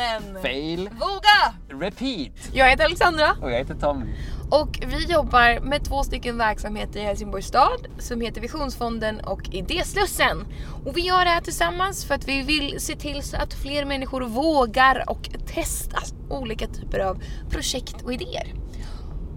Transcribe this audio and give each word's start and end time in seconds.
Podcasten 0.00 0.42
Fail, 0.42 0.90
Våga! 1.00 1.80
repeat. 1.80 2.32
Jag 2.52 2.70
heter 2.70 2.84
Alexandra 2.84 3.32
Och 3.42 3.50
jag 3.52 3.58
heter 3.58 3.74
Tommy. 3.74 4.06
och 4.50 4.78
vi 4.86 5.04
jobbar 5.12 5.60
med 5.60 5.84
två 5.84 6.02
stycken 6.02 6.38
verksamheter 6.38 7.00
i 7.00 7.02
Helsingborgs 7.02 7.46
stad 7.46 7.86
som 7.98 8.20
heter 8.20 8.40
Visionsfonden 8.40 9.20
och 9.20 9.42
Idéslussen. 9.54 10.46
Och 10.84 10.96
vi 10.96 11.00
gör 11.00 11.24
det 11.24 11.30
här 11.30 11.40
tillsammans 11.40 12.04
för 12.04 12.14
att 12.14 12.28
vi 12.28 12.42
vill 12.42 12.80
se 12.80 12.96
till 12.96 13.22
så 13.22 13.36
att 13.36 13.54
fler 13.54 13.84
människor 13.84 14.20
vågar 14.20 15.04
och 15.10 15.30
testa 15.54 15.98
olika 16.30 16.66
typer 16.66 16.98
av 16.98 17.22
projekt 17.50 18.02
och 18.02 18.12
idéer. 18.12 18.54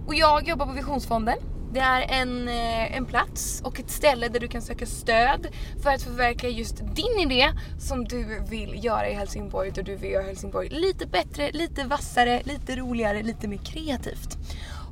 Och 0.06 0.14
jag 0.14 0.48
jobbar 0.48 0.66
på 0.66 0.72
Visionsfonden. 0.72 1.38
Det 1.74 1.80
är 1.80 2.06
en, 2.08 2.48
eh, 2.48 2.96
en 2.96 3.06
plats 3.06 3.62
och 3.64 3.80
ett 3.80 3.90
ställe 3.90 4.28
där 4.28 4.40
du 4.40 4.48
kan 4.48 4.62
söka 4.62 4.86
stöd 4.86 5.46
för 5.82 5.90
att 5.90 6.02
förverkliga 6.02 6.52
just 6.52 6.76
din 6.76 7.30
idé 7.30 7.50
som 7.78 8.04
du 8.04 8.40
vill 8.48 8.84
göra 8.84 9.08
i 9.08 9.14
Helsingborg. 9.14 9.70
Där 9.70 9.82
du 9.82 9.96
vill 9.96 10.10
göra 10.10 10.22
Helsingborg 10.22 10.68
lite 10.68 11.06
bättre, 11.06 11.52
lite 11.52 11.84
vassare, 11.84 12.42
lite 12.44 12.76
roligare, 12.76 13.22
lite 13.22 13.48
mer 13.48 13.56
kreativt. 13.56 14.38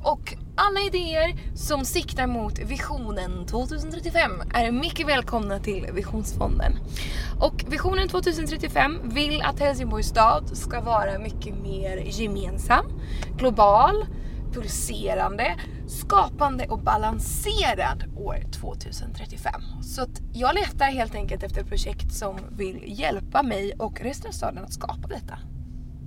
Och 0.03 0.33
alla 0.55 0.79
idéer 0.79 1.35
som 1.55 1.85
siktar 1.85 2.27
mot 2.27 2.59
visionen 2.59 3.45
2035 3.45 4.31
är 4.53 4.71
mycket 4.71 5.07
välkomna 5.07 5.59
till 5.59 5.87
Visionsfonden. 5.93 6.79
Och 7.39 7.63
visionen 7.67 8.07
2035 8.07 8.99
vill 9.03 9.41
att 9.41 9.59
Helsingborgs 9.59 10.07
stad 10.07 10.57
ska 10.57 10.81
vara 10.81 11.19
mycket 11.19 11.55
mer 11.63 11.97
gemensam, 11.97 12.85
global, 13.37 14.05
pulserande, 14.53 15.55
skapande 15.93 16.65
och 16.67 16.79
balanserad 16.79 18.03
år 18.17 18.37
2035. 18.51 19.53
Så 19.81 20.01
att 20.01 20.21
jag 20.33 20.55
letar 20.55 20.85
helt 20.85 21.15
enkelt 21.15 21.43
efter 21.43 21.63
projekt 21.63 22.13
som 22.13 22.35
vill 22.51 22.83
hjälpa 22.85 23.43
mig 23.43 23.73
och 23.79 24.01
resten 24.01 24.27
av 24.27 24.31
staden 24.31 24.63
att 24.63 24.73
skapa 24.73 25.07
detta. 25.07 25.37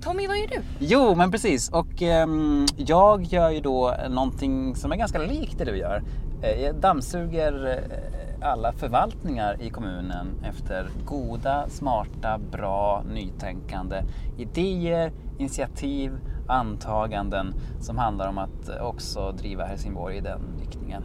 Tommy, 0.01 0.27
vad 0.27 0.37
gör 0.37 0.47
du? 0.47 0.61
Jo, 0.79 1.15
men 1.15 1.31
precis. 1.31 1.69
Och 1.69 2.01
ehm, 2.01 2.65
jag 2.77 3.23
gör 3.23 3.49
ju 3.49 3.61
då 3.61 3.95
någonting 4.09 4.75
som 4.75 4.91
är 4.91 4.95
ganska 4.95 5.19
likt 5.19 5.57
det 5.57 5.65
du 5.65 5.77
gör. 5.77 6.03
Eh, 6.41 6.61
jag 6.63 6.75
dammsuger 6.75 7.67
eh, 7.67 8.49
alla 8.49 8.73
förvaltningar 8.73 9.61
i 9.61 9.69
kommunen 9.69 10.27
efter 10.43 10.89
goda, 11.05 11.69
smarta, 11.69 12.37
bra, 12.51 13.03
nytänkande 13.13 14.03
idéer, 14.37 15.11
initiativ, 15.37 16.11
antaganden 16.47 17.53
som 17.79 17.97
handlar 17.97 18.29
om 18.29 18.37
att 18.37 18.69
också 18.81 19.31
driva 19.31 19.65
Helsingborg 19.65 20.17
i 20.17 20.21
den 20.21 20.41
riktningen. 20.59 21.03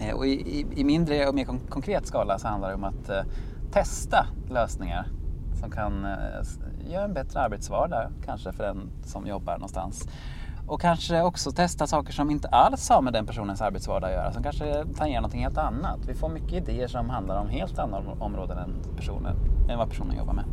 Eh, 0.00 0.14
och 0.14 0.26
i, 0.26 0.30
i, 0.30 0.66
i 0.76 0.84
mindre 0.84 1.28
och 1.28 1.34
mer 1.34 1.44
konkret 1.68 2.06
skala 2.06 2.38
så 2.38 2.48
handlar 2.48 2.68
det 2.68 2.74
om 2.74 2.84
att 2.84 3.08
eh, 3.08 3.22
testa 3.72 4.26
lösningar 4.50 5.06
som 5.60 5.70
kan 5.70 6.04
eh, 6.04 6.90
göra 6.90 7.04
en 7.04 7.14
bättre 7.14 7.40
arbetsvardag 7.40 8.10
kanske 8.24 8.52
för 8.52 8.64
den 8.64 8.90
som 9.04 9.26
jobbar 9.26 9.52
någonstans. 9.52 10.08
Och 10.66 10.80
kanske 10.80 11.22
också 11.22 11.50
testa 11.50 11.86
saker 11.86 12.12
som 12.12 12.30
inte 12.30 12.48
alls 12.48 12.88
har 12.88 13.02
med 13.02 13.12
den 13.12 13.26
personens 13.26 13.60
arbetsvardag 13.60 14.08
att 14.08 14.14
göra, 14.14 14.32
som 14.32 14.42
kanske 14.42 14.84
tangerar 14.96 15.20
någonting 15.20 15.42
helt 15.42 15.58
annat. 15.58 15.98
Vi 16.08 16.14
får 16.14 16.28
mycket 16.28 16.52
idéer 16.52 16.88
som 16.88 17.10
handlar 17.10 17.40
om 17.40 17.48
helt 17.48 17.78
andra 17.78 18.02
områden 18.18 18.58
än, 18.58 18.96
personen, 18.96 19.36
än 19.68 19.78
vad 19.78 19.90
personen 19.90 20.16
jobbar 20.16 20.32
med. 20.32 20.44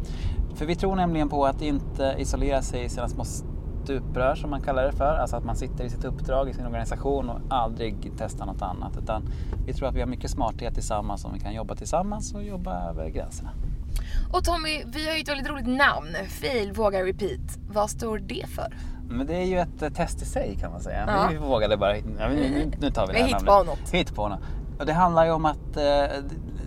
För 0.56 0.66
vi 0.66 0.76
tror 0.76 0.96
nämligen 0.96 1.30
på 1.30 1.46
att 1.46 1.62
inte 1.62 2.16
isolera 2.18 2.62
sig 2.62 2.84
i 2.84 2.90
sina 2.90 3.08
små 3.08 3.24
stuprör 3.86 4.36
som 4.36 4.50
man 4.50 4.62
kallar 4.62 4.84
det 4.84 4.92
för. 4.92 5.16
Alltså 5.16 5.36
att 5.36 5.44
man 5.44 5.56
sitter 5.56 5.84
i 5.84 5.90
sitt 5.90 6.06
uppdrag 6.06 6.50
i 6.50 6.54
sin 6.54 6.66
organisation 6.66 7.30
och 7.30 7.40
aldrig 7.50 8.12
testar 8.18 8.46
något 8.46 8.62
annat. 8.62 8.98
Utan 8.98 9.24
vi 9.66 9.74
tror 9.74 9.88
att 9.88 9.96
vi 9.96 10.00
har 10.00 10.08
mycket 10.08 10.32
smarthet 10.32 10.74
tillsammans 10.74 11.26
om 11.26 11.34
vi 11.34 11.40
kan 11.40 11.54
jobba 11.54 11.76
tillsammans 11.76 12.34
och 12.34 12.44
jobba 12.44 12.90
över 12.90 13.10
gränserna. 13.10 13.50
Och 14.34 14.44
Tommy, 14.44 14.84
vi 14.86 15.08
har 15.08 15.16
ju 15.16 15.22
ett 15.22 15.30
väldigt 15.30 15.50
roligt 15.50 15.68
namn. 15.68 16.16
Fail, 16.30 16.72
våga, 16.72 17.06
repeat. 17.06 17.60
Vad 17.70 17.90
står 17.90 18.18
det 18.20 18.46
för? 18.50 18.78
Men 19.10 19.28
det 19.28 19.36
är 19.36 19.46
ju 19.46 19.60
ett 19.60 19.82
eh, 19.82 19.90
test 19.90 20.22
i 20.22 20.26
sig 20.26 20.58
kan 20.62 20.72
man 20.72 20.82
säga. 20.82 21.04
Ja. 21.08 21.28
Vi 21.32 21.38
vågade 21.38 21.78
bara, 21.78 21.94
nu, 21.94 22.72
nu 22.80 22.92
tar 22.92 23.08
vi 23.08 23.14
det 23.14 23.20
här 23.20 23.26
hittar 23.26 23.46
namnet. 23.46 23.46
på 23.46 23.64
något. 23.64 23.90
Hittar 23.94 24.16
på 24.16 24.28
något. 24.28 24.40
Och 24.80 24.86
det 24.86 24.94
handlar 24.94 25.26
ju 25.26 25.32
om 25.32 25.46
att 25.46 25.78
eh, 25.78 26.24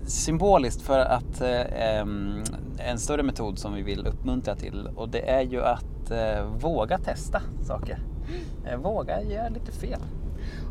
symboliskt 0.06 0.82
för 0.82 0.98
att 0.98 1.40
eh, 1.40 2.00
en 2.78 2.98
större 2.98 3.22
metod 3.22 3.58
som 3.58 3.74
vi 3.74 3.82
vill 3.82 4.06
uppmuntra 4.06 4.54
till 4.54 4.88
och 4.96 5.08
det 5.08 5.30
är 5.30 5.42
ju 5.42 5.62
att 5.62 5.97
eh, 6.10 6.44
våga 6.44 6.98
testa 6.98 7.42
saker. 7.62 7.98
Eh, 8.66 8.76
våga 8.76 9.22
göra 9.22 9.48
lite 9.48 9.72
fel. 9.72 10.00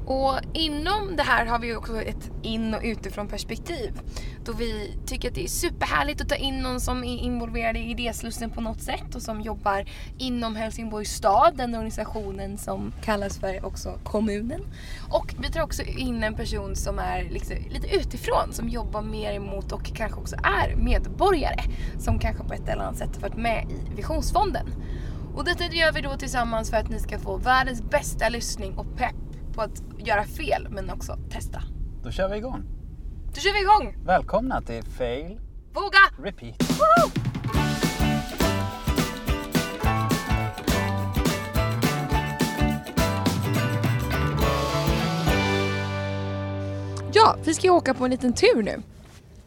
Och 0.06 0.40
inom 0.54 1.16
det 1.16 1.24
här 1.24 1.46
har 1.46 1.60
vi 1.60 1.76
också 1.76 2.02
ett 2.02 2.32
in 2.42 2.74
och 2.74 2.82
utifrån 2.84 3.28
perspektiv. 3.28 4.00
Då 4.46 4.54
vi 4.54 4.98
tycker 5.06 5.30
att 5.30 5.36
det 5.36 5.44
är 5.44 5.48
superhärligt 5.48 6.22
att 6.22 6.30
ta 6.30 6.36
in 6.36 6.60
någon 6.60 6.82
som 6.82 7.04
är 7.04 7.18
involverad 7.18 7.78
i 7.78 7.80
idéslussen 7.80 8.50
på 8.50 8.62
något 8.62 8.82
sätt 8.82 9.16
och 9.16 9.22
som 9.22 9.42
jobbar 9.42 9.86
inom 10.18 10.56
Helsingborgs 10.56 11.12
stad, 11.12 11.54
den 11.58 11.76
organisationen 11.76 12.58
som 12.58 12.94
kallas 13.04 13.38
för 13.40 13.66
också 13.66 14.00
kommunen. 14.04 14.62
Och 15.10 15.36
vi 15.40 15.52
tar 15.52 15.62
också 15.62 15.84
in 15.84 16.24
en 16.24 16.34
person 16.34 16.76
som 16.76 17.00
är 17.00 17.24
liksom 17.30 17.56
lite 17.70 17.96
utifrån, 17.96 18.54
som 18.54 18.70
jobbar 18.70 19.02
mer 19.02 19.34
emot 19.34 19.72
och 19.72 19.86
kanske 19.96 20.20
också 20.20 20.36
är 20.36 20.76
medborgare. 20.76 21.62
Som 22.00 22.20
kanske 22.20 22.44
på 22.44 22.54
ett 22.54 22.70
eller 22.70 22.84
annat 22.84 22.98
sätt 22.98 23.16
har 23.16 23.22
varit 23.22 23.38
med 23.38 23.66
i 23.70 23.96
Visionsfonden. 23.96 24.68
Och 25.38 25.46
detta 25.46 25.64
gör 25.64 25.92
vi 25.92 26.02
då 26.02 26.18
tillsammans 26.18 26.70
för 26.70 26.78
att 26.78 26.90
ni 26.90 27.00
ska 27.00 27.20
få 27.20 27.38
världens 27.38 27.82
bästa 27.82 28.30
lyssning 28.30 28.78
och 28.78 28.98
pepp 28.98 29.16
på 29.54 29.62
att 29.62 29.82
göra 29.98 30.24
fel 30.24 30.68
men 30.70 30.90
också 30.90 31.18
testa. 31.30 31.62
Då 32.04 32.12
kör 32.12 32.30
vi 32.30 32.38
igång. 32.38 32.64
Då 33.36 33.42
kör 33.42 33.54
vi 33.54 33.62
igång! 33.62 34.06
Välkomna 34.06 34.62
till 34.62 34.84
Fail 34.84 35.40
Våga! 35.74 36.00
Repeat. 36.24 36.56
Ja, 47.14 47.36
vi 47.46 47.54
ska 47.54 47.72
åka 47.72 47.94
på 47.94 48.06
en 48.06 48.12
liten 48.12 48.34
tur 48.34 48.64
nu. 48.64 48.82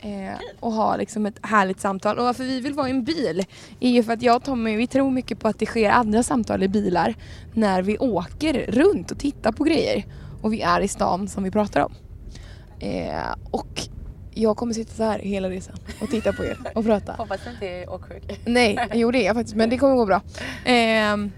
Eh, 0.03 0.38
och 0.61 0.72
ha 0.72 0.97
liksom 0.97 1.27
ett 1.27 1.38
härligt 1.43 1.81
samtal. 1.81 2.19
Och 2.19 2.25
varför 2.25 2.44
vi 2.44 2.61
vill 2.61 2.75
vara 2.75 2.88
i 2.88 2.91
en 2.91 3.05
bil 3.05 3.44
är 3.81 3.91
ju 3.91 4.03
för 4.03 4.12
att 4.12 4.22
jag 4.22 4.37
och 4.37 4.44
Tommy 4.44 4.77
vi 4.77 4.87
tror 4.87 5.11
mycket 5.11 5.38
på 5.38 5.49
att 5.49 5.59
det 5.59 5.66
sker 5.66 5.91
andra 5.91 6.22
samtal 6.22 6.62
i 6.62 6.69
bilar 6.69 7.15
när 7.55 7.83
vi 7.83 7.99
åker 7.99 8.66
runt 8.69 9.11
och 9.11 9.19
tittar 9.19 9.53
på 9.53 9.65
grejer. 9.65 10.05
Och 10.43 10.53
vi 10.53 10.62
är 10.62 10.81
i 10.81 10.88
stan 10.88 11.28
som 11.28 11.44
vi 11.44 11.50
pratar 11.50 11.81
om. 11.81 11.93
Eh, 12.81 13.34
och 13.50 13.81
jag 14.34 14.56
kommer 14.56 14.75
sitta 14.75 14.94
så 14.94 15.03
här 15.03 15.19
hela 15.19 15.50
resan 15.50 15.77
och 16.00 16.11
titta 16.11 16.32
på 16.32 16.44
er 16.44 16.59
och 16.75 16.84
prata. 16.84 17.12
Hoppas 17.19 17.41
inte 17.47 17.67
jag 17.67 17.82
är 17.82 17.91
åksjuk. 17.91 18.41
Nej, 18.44 18.88
jo 18.94 19.11
det 19.11 19.22
är 19.22 19.27
jag 19.27 19.37
faktiskt 19.37 19.56
men 19.56 19.71
det 19.71 19.78
kommer 19.78 19.97
gå 19.97 20.06
bra. 20.06 20.22
Ehm, 20.65 21.31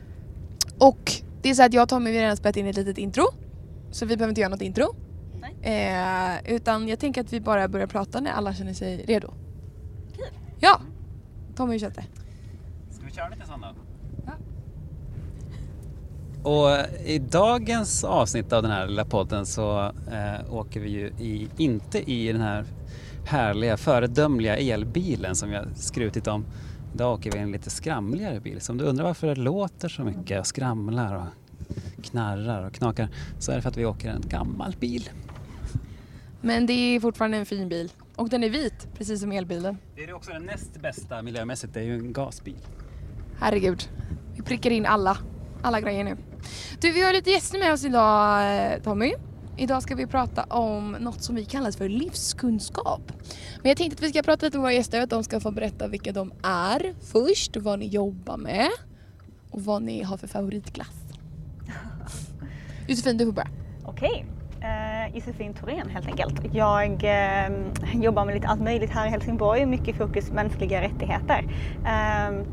och 0.79 1.13
det 1.43 1.51
är 1.51 1.55
så 1.55 1.63
att 1.63 1.73
jag 1.73 1.83
och 1.83 1.89
Tommy 1.89 2.11
vi 2.11 2.17
har 2.17 2.23
redan 2.23 2.37
spelat 2.37 2.57
in 2.57 2.67
ett 2.67 2.77
litet 2.77 2.99
intro. 2.99 3.25
Så 3.91 4.07
vi 4.07 4.17
behöver 4.17 4.31
inte 4.31 4.41
göra 4.41 4.51
något 4.51 4.63
intro. 4.63 4.95
Eh, 5.63 6.55
utan 6.55 6.89
jag 6.89 6.99
tänker 6.99 7.21
att 7.21 7.33
vi 7.33 7.41
bara 7.41 7.69
börjar 7.69 7.87
prata 7.87 8.21
när 8.21 8.31
alla 8.31 8.55
känner 8.55 8.75
sig 8.75 9.05
redo. 9.07 9.35
Kul. 10.17 10.39
Ja! 10.61 10.81
Tommy, 11.57 11.79
känns 11.79 11.95
det? 11.95 12.05
Ska 12.91 13.05
vi 13.07 13.13
köra 13.13 13.29
lite 13.29 13.47
sån 13.47 13.61
då? 13.61 13.69
Ja. 14.27 14.33
Och 16.51 17.01
i 17.07 17.19
dagens 17.19 18.05
avsnitt 18.05 18.53
av 18.53 18.63
den 18.63 18.73
här 18.73 18.87
lilla 18.87 19.05
podden 19.05 19.47
så 19.47 19.93
eh, 20.13 20.55
åker 20.55 20.81
vi 20.81 20.91
ju 20.91 21.07
i, 21.07 21.49
inte 21.57 22.11
i 22.13 22.33
den 22.33 22.41
här 22.41 22.65
härliga 23.27 23.77
föredömliga 23.77 24.57
elbilen 24.57 25.37
som 25.37 25.51
vi 25.51 25.57
har 25.57 25.69
skrutit 25.75 26.27
om. 26.27 26.45
Idag 26.95 27.15
åker 27.15 27.33
vi 27.33 27.39
i 27.39 27.41
en 27.41 27.53
lite 27.53 27.71
skramligare 27.71 28.41
bil. 28.41 28.61
Så 28.61 28.73
om 28.73 28.79
du 28.79 28.85
undrar 28.85 29.05
varför 29.05 29.27
det 29.27 29.41
låter 29.41 29.89
så 29.89 30.05
mycket 30.05 30.41
och 30.41 30.47
skramlar 30.47 31.15
och 31.15 31.27
knarrar 32.05 32.67
och 32.67 32.73
knakar 32.73 33.09
så 33.39 33.53
är 33.53 33.57
det 33.57 33.63
för 33.63 33.69
att 33.69 33.77
vi 33.77 33.85
åker 33.85 34.11
en 34.11 34.23
gammal 34.29 34.77
bil. 34.81 35.11
Men 36.45 36.67
det 36.67 36.73
är 36.73 37.01
fortfarande 37.01 37.37
en 37.37 37.47
fin 37.47 37.69
bil. 37.69 37.93
Och 38.17 38.29
den 38.29 38.45
är 38.45 38.51
vit, 38.51 38.89
precis 38.95 39.21
som 39.21 39.33
elbilen. 39.33 39.79
Det 39.97 40.05
är 40.05 40.13
också 40.13 40.31
den 40.31 40.43
näst 40.43 40.81
bästa 40.81 41.23
miljömässigt, 41.23 41.75
det 41.75 41.81
är 41.81 41.85
ju 41.85 41.95
en 41.95 42.13
gasbil. 42.13 42.59
Herregud. 43.41 43.89
Vi 44.37 44.43
prickar 44.43 44.71
in 44.71 44.87
alla, 44.87 45.19
alla 45.63 45.81
grejer 45.81 46.05
nu. 46.05 46.17
Du, 46.81 46.93
vi 46.93 47.03
har 47.03 47.13
lite 47.13 47.31
gäster 47.31 47.59
med 47.59 47.73
oss 47.73 47.85
idag, 47.85 48.73
eh, 48.73 48.83
Tommy. 48.83 49.13
Idag 49.57 49.83
ska 49.83 49.95
vi 49.95 50.07
prata 50.07 50.45
om 50.45 50.97
något 51.01 51.23
som 51.23 51.35
vi 51.35 51.45
kallar 51.45 51.71
för 51.71 51.89
livskunskap. 51.89 53.13
Men 53.63 53.69
jag 53.69 53.77
tänkte 53.77 53.95
att 53.95 54.03
vi 54.03 54.09
ska 54.09 54.23
prata 54.23 54.47
lite 54.47 54.59
med 54.59 54.63
våra 54.63 54.73
gäster, 54.73 55.01
att 55.01 55.11
de 55.11 55.25
ska 55.25 55.41
få 55.41 55.51
berätta 55.51 55.89
vilka 55.89 56.13
de 56.13 56.33
är 56.43 56.95
först, 57.13 57.57
vad 57.57 57.79
ni 57.79 57.87
jobbar 57.87 58.37
med 58.37 58.69
och 59.51 59.65
vad 59.65 59.83
ni 59.83 60.03
har 60.03 60.17
för 60.17 60.27
favoritglass. 60.27 60.95
Josefin, 62.89 63.17
du 63.17 63.25
får 63.25 63.33
börja. 63.33 63.51
Okej 63.85 64.27
eh, 64.63 65.15
Josefin 65.15 65.55
Thorén 65.55 65.91
helt 65.91 66.07
enkelt. 66.07 66.55
Jag 66.55 67.05
eh, 67.05 67.53
jobbar 67.95 68.25
med 68.25 68.35
lite 68.35 68.49
allt 68.49 68.61
möjligt 68.61 68.91
här 68.91 69.07
i 69.07 69.11
Helsingborg, 69.11 69.67
mycket 69.67 69.97
fokus 69.97 70.31
mänskliga 70.31 70.81
rättigheter. 70.83 71.45
Eh, 71.87 72.45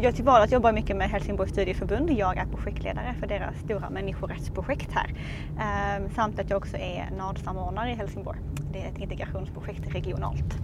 jag 0.00 0.14
till 0.14 0.24
vardags 0.24 0.52
jobbar 0.52 0.72
mycket 0.72 0.96
med 0.96 1.10
Helsingborgs 1.10 1.52
studieförbund. 1.52 2.10
Jag 2.10 2.36
är 2.36 2.46
projektledare 2.46 3.14
för 3.20 3.26
deras 3.26 3.58
stora 3.58 3.90
människorättsprojekt 3.90 4.90
här. 4.92 5.14
Eh, 5.58 6.10
samt 6.14 6.38
att 6.38 6.50
jag 6.50 6.56
också 6.56 6.76
är 6.76 7.10
NAD-samordnare 7.18 7.90
i 7.90 7.94
Helsingborg. 7.94 8.38
Det 8.72 8.82
är 8.82 8.88
ett 8.88 8.98
integrationsprojekt 8.98 9.94
regionalt. 9.94 10.54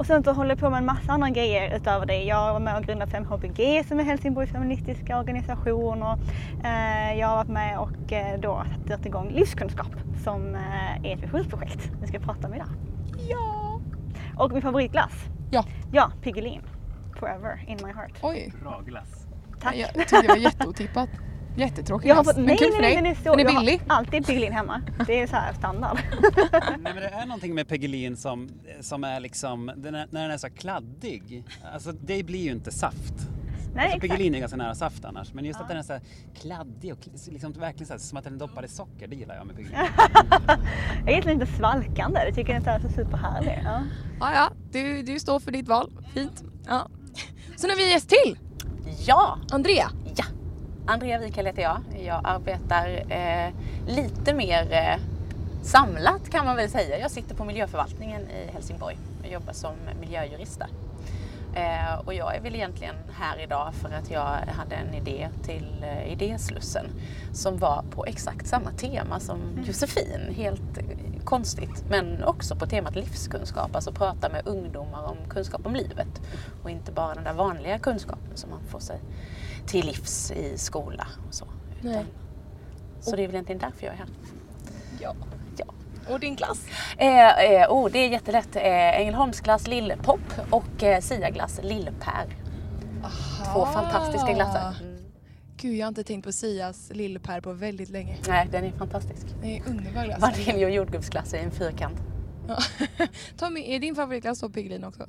Och 0.00 0.06
sen 0.06 0.24
så 0.24 0.32
håller 0.32 0.50
jag 0.50 0.58
på 0.58 0.70
med 0.70 0.78
en 0.78 0.86
massa 0.86 1.12
andra 1.12 1.30
grejer 1.30 1.76
utöver 1.76 2.06
det. 2.06 2.22
Jag 2.24 2.52
var 2.52 2.60
med 2.60 2.76
och 2.76 2.82
grundade 2.82 3.12
5HBG 3.12 3.88
som 3.88 4.00
är 4.00 4.04
Helsingborgs 4.04 4.50
feministiska 4.52 5.18
organisation. 5.18 6.02
Och, 6.02 6.18
eh, 6.64 7.18
jag 7.18 7.28
har 7.28 7.36
varit 7.36 7.48
med 7.48 7.78
och 7.78 8.12
eh, 8.12 8.40
då 8.40 8.64
satt 8.88 9.06
igång 9.06 9.30
livskunskap 9.30 9.94
som 10.24 10.54
eh, 10.54 11.04
är 11.04 11.16
ett 11.16 11.22
visionsprojekt 11.22 11.90
vi 12.00 12.06
ska 12.06 12.18
prata 12.18 12.48
om 12.48 12.54
idag. 12.54 12.68
Ja! 13.28 13.80
Och 14.36 14.52
min 14.52 14.62
favoritglass? 14.62 15.12
Ja. 15.50 15.64
Ja, 15.92 16.12
Piggelin. 16.22 16.62
Forever 17.18 17.64
in 17.68 17.78
my 17.86 17.92
heart. 17.92 18.12
Oj, 18.22 18.52
Bra 18.62 18.80
glass. 18.86 19.26
Tack. 19.60 19.76
jag 19.76 19.94
tyckte 19.94 20.22
det 20.22 20.28
var 20.28 20.36
jätteotippat. 20.36 21.08
Jättetråkigt 21.56 22.08
Jag 22.08 22.14
har 22.16 22.22
glass. 22.24 22.36
fått, 22.36 22.36
Men 22.36 22.46
nej, 22.46 22.56
kul 22.58 22.66
nej, 22.68 22.76
för 22.76 22.82
nej, 22.82 22.94
dig. 22.94 23.02
den 23.02 23.10
är 23.12 23.14
så, 23.14 23.36
Den 23.36 23.40
är 23.40 23.44
jag 23.44 23.58
har 23.58 23.60
billig. 23.60 23.80
alltid 23.86 24.26
Piggelin 24.26 24.52
hemma. 24.52 24.82
Det 25.06 25.20
är 25.20 25.26
så 25.26 25.36
här 25.36 25.52
standard. 25.52 25.98
Nej, 26.52 26.78
men 26.82 26.96
det 26.96 27.08
är 27.08 27.26
någonting 27.26 27.54
med 27.54 27.68
Peggelin 27.68 28.16
som, 28.16 28.48
som 28.80 29.04
är 29.04 29.20
liksom, 29.20 29.70
den 29.76 29.94
är, 29.94 30.06
när 30.10 30.22
den 30.22 30.30
är 30.30 30.38
så 30.38 30.50
kladdig, 30.50 31.44
alltså 31.74 31.92
det 31.92 32.22
blir 32.22 32.40
ju 32.44 32.50
inte 32.50 32.70
saft. 32.70 33.14
Nej, 33.74 33.84
alltså. 33.84 34.00
Piggelin 34.00 34.34
är 34.34 34.38
ganska 34.40 34.56
nära 34.56 34.74
saft 34.74 35.04
annars, 35.04 35.32
men 35.34 35.44
just 35.44 35.60
att 35.60 35.68
den 35.68 35.76
är 35.76 35.82
så 35.82 35.92
här 35.92 36.02
kladdig 36.40 36.92
och 36.92 36.98
liksom 37.30 37.52
verkligen 37.52 37.86
så 37.86 37.92
här, 37.92 37.98
som 37.98 38.18
att 38.18 38.24
den 38.24 38.34
är 38.34 38.38
doppad 38.38 38.64
i 38.64 38.68
socker, 38.68 39.08
det 39.08 39.16
gillar 39.16 39.34
jag 39.36 39.46
med 39.46 39.56
Piggelin. 39.56 39.78
Jag 40.98 41.08
är 41.08 41.10
egentligen 41.10 41.38
lite 41.38 41.52
svalkande. 41.52 42.20
Jag 42.24 42.34
tycker 42.34 42.54
den 42.54 42.66
är 42.68 42.80
så 42.80 42.88
superhärlig. 42.88 43.60
Ja. 43.64 43.82
Ja, 44.20 44.32
ja, 44.34 44.50
du, 44.72 45.02
du 45.02 45.20
står 45.20 45.40
för 45.40 45.50
ditt 45.52 45.68
val. 45.68 45.92
Fint. 46.14 46.44
Ja. 46.68 46.88
Så 47.56 47.66
nu 47.66 47.72
har 47.72 47.76
vi 47.76 47.84
en 47.84 47.90
gäst 47.90 48.08
till. 48.08 48.38
Ja, 49.06 49.38
Andrea. 49.50 49.90
Andrea 50.90 51.18
Wikell 51.18 51.46
heter 51.46 51.62
jag. 51.62 51.80
Jag 52.04 52.20
arbetar 52.24 53.12
eh, 53.12 53.52
lite 53.86 54.34
mer 54.34 54.72
eh, 54.72 55.00
samlat 55.62 56.30
kan 56.30 56.46
man 56.46 56.56
väl 56.56 56.70
säga. 56.70 56.98
Jag 56.98 57.10
sitter 57.10 57.34
på 57.34 57.44
miljöförvaltningen 57.44 58.22
i 58.22 58.52
Helsingborg 58.52 58.98
och 59.22 59.28
jobbar 59.28 59.52
som 59.52 59.72
miljöjurist 60.00 60.58
där. 60.58 60.68
Eh, 61.54 61.98
och 62.04 62.14
jag 62.14 62.36
är 62.36 62.40
väl 62.40 62.54
egentligen 62.54 62.94
här 63.12 63.42
idag 63.42 63.74
för 63.74 63.88
att 63.88 64.10
jag 64.10 64.36
hade 64.48 64.74
en 64.74 64.94
idé 64.94 65.28
till 65.42 65.84
eh, 65.84 66.12
Idéslussen 66.12 66.86
som 67.32 67.58
var 67.58 67.84
på 67.90 68.04
exakt 68.06 68.46
samma 68.46 68.70
tema 68.70 69.20
som 69.20 69.40
Josefin. 69.64 70.34
Helt 70.36 70.78
eh, 70.78 71.24
konstigt. 71.24 71.84
Men 71.88 72.24
också 72.24 72.56
på 72.56 72.66
temat 72.66 72.96
livskunskap, 72.96 73.74
alltså 73.74 73.92
prata 73.92 74.28
med 74.28 74.46
ungdomar 74.46 75.04
om 75.04 75.16
kunskap 75.28 75.66
om 75.66 75.74
livet. 75.74 76.20
Och 76.62 76.70
inte 76.70 76.92
bara 76.92 77.14
den 77.14 77.24
där 77.24 77.34
vanliga 77.34 77.78
kunskapen 77.78 78.36
som 78.36 78.50
man 78.50 78.60
får 78.68 78.80
sig 78.80 79.00
till 79.70 79.86
livs 79.86 80.30
i 80.30 80.58
skola 80.58 81.06
och 81.28 81.34
så. 81.34 81.46
Nej. 81.82 81.92
Utan, 81.92 82.06
så 83.00 83.16
det 83.16 83.22
är 83.22 83.26
väl 83.26 83.34
egentligen 83.34 83.60
därför 83.60 83.86
jag 83.86 83.94
är 83.94 83.98
här. 83.98 84.08
Ja. 85.00 85.14
Ja. 85.56 85.64
Och 86.12 86.20
din 86.20 86.36
klass? 86.36 86.66
Eh, 86.98 87.44
eh, 87.44 87.70
oh, 87.70 87.90
det 87.90 87.98
är 87.98 88.08
jättelätt. 88.08 88.56
Eh, 88.56 89.00
Ängelholmsglass 89.00 89.66
Lillpop 89.66 90.20
och 90.50 90.82
eh, 90.82 91.00
Siaglass 91.00 91.60
Lillpär. 91.62 92.36
Två 93.52 93.66
fantastiska 93.66 94.32
glassar. 94.32 94.74
Mm. 94.80 94.96
Gud, 95.56 95.76
jag 95.76 95.86
har 95.86 95.88
inte 95.88 96.04
tänkt 96.04 96.24
på 96.24 96.32
Sias 96.32 96.90
lillpär 96.94 97.40
på 97.40 97.52
väldigt 97.52 97.88
länge. 97.88 98.16
Nej, 98.28 98.48
den 98.52 98.64
är 98.64 98.72
fantastisk. 98.72 99.26
Det 99.42 99.56
är 99.56 99.68
underbar 99.68 100.04
glass. 100.04 100.20
Vanilj 100.20 100.64
och 100.64 100.70
jordgubbsglass 100.70 101.34
i 101.34 101.38
en 101.38 101.50
fyrkant. 101.50 101.98
Ja. 102.48 102.58
Tommy, 103.36 103.74
är 103.74 103.78
din 103.78 103.94
favoritglass 103.94 104.40
då 104.40 104.48
Piggelin 104.48 104.84
också? 104.84 105.06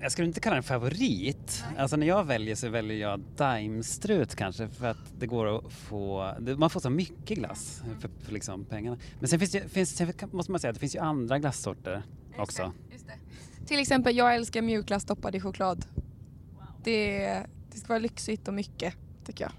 Jag 0.00 0.12
skulle 0.12 0.26
inte 0.28 0.40
kalla 0.40 0.54
den 0.54 0.62
favorit. 0.62 1.39
Alltså 1.78 1.96
när 1.96 2.06
jag 2.06 2.24
väljer 2.24 2.54
så 2.54 2.68
väljer 2.68 2.96
jag 2.96 3.20
Daimstrut 3.36 4.34
kanske 4.34 4.68
för 4.68 4.86
att 4.86 4.98
det 5.18 5.26
går 5.26 5.58
att 5.58 5.72
få, 5.72 6.34
det- 6.40 6.56
man 6.56 6.70
får 6.70 6.80
så 6.80 6.90
mycket 6.90 7.38
glass 7.38 7.82
för, 8.00 8.10
för 8.24 8.32
liksom 8.32 8.64
pengarna. 8.64 8.96
Men 9.18 9.28
sen 9.28 9.38
finns 9.38 9.50
det, 9.52 9.68
finns, 9.68 9.96
sen 9.96 10.12
måste 10.32 10.52
man 10.52 10.60
säga 10.60 10.68
att 10.70 10.74
det 10.76 10.80
finns 10.80 10.94
ju 10.94 10.98
andra 11.00 11.38
glassorter 11.38 12.02
också. 12.38 12.72
Till 13.66 13.78
exempel, 13.78 14.16
jag 14.16 14.34
älskar 14.34 14.62
mjukglass 14.62 15.04
doppad 15.04 15.34
i 15.34 15.40
choklad. 15.40 15.84
Det, 16.84 17.18
det 17.72 17.78
ska 17.78 17.88
vara 17.88 17.98
lyxigt 17.98 18.48
och 18.48 18.54
mycket, 18.54 18.94
tycker 19.24 19.44
jag. 19.44 19.52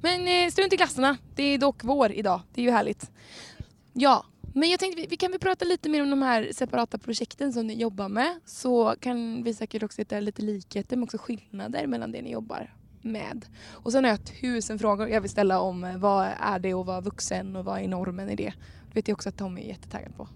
Men 0.00 0.28
eh, 0.46 0.50
strunt 0.50 0.72
i 0.72 0.76
glassarna. 0.76 1.16
Det 1.34 1.42
är 1.42 1.58
dock 1.58 1.84
vår 1.84 2.12
idag. 2.12 2.40
Det 2.54 2.60
är 2.60 2.64
ju 2.64 2.70
härligt. 2.70 3.10
Ja, 3.92 4.24
men 4.56 4.70
jag 4.70 4.80
tänkte 4.80 5.00
vi, 5.00 5.06
vi 5.06 5.16
kan 5.16 5.30
väl 5.30 5.40
prata 5.40 5.64
lite 5.64 5.88
mer 5.88 6.02
om 6.02 6.10
de 6.10 6.22
här 6.22 6.48
separata 6.52 6.98
projekten 6.98 7.52
som 7.52 7.66
ni 7.66 7.74
jobbar 7.74 8.08
med. 8.08 8.40
Så 8.44 8.94
kan 9.00 9.42
vi 9.42 9.54
säkert 9.54 9.82
också 9.82 10.00
hitta 10.00 10.20
lite 10.20 10.42
likheter 10.42 10.96
men 10.96 11.02
också 11.02 11.18
skillnader 11.18 11.86
mellan 11.86 12.12
det 12.12 12.22
ni 12.22 12.32
jobbar 12.32 12.74
med. 13.02 13.46
Och 13.70 13.92
sen 13.92 14.04
har 14.04 14.10
jag 14.10 14.24
tusen 14.40 14.78
frågor 14.78 15.08
jag 15.08 15.20
vill 15.20 15.30
ställa 15.30 15.60
om 15.60 15.84
eh, 15.84 15.96
vad 15.96 16.28
är 16.40 16.58
det 16.58 16.72
att 16.72 16.86
vara 16.86 17.00
vuxen 17.00 17.56
och 17.56 17.64
vad 17.64 17.80
är 17.80 17.88
normen 17.88 18.30
i 18.30 18.36
det. 18.36 18.52
Det 18.88 18.94
vet 18.94 19.08
jag 19.08 19.14
också 19.14 19.28
att 19.28 19.38
Tommy 19.38 19.60
är 19.60 19.68
jättetaggad 19.68 20.16
på. 20.16 20.28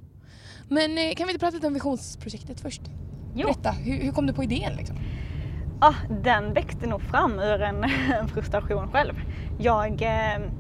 Men 0.68 0.98
eh, 0.98 1.14
kan 1.14 1.26
vi 1.26 1.32
inte 1.32 1.44
prata 1.44 1.54
lite 1.54 1.66
om 1.66 1.74
visionsprojektet 1.74 2.60
först? 2.60 2.82
Jo. 3.34 3.46
Berätta, 3.46 3.70
hur, 3.70 3.96
hur 3.96 4.12
kom 4.12 4.26
du 4.26 4.32
på 4.32 4.44
idén 4.44 4.76
liksom? 4.76 4.96
Ah, 5.80 5.94
den 6.22 6.54
växte 6.54 6.86
nog 6.86 7.02
fram 7.02 7.38
ur 7.38 7.62
en, 7.62 7.84
en 8.20 8.28
frustration 8.28 8.90
själv. 8.92 9.14
Jag 9.58 10.02
eh, 10.02 10.50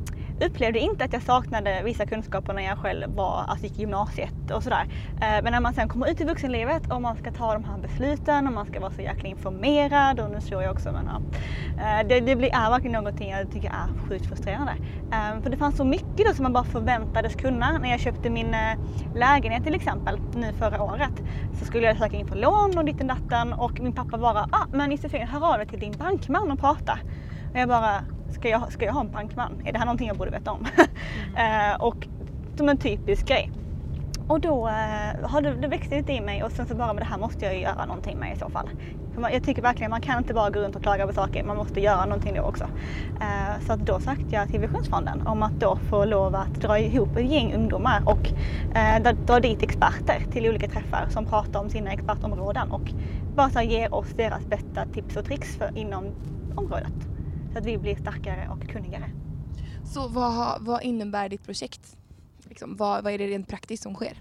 upplevde 0.46 0.78
inte 0.78 1.04
att 1.04 1.12
jag 1.12 1.22
saknade 1.22 1.82
vissa 1.84 2.06
kunskaper 2.06 2.52
när 2.52 2.62
jag 2.62 2.78
själv 2.78 3.16
var, 3.16 3.44
alltså 3.48 3.66
gick 3.66 3.78
i 3.78 3.80
gymnasiet 3.80 4.50
och 4.50 4.62
sådär. 4.62 4.86
Eh, 5.14 5.42
men 5.42 5.52
när 5.52 5.60
man 5.60 5.74
sen 5.74 5.88
kommer 5.88 6.10
ut 6.10 6.20
i 6.20 6.24
vuxenlivet 6.24 6.92
och 6.92 7.02
man 7.02 7.16
ska 7.16 7.32
ta 7.32 7.52
de 7.52 7.64
här 7.64 7.78
besluten 7.78 8.46
och 8.46 8.52
man 8.52 8.66
ska 8.66 8.80
vara 8.80 8.90
så 8.90 9.02
jäkla 9.02 9.28
informerad 9.28 10.20
och 10.20 10.30
nu 10.30 10.40
slår 10.40 10.62
jag 10.62 10.72
också 10.72 10.92
men 10.92 11.06
ja. 11.06 11.20
Eh, 11.82 12.08
det, 12.08 12.20
det 12.20 12.36
blir, 12.36 12.54
är 12.54 12.70
verkligen 12.70 12.92
någonting 12.92 13.30
jag 13.30 13.52
tycker 13.52 13.68
är 13.68 14.08
sjukt 14.08 14.26
frustrerande. 14.26 14.72
Eh, 15.12 15.42
för 15.42 15.50
det 15.50 15.56
fanns 15.56 15.76
så 15.76 15.84
mycket 15.84 16.26
då 16.28 16.34
som 16.34 16.42
man 16.42 16.52
bara 16.52 16.64
förväntades 16.64 17.34
kunna. 17.34 17.78
När 17.78 17.90
jag 17.90 18.00
köpte 18.00 18.30
min 18.30 18.56
lägenhet 19.14 19.64
till 19.64 19.74
exempel 19.74 20.20
nu 20.34 20.52
förra 20.52 20.82
året 20.82 21.22
så 21.58 21.64
skulle 21.64 21.86
jag 21.86 21.96
söka 21.96 22.16
in 22.16 22.26
på 22.26 22.34
lån 22.34 22.78
och 22.78 22.84
ditten 22.84 23.06
datten 23.06 23.52
och 23.52 23.80
min 23.80 23.92
pappa 23.92 24.18
bara 24.18 24.40
ah, 24.52 24.66
men 24.72 24.90
Josefin 24.90 25.26
hör 25.26 25.52
av 25.52 25.58
dig 25.58 25.66
till 25.66 25.80
din 25.80 25.92
bankman 25.98 26.50
och 26.50 26.60
prata. 26.60 26.98
Och 27.52 27.58
jag 27.58 27.68
bara, 27.68 28.04
ska 28.32 28.48
jag, 28.48 28.72
ska 28.72 28.84
jag 28.84 28.92
ha 28.92 29.00
en 29.00 29.10
bankman? 29.10 29.62
Är 29.64 29.72
det 29.72 29.78
här 29.78 29.86
någonting 29.86 30.08
jag 30.08 30.16
borde 30.16 30.30
veta 30.30 30.50
om? 30.50 30.66
eh, 31.36 31.80
och 31.80 32.06
som 32.56 32.68
en 32.68 32.78
typisk 32.78 33.26
grej. 33.26 33.52
Och 34.30 34.40
då 34.40 34.68
eh, 34.68 35.28
har 35.28 35.40
det, 35.42 35.54
det 35.54 35.68
växte 35.68 35.96
lite 35.96 36.12
i 36.12 36.20
mig 36.20 36.42
och 36.42 36.52
sen 36.52 36.66
så 36.66 36.74
bara, 36.74 36.86
men 36.86 36.96
det 36.96 37.04
här 37.04 37.18
måste 37.18 37.44
jag 37.44 37.54
ju 37.54 37.60
göra 37.60 37.86
någonting 37.86 38.18
med 38.18 38.36
i 38.36 38.38
så 38.38 38.50
fall. 38.50 38.68
För 39.14 39.20
man, 39.20 39.32
jag 39.32 39.44
tycker 39.44 39.62
verkligen 39.62 39.90
man 39.90 40.00
kan 40.00 40.18
inte 40.18 40.34
bara 40.34 40.50
gå 40.50 40.60
runt 40.60 40.76
och 40.76 40.82
klaga 40.82 41.06
på 41.06 41.12
saker, 41.12 41.44
man 41.44 41.56
måste 41.56 41.80
göra 41.80 42.04
någonting 42.04 42.34
då 42.34 42.42
också. 42.42 42.64
Eh, 43.20 43.66
så 43.66 43.72
att 43.72 43.86
då 43.86 44.00
sökte 44.00 44.34
jag 44.34 44.48
till 44.48 44.60
Visionsfonden 44.60 45.26
om 45.26 45.42
att 45.42 45.60
då 45.60 45.76
få 45.76 46.04
lov 46.04 46.34
att 46.34 46.54
dra 46.54 46.78
ihop 46.78 47.16
ett 47.16 47.30
gäng 47.30 47.54
ungdomar 47.54 48.02
och 48.06 48.28
eh, 48.76 49.14
dra, 49.26 49.40
dit 49.40 49.62
experter 49.62 50.22
till 50.32 50.48
olika 50.48 50.68
träffar 50.68 51.06
som 51.08 51.26
pratar 51.26 51.60
om 51.60 51.70
sina 51.70 51.92
expertområden 51.92 52.70
och 52.70 52.92
bara 53.36 53.50
så 53.50 53.60
ger 53.60 53.94
oss 53.94 54.08
deras 54.16 54.46
bästa 54.46 54.86
tips 54.92 55.16
och 55.16 55.24
tricks 55.24 55.56
för, 55.56 55.78
inom 55.78 56.04
området. 56.54 57.09
Så 57.52 57.58
att 57.58 57.66
vi 57.66 57.78
blir 57.78 57.96
starkare 57.96 58.48
och 58.48 58.68
kunnigare. 58.68 59.10
Så 59.84 60.08
vad, 60.08 60.62
vad 60.62 60.82
innebär 60.82 61.28
ditt 61.28 61.44
projekt? 61.44 61.96
Liksom, 62.48 62.76
vad, 62.76 63.04
vad 63.04 63.12
är 63.12 63.18
det 63.18 63.26
rent 63.26 63.48
praktiskt 63.48 63.82
som 63.82 63.94
sker? 63.94 64.12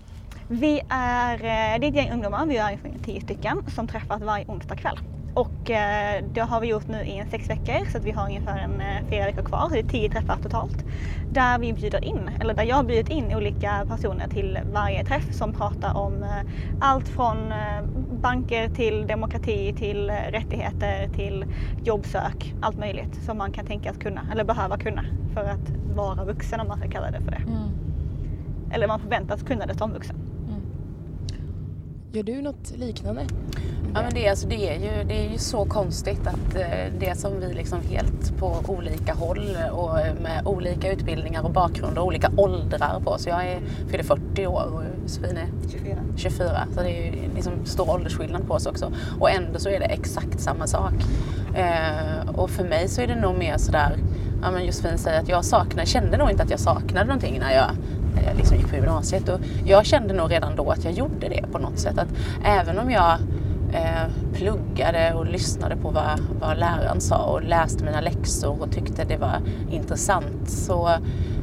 Vi 0.48 0.82
är, 0.90 1.34
eh, 1.34 1.80
det 1.80 1.86
är 1.86 1.90
ett 1.90 1.96
gäng 1.96 2.12
ungdomar, 2.12 2.46
vi 2.46 2.58
är 2.58 2.66
ungefär 2.66 3.04
tio 3.04 3.22
stycken 3.22 3.64
som 3.76 3.88
träffas 3.88 4.22
varje 4.22 4.46
onsdag 4.46 4.76
kväll. 4.76 5.00
Och 5.34 5.70
eh, 5.70 6.24
det 6.34 6.42
har 6.42 6.62
vi 6.62 6.68
gjort 6.68 6.88
nu 6.88 7.04
i 7.04 7.18
en 7.18 7.28
sex 7.28 7.50
veckor 7.50 7.92
så 7.92 7.98
att 7.98 8.04
vi 8.04 8.12
har 8.12 8.26
ungefär 8.26 8.58
en 8.58 8.82
eh, 8.82 9.10
fyra 9.10 9.26
veckor 9.26 9.44
kvar, 9.44 9.68
så 9.68 9.74
det 9.74 9.80
är 9.80 9.84
tio 9.84 10.10
träffar 10.10 10.36
totalt. 10.36 10.86
Där 11.30 11.60
vi 11.60 11.74
bjuder 11.74 12.06
in, 12.06 12.30
eller 12.40 12.54
där 12.54 12.64
jag 12.64 12.76
har 12.76 12.84
bjudit 12.84 13.10
in 13.10 13.36
olika 13.36 13.86
personer 13.88 14.28
till 14.28 14.60
varje 14.74 15.04
träff 15.04 15.34
som 15.34 15.54
pratar 15.54 15.98
om 15.98 16.24
eh, 16.24 16.30
allt 16.80 17.08
från 17.08 17.52
eh, 17.52 17.82
banker 18.22 18.70
till 18.70 19.08
demokrati 19.08 19.74
till 19.74 20.12
rättigheter 20.12 21.08
till 21.16 21.46
jobbsök, 21.84 22.54
allt 22.62 22.78
möjligt 22.78 23.16
som 23.26 23.38
man 23.38 23.52
kan 23.52 23.66
tänkas 23.66 23.98
kunna 23.98 24.22
eller 24.32 24.44
behöva 24.44 24.78
kunna 24.78 25.06
för 25.34 25.46
att 25.46 25.70
vara 25.96 26.26
vuxen 26.26 26.60
om 26.60 26.68
man 26.68 26.78
ska 26.78 26.90
kalla 26.90 27.12
det 27.12 27.22
för 27.22 27.32
det. 27.32 27.42
Eller 28.72 28.88
man 28.88 29.00
förväntas 29.00 29.44
kunna 29.44 29.66
det 29.66 29.78
som 29.78 29.92
vuxen. 29.94 30.29
Gör 32.12 32.24
du 32.24 32.42
något 32.42 32.72
liknande? 32.78 33.26
Ja, 33.94 34.02
men 34.02 34.14
det, 34.14 34.26
är, 34.26 34.30
alltså, 34.30 34.48
det, 34.48 34.70
är 34.70 34.80
ju, 34.80 35.04
det 35.04 35.26
är 35.26 35.32
ju 35.32 35.38
så 35.38 35.66
konstigt 35.66 36.28
att 36.28 36.56
eh, 36.56 36.94
det 37.00 37.18
som 37.18 37.40
vi 37.40 37.54
liksom 37.54 37.82
helt 37.82 38.38
på 38.38 38.56
olika 38.68 39.14
håll 39.14 39.58
och 39.72 39.94
med 40.22 40.42
olika 40.46 40.92
utbildningar 40.92 41.44
och 41.44 41.52
bakgrund 41.52 41.98
och 41.98 42.06
olika 42.06 42.32
åldrar 42.38 43.00
på. 43.00 43.18
Så 43.18 43.30
jag 43.30 43.48
är, 43.48 43.60
fyller 43.88 44.04
40 44.04 44.48
år 44.48 44.64
och 44.74 44.84
Josefin 45.04 45.38
är 45.38 45.48
24. 45.72 45.96
24. 46.16 46.68
Så 46.76 46.82
det 46.82 46.90
är 46.90 47.06
ju 47.06 47.34
liksom 47.36 47.54
stor 47.66 47.90
åldersskillnad 47.90 48.48
på 48.48 48.54
oss 48.54 48.66
också. 48.66 48.92
Och 49.20 49.32
ändå 49.32 49.60
så 49.60 49.70
är 49.70 49.80
det 49.80 49.86
exakt 49.86 50.40
samma 50.40 50.68
sak. 50.68 50.94
Eh, 51.56 52.30
och 52.36 52.50
för 52.50 52.64
mig 52.64 52.88
så 52.88 53.02
är 53.02 53.08
det 53.08 53.16
nog 53.16 53.38
mer 53.38 53.58
sådär, 53.58 53.98
ja 54.42 54.52
men 54.52 54.66
Josefin 54.66 54.98
säger 54.98 55.20
att 55.20 55.30
jag 55.30 55.46
saknar, 55.46 55.86
kände 55.86 56.18
nog 56.18 56.32
inte 56.32 56.44
att 56.44 56.52
jag 56.52 56.60
saknade 56.60 57.06
någonting 57.06 57.40
när 57.40 57.56
jag, 57.56 57.72
jag 58.28 58.38
liksom 58.38 58.58
gick 58.58 58.70
på 58.70 58.76
gymnasiet. 58.76 59.30
Och 59.30 59.40
jag 59.66 59.86
kände 59.86 60.14
nog 60.14 60.32
redan 60.32 60.56
då 60.56 60.72
att 60.72 60.84
jag 60.84 60.94
gjorde 60.94 61.30
det 61.30 61.44
på 61.52 61.58
något 61.58 61.80
sätt. 61.80 61.98
Att 61.98 62.10
även 62.44 62.80
om 62.80 62.92
jag 62.92 63.18
eh, 63.74 64.34
pluggade 64.34 65.14
och 65.14 65.26
lyssnade 65.26 65.76
på 65.76 65.90
vad, 65.90 66.20
vad 66.40 66.58
läraren 66.58 67.02
sa 67.02 67.24
och 67.24 67.44
läste 67.44 67.84
mina 67.84 68.02
läxor 68.02 68.62
och 68.62 68.72
tyckte 68.72 69.04
det 69.04 69.18
var 69.18 69.42
intressant 69.72 70.50
så, 70.50 70.90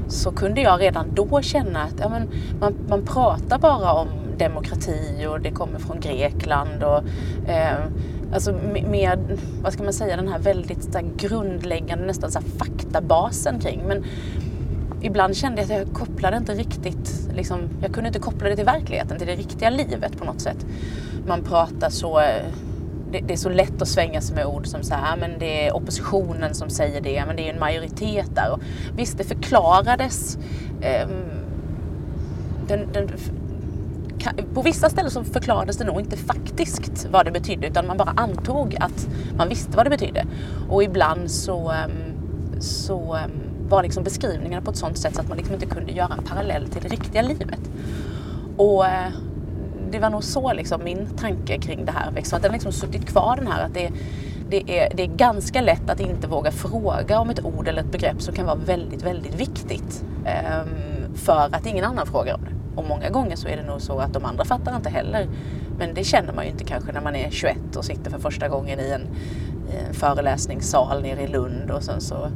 så 0.09 0.33
kunde 0.33 0.61
jag 0.61 0.81
redan 0.81 1.15
då 1.15 1.43
känna 1.43 1.83
att 1.83 1.95
ja, 2.01 2.09
men 2.09 2.29
man, 2.61 2.75
man 2.89 3.03
pratar 3.03 3.59
bara 3.59 3.93
om 3.93 4.09
demokrati 4.39 5.27
och 5.29 5.41
det 5.41 5.51
kommer 5.51 5.79
från 5.79 6.01
Grekland. 6.01 6.83
Och, 6.83 7.03
eh, 7.51 7.79
alltså 8.35 8.53
med, 8.91 9.39
vad 9.63 9.73
ska 9.73 9.83
man 9.83 9.93
säga, 9.93 10.17
den 10.17 10.29
här 10.29 10.39
väldigt 10.39 10.83
så 10.83 10.99
här, 10.99 11.07
grundläggande, 11.17 12.07
nästan 12.07 12.31
så 12.31 12.39
här, 12.39 12.49
faktabasen 12.49 13.61
kring. 13.61 13.83
Men 13.87 14.05
ibland 15.07 15.37
kände 15.37 15.63
jag 15.63 15.73
att 15.73 15.79
jag 15.79 15.95
kopplade 15.95 16.37
inte 16.37 16.55
riktigt, 16.55 17.29
liksom, 17.35 17.61
jag 17.83 17.95
kunde 17.95 18.09
inte 18.09 18.21
koppla 18.21 18.49
det 18.49 18.57
till 18.57 18.65
verkligheten, 18.65 19.19
till 19.19 19.27
det 19.27 19.35
riktiga 19.35 19.71
livet 19.71 20.19
på 20.19 20.25
något 20.25 20.41
sätt. 20.41 20.67
Man 21.27 21.43
pratar 21.43 21.91
så 21.91 22.21
eh, 22.21 22.45
det, 23.13 23.21
det, 23.21 23.33
är 23.33 23.37
så 23.37 23.49
lätt 23.49 23.83
att 23.83 23.89
svänga 23.89 24.21
sig 24.21 24.37
med 24.37 24.47
ord 24.47 24.67
som 24.67 24.83
så 24.83 24.95
här, 24.95 25.13
ah, 25.13 25.17
men 25.17 25.39
det 25.39 25.67
är 25.67 25.77
oppositionen 25.77 26.55
som 26.55 26.71
säger 26.71 27.01
det, 27.01 27.25
men 27.27 27.37
det 27.37 27.49
är 27.49 27.53
en 27.53 27.61
majoritet 27.61 28.35
där. 28.35 28.53
Och 28.53 28.61
visst, 28.97 29.19
det 29.19 29.25
förklarades. 29.25 30.39
Eh, 30.81 31.09
den, 32.69 32.93
den, 32.93 33.11
på 34.55 34.63
vissa 34.63 34.91
ställen 34.91 35.11
så 35.11 35.25
förklarades 35.25 35.77
det 35.77 35.85
nog 35.85 36.01
inte 36.01 36.17
faktiskt 36.17 37.09
vad 37.11 37.25
det 37.25 37.31
betydde 37.31 37.67
utan 37.67 37.87
man 37.87 37.97
bara 37.97 38.15
antog 38.17 38.77
att 38.81 39.09
man 39.37 39.49
visste 39.49 39.77
vad 39.77 39.87
det 39.87 39.91
betydde. 39.91 40.27
Och 40.69 40.83
ibland 40.83 41.31
så, 41.31 41.71
ehm, 41.71 41.91
så 42.61 43.15
ehm, 43.15 43.46
var 43.69 43.83
liksom 43.83 44.05
beskrivningarna 44.05 44.63
på 44.63 44.71
ett 44.71 44.77
sånt 44.77 44.99
sätt 44.99 45.15
så 45.15 45.21
att 45.21 45.29
man 45.29 45.37
liksom 45.37 45.55
inte 45.55 45.67
kunde 45.67 45.93
göra 45.93 46.15
en 46.19 46.25
parallell 46.25 46.69
till 46.69 46.83
det 46.83 46.89
riktiga 46.89 47.23
livet. 47.23 47.61
Och 48.57 48.87
eh, 48.87 49.11
det 49.91 49.99
var 49.99 50.11
nog 50.11 50.25
så 50.25 50.53
liksom 50.53 50.85
min 50.85 51.07
tanke 51.07 51.59
kring 51.59 51.85
det 51.85 51.93
här 51.93 52.11
växte. 52.11 52.37
Att 52.37 52.43
den 52.43 52.53
liksom 52.53 52.73
suttit 52.73 53.07
kvar 53.07 53.37
den 53.37 53.47
här 53.47 53.65
att 53.65 53.75
det, 53.75 53.93
det, 54.49 54.79
är, 54.79 54.97
det 54.97 55.03
är 55.03 55.07
ganska 55.07 55.61
lätt 55.61 55.91
att 55.91 56.01
inte 56.01 56.29
våga 56.29 56.51
fråga 56.51 57.19
om 57.19 57.31
ett 57.31 57.45
ord 57.45 57.69
eller 57.69 57.81
ett 57.81 57.93
begrepp 57.93 58.23
som 58.23 58.35
kan 58.35 58.47
vara 58.47 58.57
väldigt, 58.57 59.03
väldigt 59.03 59.35
viktigt. 59.35 60.05
Ehm, 60.25 61.15
för 61.15 61.49
att 61.53 61.67
ingen 61.67 61.85
annan 61.85 62.07
frågar 62.07 62.35
om 62.35 62.41
det. 62.45 62.81
Och 62.81 62.89
många 62.89 63.11
gånger 63.11 63.37
så 63.37 63.49
är 63.49 63.57
det 63.57 63.63
nog 63.63 63.81
så 63.81 63.99
att 63.99 64.13
de 64.13 64.25
andra 64.25 64.45
fattar 64.45 64.77
inte 64.77 64.91
heller. 64.91 65.29
Men 65.79 65.95
det 65.95 66.05
känner 66.05 66.33
man 66.33 66.45
ju 66.45 66.51
inte 66.51 66.65
kanske 66.65 66.93
när 66.93 67.01
man 67.01 67.17
är 67.17 67.31
21 67.31 67.77
och 67.77 67.85
sitter 67.85 68.11
för 68.11 68.19
första 68.19 68.49
gången 68.49 68.81
i 68.81 68.91
en, 68.91 69.03
i 69.73 69.87
en 69.89 69.95
föreläsningssal 69.95 71.03
nere 71.03 71.23
i 71.23 71.27
Lund 71.27 71.71
och 71.71 71.83
sen 71.83 72.01
så 72.01 72.29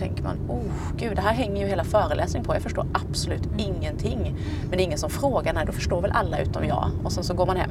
tänker 0.00 0.22
man, 0.22 0.36
oh 0.48 0.96
gud, 0.96 1.16
det 1.16 1.22
här 1.22 1.32
hänger 1.32 1.62
ju 1.62 1.68
hela 1.68 1.84
föreläsningen 1.84 2.46
på. 2.46 2.54
Jag 2.54 2.62
förstår 2.62 2.86
absolut 2.92 3.46
mm. 3.46 3.58
ingenting. 3.58 4.36
Men 4.60 4.70
det 4.70 4.82
är 4.82 4.84
ingen 4.84 4.98
som 4.98 5.10
frågar, 5.10 5.52
nej 5.52 5.66
då 5.66 5.72
förstår 5.72 6.02
väl 6.02 6.10
alla 6.10 6.40
utom 6.40 6.64
jag. 6.64 6.90
Och 7.04 7.12
sen 7.12 7.24
så 7.24 7.34
går 7.34 7.46
man 7.46 7.56
hem. 7.56 7.70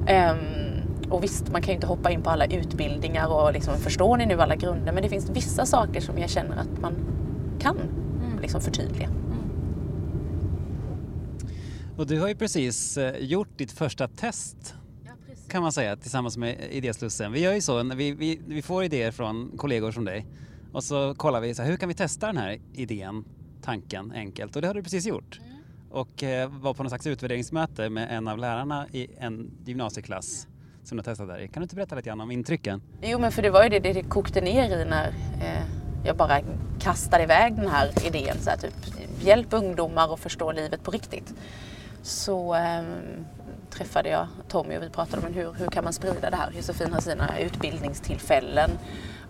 Um, 0.00 1.10
och 1.10 1.24
visst, 1.24 1.52
man 1.52 1.62
kan 1.62 1.68
ju 1.68 1.74
inte 1.74 1.86
hoppa 1.86 2.10
in 2.10 2.22
på 2.22 2.30
alla 2.30 2.46
utbildningar 2.46 3.26
och 3.26 3.52
liksom, 3.52 3.78
förstår 3.78 4.16
ni 4.16 4.26
nu 4.26 4.40
alla 4.40 4.56
grunder? 4.56 4.92
Men 4.92 5.02
det 5.02 5.08
finns 5.08 5.30
vissa 5.30 5.66
saker 5.66 6.00
som 6.00 6.18
jag 6.18 6.30
känner 6.30 6.56
att 6.56 6.80
man 6.80 6.94
kan 7.58 7.76
mm. 7.76 8.38
liksom 8.42 8.60
förtydliga. 8.60 9.06
Mm. 9.06 9.18
Och 11.96 12.06
du 12.06 12.20
har 12.20 12.28
ju 12.28 12.34
precis 12.34 12.96
eh, 12.96 13.16
gjort 13.18 13.58
ditt 13.58 13.72
första 13.72 14.08
test 14.08 14.74
kan 15.48 15.62
man 15.62 15.72
säga 15.72 15.96
tillsammans 15.96 16.36
med 16.36 16.56
Idéslussen. 16.70 17.32
Vi 17.32 17.40
gör 17.40 17.52
ju 17.52 17.60
så, 17.60 17.82
vi, 17.82 18.12
vi, 18.12 18.40
vi 18.46 18.62
får 18.62 18.84
idéer 18.84 19.10
från 19.10 19.52
kollegor 19.56 19.92
som 19.92 20.04
dig 20.04 20.26
och 20.72 20.84
så 20.84 21.14
kollar 21.14 21.40
vi 21.40 21.54
så 21.54 21.62
här, 21.62 21.70
hur 21.70 21.76
kan 21.76 21.88
vi 21.88 21.94
testa 21.94 22.26
den 22.26 22.36
här 22.36 22.60
idén, 22.72 23.24
tanken 23.62 24.12
enkelt 24.12 24.56
och 24.56 24.62
det 24.62 24.68
har 24.68 24.74
du 24.74 24.82
precis 24.82 25.06
gjort. 25.06 25.40
Mm. 25.44 25.52
Och 25.90 26.22
eh, 26.22 26.48
var 26.48 26.74
på 26.74 26.82
något 26.82 26.90
slags 26.90 27.06
utvärderingsmöte 27.06 27.90
med 27.90 28.16
en 28.16 28.28
av 28.28 28.38
lärarna 28.38 28.86
i 28.92 29.08
en 29.18 29.50
gymnasieklass 29.64 30.46
mm. 30.46 30.86
som 30.86 30.96
du 30.96 31.00
har 31.00 31.04
testat 31.04 31.28
där 31.28 31.46
Kan 31.46 31.60
du 31.60 31.62
inte 31.62 31.76
berätta 31.76 31.94
lite 31.94 32.08
grann 32.08 32.20
om 32.20 32.30
intrycken? 32.30 32.82
Jo 33.02 33.18
men 33.18 33.32
för 33.32 33.42
det 33.42 33.50
var 33.50 33.62
ju 33.62 33.68
det 33.68 33.78
det, 33.78 34.02
kokte 34.02 34.40
ner 34.40 34.80
i 34.80 34.84
när 34.84 35.08
eh, 35.40 35.62
jag 36.04 36.16
bara 36.16 36.40
kastade 36.80 37.22
iväg 37.22 37.56
den 37.56 37.68
här 37.68 38.06
idén. 38.06 38.36
Så 38.40 38.50
här, 38.50 38.56
typ, 38.56 38.74
hjälp 39.20 39.52
ungdomar 39.52 40.14
att 40.14 40.20
förstå 40.20 40.52
livet 40.52 40.82
på 40.82 40.90
riktigt. 40.90 41.34
Så 42.02 42.54
eh, 42.54 42.82
träffade 43.70 44.08
jag 44.08 44.26
Tommy 44.48 44.76
och 44.76 44.82
vi 44.82 44.90
pratade 44.90 45.26
om 45.26 45.34
hur, 45.34 45.52
hur 45.52 45.66
kan 45.66 45.84
man 45.84 45.92
sprida 45.92 46.30
det 46.30 46.36
här. 46.36 46.52
Josefin 46.56 46.92
har 46.92 47.00
sina 47.00 47.38
utbildningstillfällen 47.38 48.70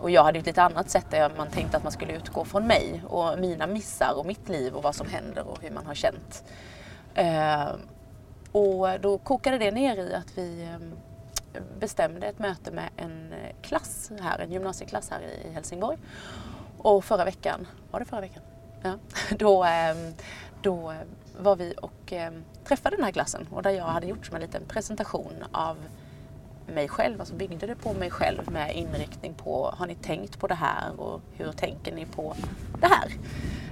och 0.03 0.11
jag 0.11 0.25
hade 0.25 0.39
ett 0.39 0.47
lite 0.47 0.63
annat 0.63 0.91
sätt 0.91 1.07
där 1.11 1.33
man 1.37 1.49
tänkte 1.49 1.77
att 1.77 1.83
man 1.83 1.93
skulle 1.93 2.13
utgå 2.13 2.45
från 2.45 2.67
mig 2.67 3.03
och 3.09 3.39
mina 3.39 3.67
missar 3.67 4.19
och 4.19 4.27
mitt 4.27 4.49
liv 4.49 4.75
och 4.75 4.83
vad 4.83 4.95
som 4.95 5.09
händer 5.09 5.49
och 5.49 5.63
hur 5.63 5.71
man 5.71 5.87
har 5.87 5.95
känt. 5.95 6.45
Eh, 7.15 7.69
och 8.53 9.01
då 9.01 9.19
kokade 9.19 9.59
det 9.59 9.71
ner 9.71 9.97
i 9.97 10.15
att 10.15 10.39
vi 10.39 10.63
eh, 10.63 11.63
bestämde 11.79 12.27
ett 12.27 12.39
möte 12.39 12.71
med 12.71 12.89
en 12.97 13.33
eh, 13.33 13.57
klass 13.63 14.11
här, 14.21 14.39
en 14.39 14.53
gymnasieklass 14.53 15.11
här 15.11 15.21
i 15.21 15.53
Helsingborg. 15.53 15.99
Och 16.79 17.05
förra 17.05 17.25
veckan, 17.25 17.67
var 17.91 18.01
det 18.01 18.07
förra 18.07 18.21
veckan? 18.21 18.43
Ja, 18.83 18.93
då, 19.37 19.65
eh, 19.65 19.97
då 20.63 20.95
var 21.39 21.57
vi 21.57 21.75
och 21.83 22.13
träffade 22.65 22.97
den 22.97 23.05
här 23.05 23.13
klassen 23.13 23.49
och 23.51 23.63
där 23.63 23.71
jag 23.71 23.85
hade 23.85 24.07
gjort 24.07 24.27
som 24.27 24.35
en 24.35 24.43
liten 24.43 24.63
presentation 24.69 25.45
av 25.53 25.77
mig 26.73 26.89
själv, 26.89 27.21
alltså 27.21 27.35
byggde 27.35 27.67
det 27.67 27.75
på 27.75 27.93
mig 27.93 28.11
själv 28.11 28.51
med 28.53 28.77
inriktning 28.77 29.35
på 29.35 29.75
har 29.79 29.87
ni 29.87 29.95
tänkt 29.95 30.39
på 30.39 30.47
det 30.47 30.55
här 30.55 31.01
och 31.01 31.21
hur 31.33 31.53
tänker 31.53 31.95
ni 31.95 32.07
på 32.07 32.35
det 32.81 32.87
här? 32.87 33.13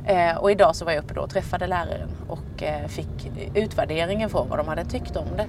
Eh, 0.07 0.37
och 0.37 0.50
idag 0.50 0.76
så 0.76 0.85
var 0.85 0.92
jag 0.92 1.04
uppe 1.04 1.14
då 1.14 1.21
och 1.21 1.30
träffade 1.30 1.66
läraren 1.66 2.09
och 2.28 2.62
eh, 2.62 2.87
fick 2.87 3.30
utvärderingen 3.54 4.30
från 4.30 4.49
vad 4.49 4.59
de 4.59 4.69
hade 4.69 4.85
tyckt 4.85 5.16
om 5.16 5.37
det. 5.37 5.47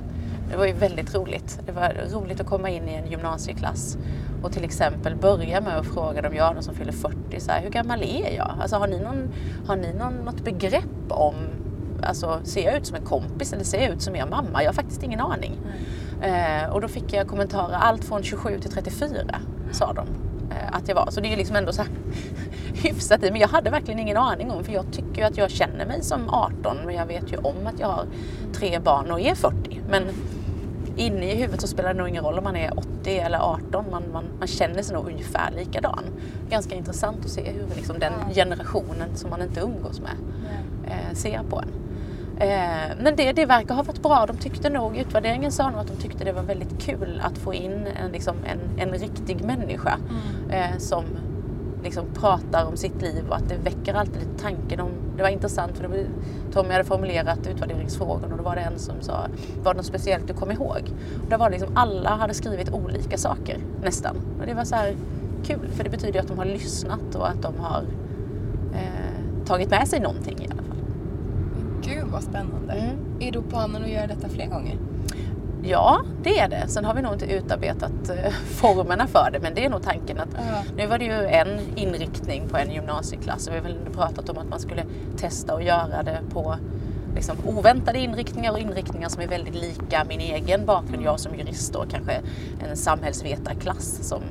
Det 0.51 0.57
var 0.57 0.65
ju 0.65 0.73
väldigt 0.73 1.15
roligt. 1.15 1.59
Det 1.65 1.71
var 1.71 1.95
roligt 2.13 2.39
att 2.41 2.47
komma 2.47 2.69
in 2.69 2.89
i 2.89 2.93
en 2.93 3.11
gymnasieklass 3.11 3.97
och 4.43 4.51
till 4.51 4.63
exempel 4.63 5.15
börja 5.15 5.61
med 5.61 5.77
att 5.77 5.85
fråga 5.85 6.21
dem, 6.21 6.35
jag 6.35 6.63
som 6.63 6.75
fyller 6.75 6.91
40, 6.91 7.39
så 7.39 7.51
här, 7.51 7.61
hur 7.61 7.69
gammal 7.69 8.03
är 8.03 8.35
jag? 8.35 8.51
Alltså 8.61 8.75
har 8.75 8.87
ni, 8.87 8.99
någon, 8.99 9.29
har 9.67 9.75
ni 9.75 9.93
någon, 9.93 10.13
något 10.13 10.43
begrepp 10.43 11.09
om, 11.09 11.35
alltså 12.03 12.39
ser 12.43 12.65
jag 12.65 12.77
ut 12.77 12.85
som 12.85 12.95
en 12.95 13.05
kompis 13.05 13.53
eller 13.53 13.63
ser 13.63 13.81
jag 13.81 13.91
ut 13.91 14.01
som 14.01 14.15
er 14.15 14.25
mamma? 14.25 14.63
Jag 14.63 14.69
har 14.69 14.73
faktiskt 14.73 15.03
ingen 15.03 15.19
aning. 15.19 15.53
Mm. 15.53 15.73
Eh, 16.21 16.69
och 16.69 16.81
då 16.81 16.87
fick 16.87 17.13
jag 17.13 17.27
kommentarer, 17.27 17.73
allt 17.75 18.03
från 18.03 18.23
27 18.23 18.59
till 18.59 18.71
34 18.71 19.09
sa 19.71 19.93
de 19.93 20.07
eh, 20.51 20.75
att 20.75 20.87
jag 20.87 20.95
var. 20.95 21.11
Så 21.11 21.21
det 21.21 21.27
är 21.27 21.29
ju 21.29 21.35
liksom 21.35 21.55
ändå 21.55 21.73
så 21.73 21.81
här 21.81 21.91
hyfsat 22.73 23.23
i. 23.23 23.31
Men 23.31 23.41
jag 23.41 23.47
hade 23.47 23.69
verkligen 23.69 23.99
ingen 23.99 24.17
aning 24.17 24.51
om, 24.51 24.63
för 24.63 24.73
jag 24.73 24.85
tycker 24.91 25.15
ju 25.15 25.23
att 25.23 25.37
jag 25.37 25.51
känner 25.51 25.85
mig 25.85 26.01
som 26.01 26.29
18, 26.29 26.77
men 26.85 26.95
jag 26.95 27.05
vet 27.05 27.33
ju 27.33 27.37
om 27.37 27.67
att 27.67 27.79
jag 27.79 27.87
har 27.87 28.05
tre 28.53 28.79
barn 28.79 29.11
och 29.11 29.21
är 29.21 29.35
40. 29.35 29.81
Men 29.89 30.03
inne 30.95 31.31
i 31.31 31.35
huvudet 31.35 31.61
så 31.61 31.67
spelar 31.67 31.93
det 31.93 31.99
nog 31.99 32.09
ingen 32.09 32.23
roll 32.23 32.37
om 32.37 32.43
man 32.43 32.55
är 32.55 32.79
80 32.79 33.17
eller 33.17 33.37
18. 33.37 33.85
Man, 33.91 34.03
man, 34.13 34.25
man 34.39 34.47
känner 34.47 34.81
sig 34.81 34.95
nog 34.95 35.07
ungefär 35.07 35.51
likadan. 35.51 36.03
Ganska 36.49 36.75
intressant 36.75 37.25
att 37.25 37.31
se 37.31 37.51
hur 37.51 37.75
liksom 37.75 37.99
den 37.99 38.13
generationen 38.35 39.15
som 39.15 39.29
man 39.29 39.41
inte 39.41 39.59
umgås 39.59 40.01
med 40.01 40.15
eh, 40.85 41.15
ser 41.15 41.41
på 41.49 41.59
en. 41.59 41.90
Eh, 42.41 42.95
men 42.99 43.15
det, 43.15 43.31
det 43.31 43.45
verkar 43.45 43.75
ha 43.75 43.83
varit 43.83 44.01
bra. 44.01 44.25
De 44.25 44.37
tyckte 44.37 44.69
nog, 44.69 44.97
utvärderingen 44.97 45.51
sa 45.51 45.69
nog 45.69 45.79
att 45.79 45.87
de 45.87 45.97
tyckte 45.97 46.23
det 46.23 46.31
var 46.31 46.43
väldigt 46.43 46.81
kul 46.81 47.21
att 47.23 47.37
få 47.37 47.53
in 47.53 47.87
en, 48.03 48.11
liksom, 48.11 48.35
en, 48.45 48.79
en 48.79 48.99
riktig 48.99 49.43
människa 49.43 49.97
mm. 50.09 50.51
eh, 50.51 50.77
som 50.77 51.03
liksom 51.83 52.05
pratar 52.13 52.65
om 52.65 52.77
sitt 52.77 53.01
liv 53.01 53.25
och 53.29 53.35
att 53.35 53.49
det 53.49 53.55
väcker 53.55 53.93
alltid 53.93 54.15
lite 54.15 54.43
tanken 54.43 54.79
om... 54.79 54.89
Det 55.17 55.23
var 55.23 55.29
intressant 55.29 55.77
för 55.77 55.87
det 55.87 56.05
Tommy 56.53 56.71
hade 56.71 56.83
formulerat 56.83 57.47
utvärderingsfrågan 57.47 58.31
och 58.31 58.37
då 58.37 58.43
var 58.43 58.55
det 58.55 58.61
en 58.61 58.79
som 58.79 58.95
sa 59.01 59.27
Var 59.63 59.73
det 59.73 59.77
något 59.77 59.85
speciellt 59.85 60.27
du 60.27 60.33
kom 60.33 60.51
ihåg? 60.51 60.81
Och 61.23 61.29
då 61.29 61.37
var 61.37 61.49
det 61.49 61.57
liksom 61.57 61.77
alla 61.77 62.09
hade 62.09 62.33
skrivit 62.33 62.73
olika 62.73 63.17
saker 63.17 63.57
nästan. 63.83 64.15
Och 64.39 64.45
det 64.45 64.53
var 64.53 64.63
så 64.63 64.75
här 64.75 64.95
kul 65.43 65.69
för 65.71 65.83
det 65.83 65.89
betyder 65.89 66.19
att 66.19 66.27
de 66.27 66.37
har 66.37 66.45
lyssnat 66.45 67.15
och 67.15 67.29
att 67.29 67.41
de 67.41 67.59
har 67.59 67.83
eh, 68.73 69.45
tagit 69.45 69.69
med 69.69 69.87
sig 69.87 69.99
någonting 69.99 70.37
i 70.39 70.47
alla. 70.51 70.60
Gud 71.95 72.07
vad 72.11 72.23
spännande. 72.23 72.73
Mm. 72.73 72.95
Är 73.19 73.31
då 73.31 73.41
planen 73.41 73.83
att 73.83 73.89
göra 73.89 74.07
detta 74.07 74.29
fler 74.29 74.47
gånger? 74.47 74.77
Ja, 75.63 76.01
det 76.23 76.39
är 76.39 76.49
det. 76.49 76.67
Sen 76.67 76.85
har 76.85 76.93
vi 76.93 77.01
nog 77.01 77.13
inte 77.13 77.25
utarbetat 77.25 78.09
eh, 78.09 78.31
formerna 78.45 79.07
för 79.07 79.29
det, 79.31 79.39
men 79.39 79.55
det 79.55 79.65
är 79.65 79.69
nog 79.69 79.83
tanken 79.83 80.19
att 80.19 80.33
uh. 80.33 80.75
nu 80.77 80.87
var 80.87 80.97
det 80.97 81.05
ju 81.05 81.25
en 81.25 81.59
inriktning 81.75 82.49
på 82.49 82.57
en 82.57 82.71
gymnasieklass 82.71 83.47
och 83.47 83.53
vi 83.53 83.57
har 83.57 83.63
väl 83.63 83.77
pratat 83.93 84.29
om 84.29 84.37
att 84.37 84.47
man 84.47 84.59
skulle 84.59 84.83
testa 85.17 85.53
och 85.53 85.63
göra 85.63 86.03
det 86.03 86.19
på 86.33 86.55
liksom, 87.15 87.37
oväntade 87.45 87.99
inriktningar 87.99 88.51
och 88.51 88.59
inriktningar 88.59 89.09
som 89.09 89.21
är 89.21 89.27
väldigt 89.27 89.55
lika 89.55 90.03
min 90.07 90.19
egen 90.19 90.65
bakgrund. 90.65 91.03
Jag 91.03 91.19
som 91.19 91.35
jurist 91.35 91.75
och 91.75 91.89
kanske 91.89 92.21
en 92.69 92.77
samhällsvetarklass 92.77 94.07
som 94.07 94.21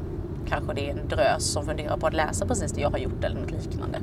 kanske 0.49 0.75
det 0.75 0.91
är 0.91 0.91
en 0.91 1.09
drös 1.09 1.45
som 1.45 1.67
funderar 1.67 1.97
på 1.97 2.07
att 2.07 2.15
läsa 2.15 2.47
precis 2.47 2.73
det 2.73 2.81
jag 2.81 2.91
har 2.91 2.99
gjort 2.99 3.25
eller 3.25 3.41
något 3.41 3.51
liknande. 3.51 3.99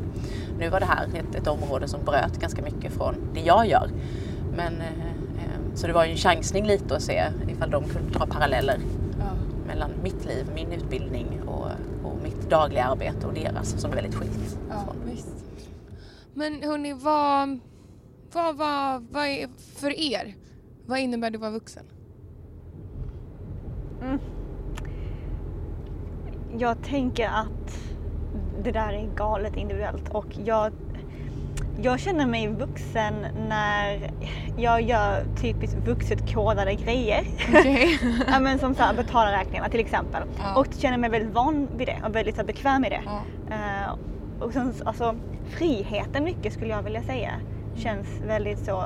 Nu 0.60 0.70
var 0.70 0.79
det 0.79 0.86
här 0.86 1.08
ett, 1.13 1.36
ett 1.36 1.48
område 1.48 1.88
som 1.88 2.06
bröt 2.06 2.39
ganska 2.39 2.62
mycket 2.62 2.94
från 2.94 3.15
det 3.34 3.39
jag 3.39 3.67
gör. 3.67 3.89
Men, 4.56 4.82
eh, 4.82 4.88
eh, 5.38 5.75
så 5.75 5.88
det 5.88 5.94
var 5.94 6.06
ju 6.06 6.12
en 6.12 6.17
chansning 6.17 6.65
lite 6.65 6.96
att 6.96 7.01
se 7.01 7.24
ifall 7.48 7.70
de 7.70 7.84
kunde 7.84 8.12
dra 8.12 8.25
paralleller 8.25 8.79
ja. 9.20 9.25
mellan 9.67 9.91
mitt 10.03 10.25
liv, 10.25 10.46
min 10.56 10.72
utbildning 10.72 11.41
och, 11.48 11.67
och 12.03 12.17
mitt 12.24 12.50
dagliga 12.50 12.86
arbete 12.86 13.27
och 13.27 13.34
deras 13.34 13.82
som 13.82 13.91
är 13.91 13.96
väldigt 13.96 14.15
skilt. 14.15 14.60
Ja, 14.70 14.94
visst. 15.06 15.46
Men 16.34 16.63
hörni, 16.63 16.94
vad, 16.94 17.60
vad, 18.34 18.58
vad, 18.58 19.08
vad 19.12 19.25
är 19.25 19.50
för 19.75 20.00
er? 20.00 20.36
Vad 20.86 21.00
innebär 21.00 21.29
det 21.29 21.36
att 21.36 21.41
vara 21.41 21.51
vuxen? 21.51 21.86
Mm 24.01 24.20
jag 26.59 26.83
tänker 26.83 27.27
att 27.27 27.79
det 28.63 28.71
där 28.71 28.93
är 28.93 29.09
galet 29.15 29.55
individuellt 29.55 30.09
och 30.09 30.25
jag, 30.45 30.71
Jag 31.81 31.99
känner 31.99 32.25
mig 32.25 32.47
vuxen 32.47 33.13
när 33.49 34.11
jag 34.57 34.81
gör 34.81 35.23
typiskt 35.41 35.87
vuxet 35.87 36.33
kodade 36.33 36.73
grejer. 36.75 37.27
Okej. 37.49 37.99
ja, 38.27 38.39
men 38.39 38.59
som 38.59 38.75
så 38.75 38.83
här, 38.83 38.93
betala 38.93 39.31
räkningarna 39.31 39.69
till 39.69 39.79
exempel. 39.79 40.23
Ja. 40.37 40.59
Och 40.59 40.67
känner 40.77 40.97
mig 40.97 41.09
väldigt 41.09 41.33
van 41.33 41.67
vid 41.77 41.87
det 41.87 41.97
och 42.07 42.15
väldigt 42.15 42.35
så 42.35 42.41
här, 42.41 42.47
bekväm 42.47 42.85
i 42.85 42.89
det. 42.89 43.01
Ja. 43.05 43.21
Eh, 43.51 43.95
och 44.39 44.53
sen 44.53 44.73
alltså 44.85 45.15
friheten 45.49 46.23
mycket 46.23 46.53
skulle 46.53 46.69
jag 46.69 46.83
vilja 46.83 47.03
säga 47.03 47.31
känns 47.75 48.07
väldigt 48.27 48.65
så 48.65 48.83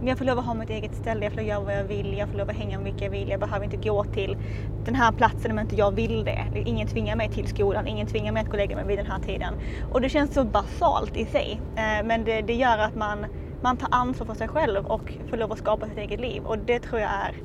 jag 0.00 0.18
får 0.18 0.24
lov 0.24 0.38
att 0.38 0.46
ha 0.46 0.54
mitt 0.54 0.70
eget 0.70 0.94
ställe, 0.94 1.24
jag 1.26 1.32
får 1.32 1.40
lov 1.40 1.44
att 1.44 1.48
göra 1.48 1.60
vad 1.60 1.78
jag 1.78 1.84
vill, 1.84 2.18
jag 2.18 2.28
får 2.28 2.38
lov 2.38 2.50
att 2.50 2.56
hänga 2.56 2.78
med 2.78 2.84
vilka 2.84 3.04
jag 3.04 3.10
vill, 3.10 3.28
jag 3.28 3.40
behöver 3.40 3.64
inte 3.64 3.76
gå 3.76 4.04
till 4.04 4.36
den 4.84 4.94
här 4.94 5.12
platsen 5.12 5.50
om 5.50 5.58
inte 5.58 5.76
jag 5.76 5.94
vill 5.94 6.24
det. 6.24 6.48
Ingen 6.52 6.86
tvingar 6.86 7.16
mig 7.16 7.28
till 7.28 7.48
skolan, 7.48 7.86
ingen 7.86 8.06
tvingar 8.06 8.32
mig 8.32 8.40
att 8.40 8.48
gå 8.48 8.52
och 8.52 8.58
lägga 8.58 8.76
mig 8.76 8.84
vid 8.86 8.98
den 8.98 9.06
här 9.06 9.18
tiden. 9.18 9.56
Och 9.82 10.00
det 10.00 10.08
känns 10.08 10.34
så 10.34 10.44
basalt 10.44 11.16
i 11.16 11.26
sig, 11.26 11.62
eh, 11.76 12.06
men 12.06 12.24
det, 12.24 12.42
det 12.42 12.54
gör 12.54 12.78
att 12.78 12.94
man, 12.94 13.26
man 13.60 13.76
tar 13.76 13.88
ansvar 13.90 14.26
för 14.26 14.34
sig 14.34 14.48
själv 14.48 14.86
och 14.86 15.18
får 15.30 15.36
lov 15.36 15.52
att 15.52 15.58
skapa 15.58 15.88
sitt 15.88 15.98
eget 15.98 16.20
liv 16.20 16.42
och 16.42 16.58
det 16.58 16.80
tror 16.80 17.00
jag 17.00 17.10
är 17.10 17.36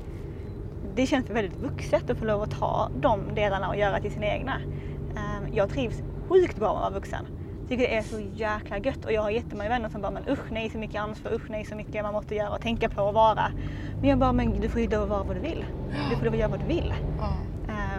det 0.81 1.07
känns 1.07 1.29
väldigt 1.29 1.61
vuxet 1.61 2.09
att 2.09 2.19
få 2.19 2.25
lov 2.25 2.41
att 2.41 2.49
ta 2.49 2.89
de 2.93 3.35
delarna 3.35 3.69
och 3.69 3.75
göra 3.75 3.99
till 3.99 4.11
sina 4.11 4.25
egna. 4.27 4.61
Eh, 5.15 5.47
jag 5.51 5.69
trivs 5.69 6.01
sjukt 6.29 6.55
bra 6.55 6.67
med 6.67 6.75
att 6.75 6.81
vara 6.81 6.89
vuxen. 6.89 7.27
Tycker 7.69 7.83
det 7.83 7.95
är 7.95 8.03
så 8.03 8.19
jäkla 8.19 8.77
gött 8.77 9.05
och 9.05 9.11
jag 9.11 9.21
har 9.21 9.29
jättemånga 9.29 9.69
vänner 9.69 9.89
som 9.89 10.01
bara 10.01 10.11
men 10.11 10.29
usch 10.29 10.51
nej 10.51 10.69
så 10.69 10.77
mycket 10.77 11.01
ansvar, 11.01 11.33
usch 11.33 11.49
nej 11.49 11.65
så 11.65 11.75
mycket 11.75 12.03
man 12.03 12.13
måste 12.13 12.35
göra 12.35 12.49
och 12.49 12.61
tänka 12.61 12.89
på 12.89 13.03
och 13.03 13.13
vara. 13.13 13.51
Men 14.01 14.09
jag 14.09 14.19
bara 14.19 14.33
men 14.33 14.61
du 14.61 14.69
får 14.69 14.81
ju 14.81 14.87
att 14.95 15.09
vara 15.09 15.23
vad 15.23 15.35
du 15.35 15.39
vill. 15.39 15.65
Du 16.09 16.15
får 16.15 16.27
att 16.27 16.37
göra 16.37 16.47
vad 16.49 16.59
du 16.59 16.65
vill. 16.65 16.93
Ja. 17.19 17.33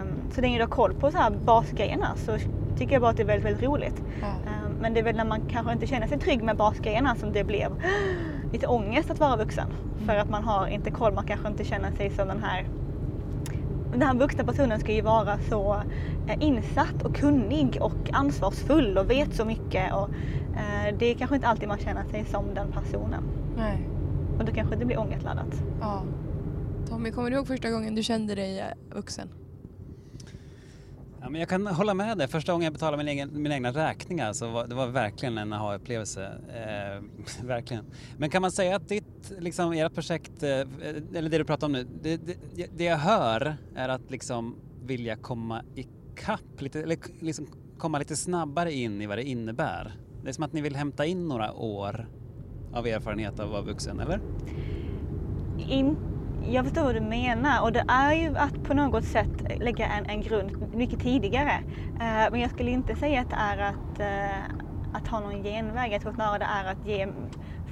Um, 0.01 0.31
så 0.35 0.41
länge 0.41 0.57
du 0.57 0.63
har 0.63 0.67
koll 0.67 0.93
på 0.93 1.11
så 1.11 1.17
här 1.17 1.29
basgrejerna 1.29 2.15
så 2.15 2.37
tycker 2.77 2.93
jag 2.93 3.01
bara 3.01 3.11
att 3.11 3.17
det 3.17 3.23
är 3.23 3.27
väldigt, 3.27 3.45
väldigt 3.45 3.63
roligt. 3.63 4.01
Ja. 4.21 4.27
Ehm, 4.27 4.71
men 4.79 4.93
det 4.93 4.99
är 4.99 5.03
väl 5.03 5.15
när 5.15 5.25
man 5.25 5.41
kanske 5.41 5.73
inte 5.73 5.87
känner 5.87 6.07
sig 6.07 6.19
trygg 6.19 6.43
med 6.43 6.57
basgrejerna 6.57 7.15
som 7.15 7.31
det 7.31 7.43
blev 7.43 7.71
lite 8.53 8.67
ångest 8.67 9.11
att 9.11 9.19
vara 9.19 9.35
vuxen. 9.35 9.73
För 10.05 10.15
att 10.15 10.29
man 10.29 10.43
har 10.43 10.67
inte 10.67 10.91
koll, 10.91 11.13
man 11.13 11.23
kanske 11.23 11.47
inte 11.47 11.63
känner 11.63 11.91
sig 11.91 12.09
som 12.09 12.27
den 12.27 12.43
här 12.43 12.65
den 13.91 14.01
här 14.01 14.13
vuxna 14.13 14.43
personen 14.43 14.79
ska 14.79 14.93
ju 14.93 15.01
vara 15.01 15.39
så 15.49 15.83
eh, 16.27 16.37
insatt 16.39 17.03
och 17.03 17.15
kunnig 17.15 17.77
och 17.81 18.13
ansvarsfull 18.13 18.97
och 18.97 19.09
vet 19.09 19.35
så 19.35 19.45
mycket. 19.45 19.93
Och, 19.93 20.09
eh, 20.55 20.95
det 20.99 21.05
är 21.05 21.15
kanske 21.15 21.35
inte 21.35 21.47
alltid 21.47 21.67
man 21.67 21.79
känner 21.79 22.03
sig 22.03 22.25
som 22.25 22.53
den 22.53 22.71
personen. 22.71 23.23
Nej. 23.57 23.87
Och 24.39 24.45
då 24.45 24.51
kanske 24.51 24.75
det 24.75 24.85
blir 24.85 24.99
ångestladdat. 24.99 25.63
Ja. 25.81 26.03
Tommy, 26.89 27.11
kommer 27.11 27.29
du 27.29 27.35
ihåg 27.35 27.47
första 27.47 27.69
gången 27.69 27.95
du 27.95 28.03
kände 28.03 28.35
dig 28.35 28.59
eh, 28.59 28.95
vuxen? 28.95 29.29
Ja, 31.23 31.29
men 31.29 31.39
jag 31.39 31.49
kan 31.49 31.67
hålla 31.67 31.93
med 31.93 32.17
dig. 32.17 32.27
Första 32.27 32.51
gången 32.51 32.63
jag 32.63 32.73
betalade 32.73 33.03
min 33.03 33.07
egen, 33.07 33.41
mina 33.41 33.55
egna 33.55 33.71
räkningar 33.71 34.33
så 34.33 34.47
var 34.51 34.67
det 34.67 34.75
var 34.75 34.87
verkligen 34.87 35.37
en 35.37 35.53
aha-upplevelse. 35.53 36.31
Eh, 36.49 37.45
verkligen. 37.47 37.85
Men 38.17 38.29
kan 38.29 38.41
man 38.41 38.51
säga 38.51 38.75
att 38.75 38.89
ditt, 38.89 39.33
liksom, 39.39 39.71
ert 39.73 39.93
projekt, 39.93 40.43
eh, 40.43 40.49
eller 40.49 41.29
det 41.29 41.37
du 41.37 41.45
pratar 41.45 41.67
om 41.67 41.73
nu, 41.73 41.87
det, 42.01 42.17
det, 42.17 42.67
det 42.77 42.83
jag 42.83 42.97
hör 42.97 43.55
är 43.75 43.89
att 43.89 44.11
liksom 44.11 44.55
vilja 44.83 45.15
komma 45.15 45.63
ikapp, 45.75 46.61
lite, 46.61 46.81
eller 46.81 46.97
liksom 47.19 47.47
komma 47.77 47.99
lite 47.99 48.15
snabbare 48.15 48.73
in 48.73 49.01
i 49.01 49.05
vad 49.05 49.17
det 49.17 49.23
innebär. 49.23 49.93
Det 50.23 50.29
är 50.29 50.33
som 50.33 50.43
att 50.43 50.53
ni 50.53 50.61
vill 50.61 50.75
hämta 50.75 51.05
in 51.05 51.27
några 51.27 51.53
år 51.53 52.07
av 52.73 52.87
erfarenhet 52.87 53.39
av 53.39 53.45
att 53.45 53.51
vara 53.51 53.61
vuxen, 53.61 53.99
eller? 53.99 54.21
Inte 55.69 56.20
jag 56.43 56.65
förstår 56.65 56.83
vad 56.83 56.95
du 56.95 57.01
menar 57.01 57.61
och 57.61 57.71
det 57.71 57.83
är 57.87 58.13
ju 58.13 58.37
att 58.37 58.63
på 58.63 58.73
något 58.73 59.05
sätt 59.05 59.45
lägga 59.59 59.87
en, 59.87 60.05
en 60.05 60.21
grund 60.21 60.51
mycket 60.71 60.99
tidigare. 60.99 61.63
Uh, 62.01 62.31
men 62.31 62.39
jag 62.39 62.51
skulle 62.51 62.71
inte 62.71 62.95
säga 62.95 63.21
att 63.21 63.29
det 63.29 63.35
är 63.35 63.57
att, 63.57 63.99
uh, 63.99 64.45
att 64.91 65.07
ha 65.07 65.19
någon 65.19 65.43
genväg. 65.43 65.93
Jag 65.93 66.01
tror 66.01 66.13
snarare 66.13 66.37
det 66.39 66.45
är 66.45 66.65
att 66.65 66.85
ge 66.85 67.07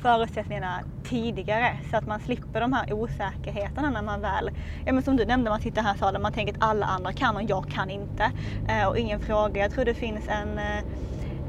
förutsättningarna 0.01 0.82
tidigare 1.03 1.79
så 1.91 1.97
att 1.97 2.05
man 2.05 2.19
slipper 2.19 2.62
de 2.62 2.73
här 2.73 2.93
osäkerheterna 2.93 3.89
när 3.89 4.01
man 4.01 4.21
väl, 4.21 4.51
ja 4.86 4.93
men 4.93 5.03
som 5.03 5.17
du 5.17 5.25
nämnde, 5.25 5.49
man 5.49 5.60
sitter 5.60 5.82
här 5.82 5.95
i 5.95 5.97
salen, 5.97 6.21
man 6.21 6.32
tänker 6.32 6.53
att 6.53 6.63
alla 6.69 6.86
andra 6.86 7.13
kan 7.13 7.36
och 7.36 7.43
jag 7.43 7.67
kan 7.67 7.89
inte. 7.89 8.32
Uh, 8.69 8.88
och 8.88 8.97
ingen 8.97 9.19
fråga. 9.19 9.62
Jag 9.62 9.71
tror 9.71 9.86
det 9.86 9.93
finns 9.93 10.27
en, 10.27 10.60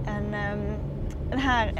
en, 0.05 0.35
ehm, 0.35 0.59
um, 0.59 0.81
den 1.31 1.39
här 1.39 1.73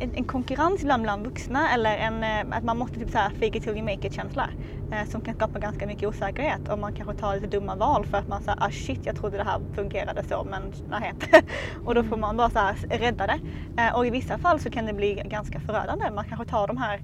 en, 0.00 0.12
en 0.14 0.24
konkurrens 0.24 0.82
ibland 0.82 1.02
bland 1.02 1.24
vuxna 1.24 1.74
eller 1.74 1.98
en, 1.98 2.24
eh, 2.24 2.56
att 2.56 2.64
man 2.64 2.78
måste 2.78 3.00
typ 3.00 3.10
så 3.10 3.18
här 3.18 3.30
fake 3.30 3.58
it 3.58 3.62
till 3.62 3.72
you 3.72 3.82
make 3.82 4.06
it 4.06 4.12
känsla 4.12 4.50
eh, 4.90 5.04
som 5.06 5.22
kan 5.22 5.34
skapa 5.34 5.58
ganska 5.58 5.86
mycket 5.86 6.08
osäkerhet 6.08 6.68
och 6.68 6.78
man 6.78 6.92
kanske 6.92 7.14
tar 7.14 7.34
lite 7.34 7.46
dumma 7.46 7.74
val 7.74 8.06
för 8.06 8.18
att 8.18 8.28
man 8.28 8.40
säger 8.40 8.64
ah 8.64 8.70
shit 8.70 9.06
jag 9.06 9.16
trodde 9.16 9.36
det 9.36 9.44
här 9.44 9.60
fungerade 9.72 10.22
så 10.28 10.44
men 10.44 10.72
nej. 10.88 11.12
och 11.84 11.94
då 11.94 12.04
får 12.04 12.16
man 12.16 12.36
bara 12.36 12.50
så 12.50 12.58
här 12.58 12.76
rädda 12.90 13.26
det. 13.26 13.38
Eh, 13.76 13.94
och 13.96 14.06
i 14.06 14.10
vissa 14.10 14.38
fall 14.38 14.60
så 14.60 14.70
kan 14.70 14.86
det 14.86 14.92
bli 14.92 15.22
ganska 15.24 15.60
förödande. 15.60 16.10
Man 16.10 16.24
kanske 16.24 16.44
tar 16.44 16.66
de 16.66 16.76
här 16.76 17.00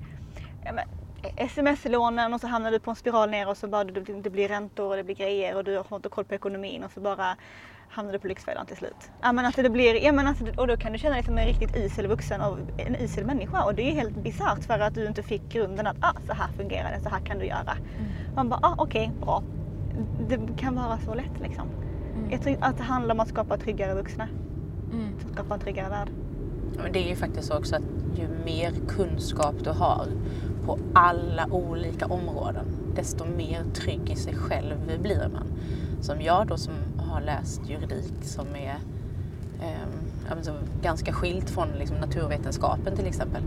ja, 0.65 0.73
men, 0.73 0.85
sms-lånen 1.37 2.35
och 2.35 2.41
så 2.41 2.47
hamnar 2.47 2.71
du 2.71 2.79
på 2.79 2.91
en 2.91 2.97
spiral 2.97 3.31
ner 3.31 3.49
och 3.49 3.57
så 3.59 3.69
bara 3.69 3.85
det, 3.85 4.01
det 4.01 4.31
blir 4.31 4.49
räntor 4.49 4.91
och 4.91 4.97
det 4.97 5.05
blir 5.05 5.15
grejer 5.15 5.57
och 5.57 5.65
du 5.65 5.77
har 5.77 5.97
inte 5.97 6.09
koll 6.09 6.25
på 6.25 6.35
ekonomin 6.35 6.85
och 6.85 6.93
så 6.93 7.01
bara 7.01 7.37
hamnar 7.97 8.13
du 8.13 8.19
på 8.19 8.27
Lyxfällan 8.27 8.67
till 8.67 8.77
slut. 8.77 9.11
Ja 9.23 9.33
men 9.33 9.47
alltså 9.47 9.63
det 9.63 9.71
blir, 9.71 10.05
ja 10.05 10.13
men 10.13 10.27
alltså, 10.27 10.45
och 10.57 10.67
då 10.67 10.77
kan 10.77 10.93
du 10.93 10.99
känna 10.99 11.15
dig 11.15 11.25
som 11.25 11.39
en 11.39 11.47
riktigt 11.47 11.77
isel 11.77 12.07
vuxen 12.07 12.41
och 12.41 12.59
en 12.77 12.97
isel 12.97 13.25
människa 13.25 13.65
och 13.65 13.75
det 13.75 13.83
är 13.83 13.93
helt 13.93 14.17
bisarrt 14.17 14.65
för 14.65 14.79
att 14.79 14.95
du 14.95 15.07
inte 15.07 15.23
fick 15.23 15.43
grunden 15.49 15.87
att 15.87 15.97
ah, 16.01 16.15
så 16.27 16.33
här 16.33 16.49
fungerar 16.57 16.93
det, 16.97 17.03
så 17.03 17.09
här 17.09 17.21
kan 17.21 17.39
du 17.39 17.47
göra. 17.47 17.77
Man 18.35 18.49
bara 18.49 18.61
ah, 18.63 18.75
okej, 18.79 19.11
bra. 19.21 19.43
Det 20.29 20.41
kan 20.57 20.75
vara 20.75 20.99
så 20.99 21.15
lätt 21.15 21.41
liksom. 21.43 21.69
Jag 22.31 22.43
tror 22.43 22.57
att 22.61 22.77
det 22.77 22.83
handlar 22.83 23.15
om 23.15 23.21
att 23.21 23.29
skapa 23.29 23.57
tryggare 23.57 23.95
vuxna. 23.95 24.29
Mm. 24.93 25.21
Som 25.21 25.33
skapar 25.33 25.55
en 25.55 25.61
tryggare 25.61 25.89
värld. 25.89 26.09
Det 26.93 27.05
är 27.05 27.09
ju 27.09 27.17
faktiskt 27.17 27.49
så 27.49 27.59
också 27.59 27.77
att 27.77 27.83
ju 28.17 28.29
mer 28.45 28.73
kunskap 28.89 29.55
du 29.65 29.71
har 29.71 30.07
på 30.67 30.79
alla 30.95 31.47
olika 31.51 32.07
områden, 32.07 32.67
desto 32.95 33.25
mer 33.25 33.65
trygg 33.75 34.11
i 34.11 34.17
sig 34.17 34.35
själv 34.35 35.03
blir 35.03 35.29
man. 35.33 35.47
Som 36.01 36.23
jag 36.23 36.47
då 36.47 36.57
som 36.57 36.75
har 37.17 37.23
läst 37.23 37.61
juridik 37.69 38.15
som 38.23 38.47
är 38.57 38.77
eh, 39.61 40.33
alltså, 40.37 40.55
ganska 40.83 41.13
skilt 41.13 41.51
från 41.51 41.69
liksom, 41.79 41.97
naturvetenskapen 41.97 42.97
till 42.97 43.07
exempel, 43.07 43.43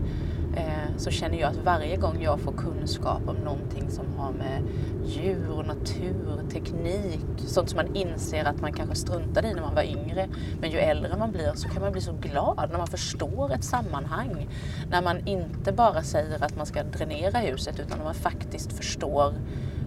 eh, 0.56 0.96
så 0.96 1.10
känner 1.10 1.40
jag 1.40 1.50
att 1.50 1.64
varje 1.64 1.96
gång 1.96 2.22
jag 2.22 2.40
får 2.40 2.52
kunskap 2.52 3.28
om 3.28 3.36
någonting 3.36 3.90
som 3.90 4.04
har 4.16 4.32
med 4.32 4.62
djur, 5.04 5.62
natur, 5.66 6.50
teknik, 6.52 7.20
sånt 7.36 7.70
som 7.70 7.76
man 7.76 7.96
inser 7.96 8.44
att 8.44 8.60
man 8.60 8.72
kanske 8.72 8.94
struntade 8.94 9.48
i 9.48 9.54
när 9.54 9.62
man 9.62 9.74
var 9.74 9.82
yngre. 9.82 10.28
Men 10.60 10.70
ju 10.70 10.78
äldre 10.78 11.16
man 11.16 11.32
blir 11.32 11.52
så 11.54 11.68
kan 11.68 11.82
man 11.82 11.92
bli 11.92 12.00
så 12.00 12.12
glad 12.12 12.68
när 12.70 12.78
man 12.78 12.86
förstår 12.86 13.52
ett 13.52 13.64
sammanhang. 13.64 14.48
När 14.90 15.02
man 15.02 15.26
inte 15.26 15.72
bara 15.72 16.02
säger 16.02 16.44
att 16.44 16.56
man 16.56 16.66
ska 16.66 16.82
dränera 16.82 17.38
huset 17.38 17.80
utan 17.80 17.98
när 17.98 18.04
man 18.04 18.14
faktiskt 18.14 18.72
förstår 18.72 19.34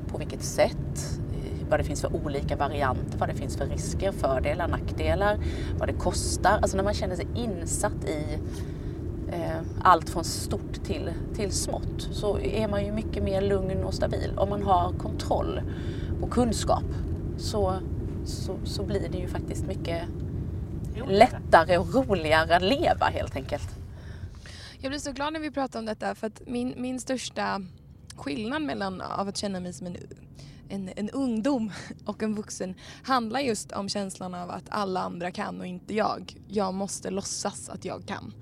på 0.07 0.17
vilket 0.17 0.43
sätt, 0.43 1.19
vad 1.73 1.79
det 1.79 1.83
finns 1.83 2.01
för 2.01 2.15
olika 2.15 2.55
varianter, 2.55 3.17
vad 3.17 3.29
det 3.29 3.35
finns 3.35 3.57
för 3.57 3.65
risker, 3.65 4.11
fördelar, 4.11 4.67
nackdelar, 4.67 5.39
vad 5.79 5.89
det 5.89 5.93
kostar. 5.93 6.59
Alltså 6.61 6.77
när 6.77 6.83
man 6.83 6.93
känner 6.93 7.15
sig 7.15 7.27
insatt 7.35 8.05
i 8.05 8.39
eh, 9.31 9.61
allt 9.81 10.09
från 10.09 10.23
stort 10.23 10.83
till, 10.83 11.11
till 11.35 11.51
smått 11.51 12.07
så 12.11 12.39
är 12.39 12.67
man 12.67 12.85
ju 12.85 12.91
mycket 12.91 13.23
mer 13.23 13.41
lugn 13.41 13.83
och 13.83 13.93
stabil. 13.93 14.33
Om 14.37 14.49
man 14.49 14.63
har 14.63 14.93
kontroll 14.93 15.61
och 16.21 16.31
kunskap 16.31 16.83
så, 17.37 17.75
så, 18.25 18.57
så 18.63 18.83
blir 18.83 19.09
det 19.09 19.17
ju 19.17 19.27
faktiskt 19.27 19.65
mycket 19.65 20.01
lättare 21.07 21.77
och 21.77 21.93
roligare 21.93 22.55
att 22.55 22.63
leva 22.63 23.05
helt 23.05 23.35
enkelt. 23.35 23.69
Jag 24.79 24.91
blir 24.91 24.99
så 24.99 25.11
glad 25.11 25.33
när 25.33 25.39
vi 25.39 25.51
pratar 25.51 25.79
om 25.79 25.85
detta 25.85 26.15
för 26.15 26.27
att 26.27 26.41
min, 26.47 26.73
min 26.77 26.99
största 26.99 27.61
skillnad 28.15 28.61
mellan 28.61 29.01
av 29.01 29.27
att 29.27 29.37
känna 29.37 29.59
mig 29.59 29.73
som 29.73 29.87
en, 29.87 29.97
en, 30.69 30.89
en 30.95 31.09
ungdom 31.09 31.71
och 32.05 32.23
en 32.23 32.35
vuxen 32.35 32.75
handlar 33.03 33.39
just 33.39 33.71
om 33.71 33.89
känslan 33.89 34.33
av 34.33 34.49
att 34.49 34.65
alla 34.69 34.99
andra 34.99 35.31
kan 35.31 35.59
och 35.59 35.67
inte 35.67 35.93
jag. 35.93 36.35
Jag 36.47 36.73
måste 36.73 37.09
låtsas 37.09 37.69
att 37.69 37.85
jag 37.85 38.05
kan. 38.05 38.33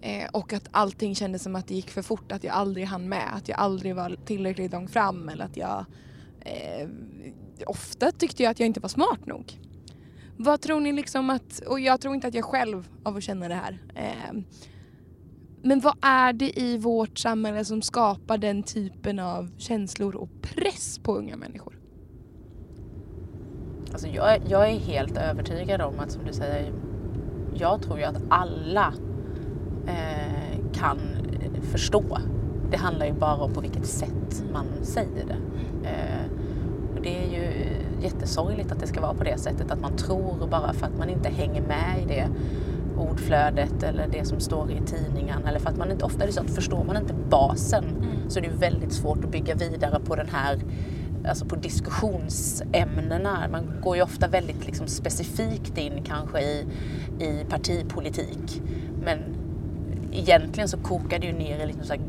Eh, 0.00 0.28
och 0.32 0.52
att 0.52 0.68
allting 0.70 1.14
kändes 1.14 1.42
som 1.42 1.56
att 1.56 1.68
det 1.68 1.74
gick 1.74 1.90
för 1.90 2.02
fort, 2.02 2.32
att 2.32 2.44
jag 2.44 2.54
aldrig 2.54 2.86
hann 2.86 3.08
med, 3.08 3.34
att 3.34 3.48
jag 3.48 3.58
aldrig 3.58 3.94
var 3.94 4.16
tillräckligt 4.24 4.72
långt 4.72 4.90
fram 4.90 5.28
eller 5.28 5.44
att 5.44 5.56
jag 5.56 5.84
eh, 6.40 6.88
ofta 7.66 8.12
tyckte 8.12 8.42
jag 8.42 8.50
att 8.50 8.60
jag 8.60 8.66
inte 8.66 8.80
var 8.80 8.88
smart 8.88 9.26
nog. 9.26 9.58
Vad 10.36 10.60
tror 10.60 10.80
ni 10.80 10.92
liksom 10.92 11.30
att, 11.30 11.58
och 11.58 11.80
jag 11.80 12.00
tror 12.00 12.14
inte 12.14 12.26
att 12.26 12.34
jag 12.34 12.44
själv 12.44 12.88
av 13.02 13.16
att 13.16 13.22
känna 13.22 13.48
det 13.48 13.54
här, 13.54 13.78
eh, 13.94 14.40
men 15.62 15.80
vad 15.80 15.94
är 16.02 16.32
det 16.32 16.60
i 16.60 16.78
vårt 16.78 17.18
samhälle 17.18 17.64
som 17.64 17.82
skapar 17.82 18.38
den 18.38 18.62
typen 18.62 19.18
av 19.18 19.50
känslor 19.58 20.16
och 20.16 20.28
press 20.42 20.98
på 20.98 21.16
unga 21.16 21.36
människor? 21.36 21.78
Alltså 23.92 24.08
jag, 24.08 24.38
jag 24.48 24.68
är 24.70 24.78
helt 24.78 25.16
övertygad 25.16 25.80
om 25.80 26.00
att 26.00 26.12
som 26.12 26.24
du 26.24 26.32
säger, 26.32 26.72
jag 27.54 27.82
tror 27.82 27.98
ju 27.98 28.04
att 28.04 28.22
alla 28.28 28.94
eh, 29.86 30.72
kan 30.72 30.98
förstå. 31.62 32.18
Det 32.70 32.76
handlar 32.76 33.06
ju 33.06 33.12
bara 33.12 33.34
om 33.34 33.52
på 33.52 33.60
vilket 33.60 33.86
sätt 33.86 34.44
man 34.52 34.66
säger 34.82 35.26
det. 35.26 35.36
Eh, 35.88 36.30
och 36.96 37.02
det 37.02 37.24
är 37.24 37.30
ju 37.30 37.52
jättesorgligt 38.02 38.72
att 38.72 38.80
det 38.80 38.86
ska 38.86 39.00
vara 39.00 39.14
på 39.14 39.24
det 39.24 39.38
sättet 39.38 39.70
att 39.70 39.80
man 39.80 39.96
tror 39.96 40.48
bara 40.50 40.72
för 40.72 40.86
att 40.86 40.98
man 40.98 41.08
inte 41.08 41.28
hänger 41.28 41.62
med 41.62 42.02
i 42.02 42.06
det 42.06 42.28
ordflödet 42.98 43.82
eller 43.82 44.08
det 44.08 44.24
som 44.24 44.40
står 44.40 44.70
i 44.70 44.80
tidningen. 44.86 45.46
Eller 45.46 45.58
för 45.58 45.70
att 45.70 45.76
man 45.76 45.90
inte, 45.90 46.04
ofta 46.04 46.22
är 46.22 46.26
det 46.26 46.32
så 46.32 46.40
att 46.40 46.50
förstår 46.50 46.84
man 46.84 46.96
inte 46.96 47.14
basen 47.30 47.84
så 48.28 48.38
är 48.38 48.42
det 48.42 48.48
väldigt 48.48 48.92
svårt 48.92 49.24
att 49.24 49.30
bygga 49.30 49.54
vidare 49.54 50.00
på 50.00 50.16
den 50.16 50.28
här 50.28 50.60
alltså 51.28 51.44
på 51.44 51.56
diskussionsämnena. 51.56 53.48
Man 53.50 53.80
går 53.82 53.96
ju 53.96 54.02
ofta 54.02 54.28
väldigt 54.28 54.66
liksom 54.66 54.86
specifikt 54.86 55.78
in 55.78 56.02
kanske 56.04 56.40
i, 56.40 56.66
i 57.20 57.44
partipolitik. 57.48 58.62
Men 59.04 59.18
egentligen 60.12 60.68
så 60.68 60.78
kokar 60.78 61.18
det 61.18 61.26
ju 61.26 61.32
ner 61.32 61.60
i 61.60 61.66
liksom 61.66 61.84
så 61.84 61.92
här 61.92 62.00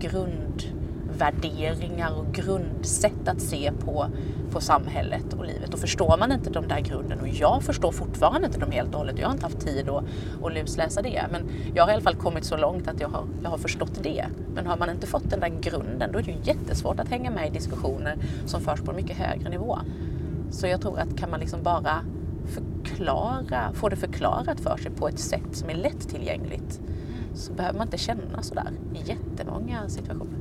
grundvärderingar 1.20 2.20
och 2.20 2.34
grundsätt 2.34 3.28
att 3.28 3.42
se 3.42 3.72
på, 3.80 4.08
på 4.52 4.62
samhället 4.62 5.34
och 5.34 5.46
livet. 5.46 5.74
Och 5.74 5.80
förstår 5.80 6.18
man 6.18 6.32
inte 6.32 6.50
de 6.50 6.68
där 6.68 6.80
grunden, 6.80 7.20
och 7.20 7.28
jag 7.28 7.64
förstår 7.64 7.92
fortfarande 7.92 8.48
inte 8.48 8.60
dem 8.60 8.72
helt 8.72 8.94
och 8.94 8.98
hållet, 9.00 9.20
jag 9.20 9.28
har 9.28 9.34
inte 9.34 9.46
haft 9.46 9.60
tid 9.60 9.90
att, 9.90 10.04
att 10.44 10.54
lusläsa 10.54 11.02
det, 11.02 11.26
men 11.32 11.50
jag 11.74 11.84
har 11.84 11.90
i 11.90 11.94
alla 11.94 12.02
fall 12.02 12.16
kommit 12.16 12.46
så 12.46 12.58
långt 12.58 12.88
att 12.88 13.02
jag 13.02 13.10
har, 13.10 13.24
jag 13.44 13.50
har 13.50 13.58
förstått 13.58 14.04
det. 14.04 14.26
Men 14.56 14.68
har 14.68 14.78
man 14.78 14.90
inte 14.90 15.08
fått 15.08 15.30
den 15.30 15.40
där 15.40 15.62
grunden, 15.62 16.12
då 16.12 16.20
är 16.20 16.24
det 16.24 16.32
ju 16.32 16.38
jättesvårt 16.44 17.00
att 17.00 17.10
hänga 17.10 17.32
med 17.32 17.48
i 17.48 17.50
diskussioner 17.50 18.18
som 18.46 18.62
förs 18.62 18.82
på 18.82 18.92
en 18.92 18.98
mycket 18.98 19.18
högre 19.18 19.50
nivå. 19.50 19.80
Så 20.52 20.68
jag 20.68 20.82
tror 20.82 21.00
att 21.00 21.18
kan 21.18 21.30
man 21.30 21.40
liksom 21.40 21.64
bara 21.64 22.02
förklara, 22.46 23.74
få 23.74 23.90
det 23.90 23.96
förklarat 23.96 24.60
för 24.60 24.78
sig 24.78 24.92
på 24.92 25.08
ett 25.08 25.20
sätt 25.20 25.50
som 25.52 25.70
är 25.70 25.76
lättillgängligt 25.76 26.80
så 27.34 27.54
behöver 27.54 27.78
man 27.78 27.88
inte 27.88 27.98
känna 27.98 28.42
sådär 28.42 28.72
i 28.94 29.10
jättemånga 29.10 29.90
situationer. 29.90 30.39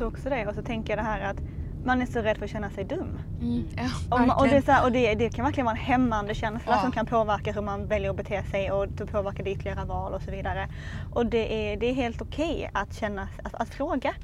Tror 0.00 0.08
också 0.08 0.30
det. 0.30 0.46
Och 0.46 0.54
så 0.54 0.62
tänker 0.62 0.92
jag 0.96 0.98
det 1.04 1.08
här 1.08 1.20
att 1.20 1.40
man 1.84 2.02
är 2.02 2.06
så 2.06 2.20
rädd 2.22 2.38
för 2.38 2.44
att 2.44 2.50
känna 2.50 2.70
sig 2.70 2.84
dum. 2.84 3.18
Mm. 3.40 3.68
Ja, 3.76 3.90
Och, 4.10 4.20
man, 4.20 4.30
och, 4.30 4.48
det, 4.48 4.66
här, 4.66 4.84
och 4.84 4.92
det, 4.92 5.14
det 5.14 5.30
kan 5.30 5.44
verkligen 5.44 5.64
vara 5.64 5.76
en 5.76 5.82
hämmande 5.82 6.34
känsla 6.34 6.72
Ja. 6.72 6.82
som 6.82 6.92
kan 6.92 7.06
påverka 7.06 7.52
hur 7.52 7.62
man 7.62 7.86
väljer 7.86 8.10
att 8.10 8.16
bete 8.16 8.42
sig 8.42 8.70
och 8.72 8.88
det 8.88 9.06
påverkar 9.06 9.44
det 9.44 9.50
ytterligare 9.50 9.84
val 9.84 10.12
och 10.14 10.22
så 10.22 10.30
vidare. 10.30 10.68
Och 11.12 11.26
det 11.26 11.72
är, 11.72 11.76
det 11.76 11.86
är 11.86 11.92
helt 11.94 12.22
okej 12.22 12.70
att 12.74 12.94
känna, 12.94 13.28
att, 13.42 13.54
att 13.54 13.68
fråga. 13.68 14.14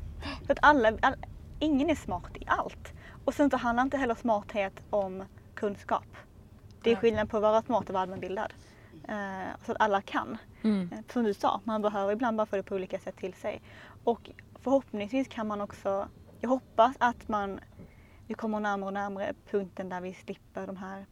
För 0.46 0.52
att 0.52 0.58
alla, 0.62 0.92
all, 1.02 1.14
ingen 1.58 1.90
är 1.90 1.94
smart 1.94 2.36
i 2.36 2.42
allt. 2.46 2.92
Och 3.24 3.34
sen 3.34 3.50
så 3.50 3.56
handlar 3.56 3.82
inte 3.82 3.96
heller 3.96 4.14
smarthet 4.14 4.82
om 4.90 5.24
kunskap. 5.54 6.06
Det 6.82 6.92
är 6.92 6.96
skillnad 6.96 7.30
på 7.30 7.36
att 7.36 7.42
vara 7.42 7.62
smart 7.62 7.88
och 7.88 7.92
vara 7.94 8.02
allmänbildad. 8.02 8.52
Eh, 9.08 9.14
så 9.66 9.72
att 9.72 9.80
alla 9.80 10.00
kan. 10.00 10.38
Mm. 10.62 10.90
Eh, 10.92 10.98
Som 11.12 11.24
du 11.24 11.34
sa, 11.34 11.60
man 11.64 11.82
behöver 11.82 12.12
ibland 12.12 12.36
bara 12.36 12.46
få 12.46 12.56
det 12.56 12.62
på 12.62 12.74
olika 12.74 12.98
sätt 12.98 13.16
till 13.16 13.34
sig. 13.34 13.60
Och 14.04 14.30
förhoppningsvis 14.66 15.28
kan 15.28 15.46
man 15.46 15.60
också, 15.60 16.08
jag 16.40 16.48
hoppas 16.48 16.96
att 16.98 17.28
man, 17.28 17.60
vi 18.26 18.34
kommer 18.34 18.60
närmare 18.60 18.86
och 18.86 18.92
närmare 18.92 19.34
punkten 19.50 19.88
där 19.88 20.00
vi 20.00 20.14
slipper 20.14 20.66
de 20.66 20.76
här, 20.76 21.06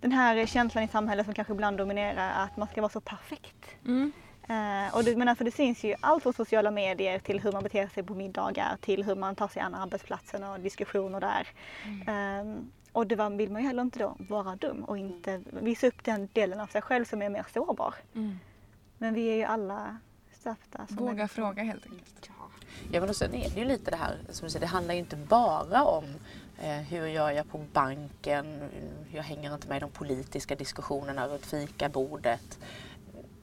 den 0.00 0.12
här 0.12 0.46
känslan 0.46 0.84
i 0.84 0.88
samhället 0.88 1.26
som 1.26 1.34
kanske 1.34 1.52
ibland 1.52 1.78
dominerar, 1.78 2.44
att 2.44 2.56
man 2.56 2.68
ska 2.68 2.80
vara 2.80 2.92
så 2.92 3.00
perfekt. 3.00 3.66
Mm. 3.86 4.12
Eh, 4.48 4.94
och 4.94 5.04
det, 5.04 5.16
men 5.16 5.28
alltså 5.28 5.44
det 5.44 5.50
syns 5.50 5.84
ju 5.84 5.94
allt 6.00 6.22
från 6.22 6.32
sociala 6.32 6.70
medier 6.70 7.18
till 7.18 7.40
hur 7.40 7.52
man 7.52 7.62
beter 7.62 7.88
sig 7.88 8.02
på 8.02 8.14
middagar 8.14 8.76
till 8.80 9.04
hur 9.04 9.14
man 9.14 9.36
tar 9.36 9.48
sig 9.48 9.62
an 9.62 9.74
arbetsplatsen 9.74 10.44
och 10.44 10.60
diskussioner 10.60 11.20
där. 11.20 11.48
Ehm, 12.06 12.70
och 12.92 13.06
det 13.06 13.16
var, 13.16 13.30
vill 13.30 13.50
man 13.50 13.62
ju 13.62 13.66
heller 13.66 13.82
inte 13.82 13.98
då 13.98 14.16
vara 14.18 14.56
dum 14.56 14.84
och 14.84 14.98
inte 14.98 15.42
visa 15.50 15.86
upp 15.86 16.04
den 16.04 16.28
delen 16.32 16.60
av 16.60 16.66
sig 16.66 16.82
själv 16.82 17.04
som 17.04 17.22
är 17.22 17.28
mer 17.28 17.46
sårbar. 17.52 17.94
Mm. 18.14 18.38
Men 18.98 19.14
vi 19.14 19.26
är 19.26 19.36
ju 19.36 19.44
alla 19.44 19.98
stöpta 20.32 20.86
Våga 20.88 21.28
fråga 21.28 21.62
helt 21.62 21.86
enkelt. 21.86 22.31
Ja 22.94 23.00
men 23.00 23.08
och 23.08 23.16
sen 23.16 23.34
är 23.34 23.50
det 23.50 23.60
ju 23.60 23.64
lite 23.64 23.90
det 23.90 23.96
här, 23.96 24.18
som 24.28 24.46
du 24.46 24.50
säger, 24.50 24.60
det 24.60 24.72
handlar 24.72 24.94
ju 24.94 25.00
inte 25.00 25.16
bara 25.16 25.84
om 25.84 26.04
eh, 26.62 26.76
hur 26.76 27.06
gör 27.06 27.30
jag 27.30 27.48
på 27.50 27.64
banken, 27.72 28.70
jag 29.12 29.22
hänger 29.22 29.54
inte 29.54 29.68
med 29.68 29.76
i 29.76 29.80
de 29.80 29.90
politiska 29.90 30.54
diskussionerna 30.54 31.28
runt 31.28 31.46
fikabordet. 31.46 32.58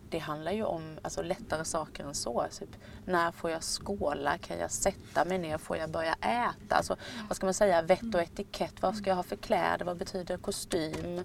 Det 0.10 0.20
handlar 0.20 0.52
ju 0.52 0.64
om 0.64 0.98
alltså, 1.02 1.22
lättare 1.22 1.66
saker 1.66 2.04
än 2.04 2.16
så. 2.16 2.46
Typ, 2.60 2.70
när 3.06 3.32
får 3.32 3.50
jag 3.50 3.64
skåla? 3.64 4.38
Kan 4.38 4.58
jag 4.58 4.72
sätta 4.72 5.26
mig 5.26 5.38
ner? 5.38 5.58
Får 5.58 5.78
jag 5.78 5.90
börja 5.90 6.14
äta? 6.14 6.76
Alltså, 6.76 6.96
vad 7.28 7.36
ska 7.36 7.46
man 7.46 7.54
säga? 7.54 7.82
Vett 7.82 8.16
och 8.16 8.22
etikett. 8.22 8.82
Vad 8.82 8.96
ska 8.96 9.10
jag 9.10 9.16
ha 9.16 9.24
för 9.24 9.36
kläder? 9.36 9.86
Vad 9.86 9.98
betyder 9.98 10.38
kostym? 10.38 11.18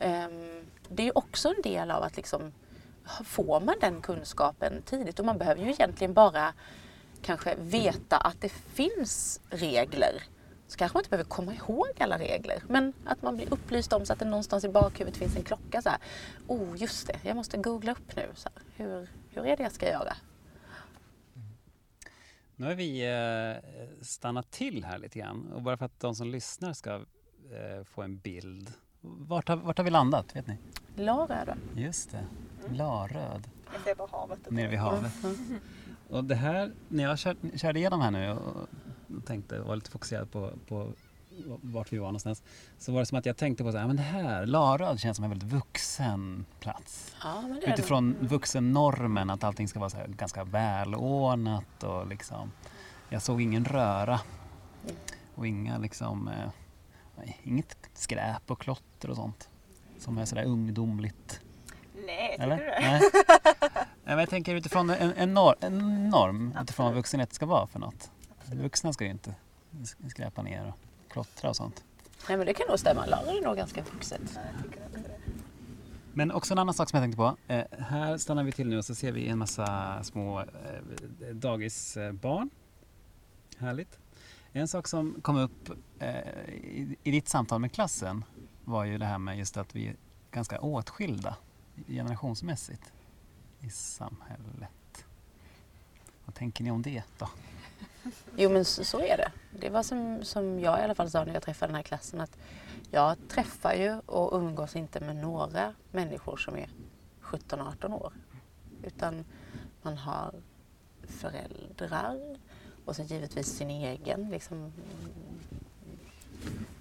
Um, 0.00 0.64
det 0.88 1.02
är 1.02 1.06
ju 1.06 1.12
också 1.14 1.48
en 1.48 1.62
del 1.62 1.90
av 1.90 2.02
att 2.02 2.16
liksom, 2.16 2.52
får 3.24 3.60
man 3.60 3.74
den 3.80 4.02
kunskapen 4.02 4.82
tidigt 4.82 5.18
och 5.18 5.24
man 5.24 5.38
behöver 5.38 5.62
ju 5.62 5.70
egentligen 5.70 6.14
bara 6.14 6.54
kanske 7.24 7.54
veta 7.54 8.16
att 8.16 8.40
det 8.40 8.48
finns 8.48 9.40
regler. 9.50 10.22
Så 10.66 10.78
kanske 10.78 10.96
man 10.96 11.00
inte 11.00 11.10
behöver 11.10 11.30
komma 11.30 11.54
ihåg 11.54 11.88
alla 11.98 12.18
regler. 12.18 12.62
Men 12.68 12.92
att 13.04 13.22
man 13.22 13.36
blir 13.36 13.52
upplyst 13.52 13.92
om 13.92 14.06
så 14.06 14.12
att 14.12 14.18
det 14.18 14.24
någonstans 14.24 14.64
i 14.64 14.68
bakhuvudet 14.68 15.18
finns 15.18 15.36
en 15.36 15.42
klocka. 15.42 15.82
Så 15.82 15.88
här. 15.88 15.98
Oh, 16.46 16.76
just 16.76 17.06
det, 17.06 17.18
jag 17.22 17.36
måste 17.36 17.56
googla 17.56 17.92
upp 17.92 18.16
nu. 18.16 18.28
Så 18.34 18.48
här. 18.54 18.84
Hur, 18.84 19.08
hur 19.30 19.46
är 19.46 19.56
det 19.56 19.62
jag 19.62 19.72
ska 19.72 19.88
göra? 19.88 20.16
Nu 22.56 22.66
har 22.66 22.74
vi 22.74 23.06
eh, 23.06 24.04
stannat 24.04 24.50
till 24.50 24.84
här 24.84 24.98
lite 24.98 25.18
grann 25.18 25.52
och 25.52 25.62
bara 25.62 25.76
för 25.76 25.84
att 25.84 26.00
de 26.00 26.14
som 26.14 26.28
lyssnar 26.28 26.72
ska 26.72 26.94
eh, 26.94 27.84
få 27.84 28.02
en 28.02 28.18
bild. 28.18 28.72
Vart 29.00 29.48
har, 29.48 29.56
vart 29.56 29.78
har 29.78 29.84
vi 29.84 29.90
landat? 29.90 30.36
Vet 30.36 30.46
ni? 30.46 30.58
Lara 30.96 31.44
då? 31.44 31.80
Just 31.80 32.10
det, 32.10 32.24
Laröd, 32.74 33.48
ser 33.84 33.94
bara 33.94 34.08
havet. 34.10 34.50
nere 34.50 34.68
vid 34.68 34.78
havet. 34.78 35.12
Och 36.08 36.24
det 36.24 36.34
här, 36.34 36.72
när 36.88 37.04
jag 37.04 37.18
kör, 37.18 37.36
körde 37.56 37.78
igenom 37.78 38.00
här 38.00 38.10
nu 38.10 38.30
och 38.30 39.26
tänkte, 39.26 39.60
var 39.60 39.76
lite 39.76 39.90
fokuserad 39.90 40.30
på, 40.30 40.50
på 40.68 40.92
vart 41.62 41.92
vi 41.92 41.98
var 41.98 42.06
någonstans, 42.06 42.42
så 42.78 42.92
var 42.92 43.00
det 43.00 43.06
som 43.06 43.18
att 43.18 43.26
jag 43.26 43.36
tänkte 43.36 43.64
på 43.64 43.72
så 43.72 43.78
här, 43.78 43.86
men 43.86 43.96
det 43.96 44.02
här, 44.02 44.46
Laröd 44.46 45.00
känns 45.00 45.16
som 45.16 45.24
en 45.24 45.30
väldigt 45.30 45.52
vuxen 45.52 46.46
plats. 46.60 47.16
Ja, 47.22 47.40
men 47.40 47.60
det. 47.60 47.72
Utifrån 47.72 48.16
vuxennormen 48.20 49.30
att 49.30 49.44
allting 49.44 49.68
ska 49.68 49.78
vara 49.78 49.90
så 49.90 49.96
här 49.96 50.08
ganska 50.08 50.44
välordnat 50.44 51.82
och 51.82 52.06
liksom 52.06 52.52
Jag 53.08 53.22
såg 53.22 53.42
ingen 53.42 53.64
röra 53.64 54.20
och 55.34 55.46
inga 55.46 55.78
liksom 55.78 56.28
eh, 56.28 56.50
nej, 57.16 57.40
Inget 57.42 57.76
skräp 57.94 58.50
och 58.50 58.60
klotter 58.60 59.10
och 59.10 59.16
sånt 59.16 59.48
Som 59.98 60.18
är 60.18 60.24
sådär 60.24 60.44
ungdomligt 60.44 61.40
Nej, 62.06 62.30
tycker 62.30 62.42
Eller? 62.42 62.56
du 62.56 62.64
det? 62.64 62.78
Nej. 62.80 63.00
Nej, 64.06 64.14
men 64.16 64.18
jag 64.18 64.28
tänker 64.30 64.54
utifrån 64.54 64.90
en, 64.90 65.12
en, 65.12 65.34
norm, 65.34 65.54
en 65.60 66.08
norm 66.08 66.58
utifrån 66.62 66.86
vad 66.86 66.94
vuxenhet 66.94 67.32
ska 67.32 67.46
vara 67.46 67.66
för 67.66 67.78
något 67.78 68.10
Vuxna 68.52 68.92
ska 68.92 69.04
ju 69.04 69.10
inte 69.10 69.34
sk- 69.72 70.08
skräpa 70.10 70.42
ner 70.42 70.66
och 70.68 71.12
klottra 71.12 71.48
och 71.50 71.56
sånt 71.56 71.84
Nej, 72.28 72.36
men 72.36 72.46
det 72.46 72.54
kan 72.54 72.66
nog 72.68 72.78
stämma. 72.78 73.06
Lara 73.06 73.20
är 73.30 73.42
nog 73.44 73.56
ganska 73.56 73.82
vuxet. 73.82 74.38
Men 76.12 76.32
också 76.32 76.54
en 76.54 76.58
annan 76.58 76.74
sak 76.74 76.90
som 76.90 76.96
jag 76.96 77.02
tänkte 77.04 77.16
på. 77.16 77.36
Eh, 77.52 77.64
här 77.84 78.18
stannar 78.18 78.44
vi 78.44 78.52
till 78.52 78.68
nu 78.68 78.78
och 78.78 78.84
så 78.84 78.94
ser 78.94 79.12
vi 79.12 79.28
en 79.28 79.38
massa 79.38 79.98
små 80.04 80.40
eh, 80.40 80.46
dagisbarn. 81.32 82.50
Härligt. 83.58 83.98
En 84.52 84.68
sak 84.68 84.88
som 84.88 85.16
kom 85.22 85.36
upp 85.36 85.70
eh, 85.98 86.08
i, 86.54 86.96
i 87.02 87.10
ditt 87.10 87.28
samtal 87.28 87.60
med 87.60 87.72
klassen 87.72 88.24
var 88.64 88.84
ju 88.84 88.98
det 88.98 89.06
här 89.06 89.18
med 89.18 89.38
just 89.38 89.56
att 89.56 89.74
vi 89.76 89.86
är 89.88 89.96
ganska 90.30 90.60
åtskilda 90.60 91.36
generationsmässigt 91.86 92.92
i 93.66 93.70
samhället. 93.70 95.04
Vad 96.24 96.34
tänker 96.34 96.64
ni 96.64 96.70
om 96.70 96.82
det 96.82 97.02
då? 97.18 97.28
Jo 98.36 98.50
men 98.50 98.64
så, 98.64 98.84
så 98.84 99.00
är 99.00 99.16
det. 99.16 99.32
Det 99.60 99.70
var 99.70 99.82
som, 99.82 100.24
som 100.24 100.60
jag 100.60 100.80
i 100.80 100.82
alla 100.82 100.94
fall 100.94 101.10
sa 101.10 101.24
när 101.24 101.34
jag 101.34 101.42
träffade 101.42 101.68
den 101.68 101.76
här 101.76 101.82
klassen 101.82 102.20
att 102.20 102.38
jag 102.90 103.16
träffar 103.28 103.74
ju 103.74 103.98
och 103.98 104.38
umgås 104.38 104.76
inte 104.76 105.00
med 105.00 105.16
några 105.16 105.74
människor 105.90 106.36
som 106.36 106.56
är 106.56 106.70
17-18 107.22 107.92
år. 107.92 108.12
Utan 108.82 109.24
man 109.82 109.96
har 109.96 110.34
föräldrar 111.02 112.38
och 112.84 112.96
så 112.96 113.02
givetvis 113.02 113.46
sin 113.46 113.70
egen 113.70 114.30
liksom, 114.30 114.72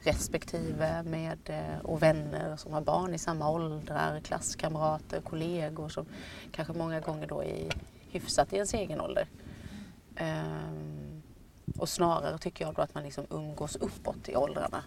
respektive 0.01 1.03
med 1.03 1.39
eh, 1.45 1.79
och 1.83 2.03
vänner 2.03 2.57
som 2.57 2.73
har 2.73 2.81
barn 2.81 3.13
i 3.13 3.17
samma 3.17 3.49
åldrar, 3.49 4.19
klasskamrater, 4.19 5.21
kollegor 5.21 5.89
som 5.89 6.05
kanske 6.51 6.73
många 6.73 6.99
gånger 6.99 7.27
då 7.27 7.43
är 7.43 7.69
hyfsat 8.11 8.53
i 8.53 8.55
ens 8.55 8.73
egen 8.73 9.01
ålder. 9.01 9.27
Um, 10.19 11.21
och 11.77 11.89
snarare 11.89 12.37
tycker 12.37 12.65
jag 12.65 12.73
då 12.73 12.81
att 12.81 12.95
man 12.95 13.03
liksom 13.03 13.25
umgås 13.29 13.75
uppåt 13.75 14.29
i 14.29 14.35
åldrarna 14.35 14.83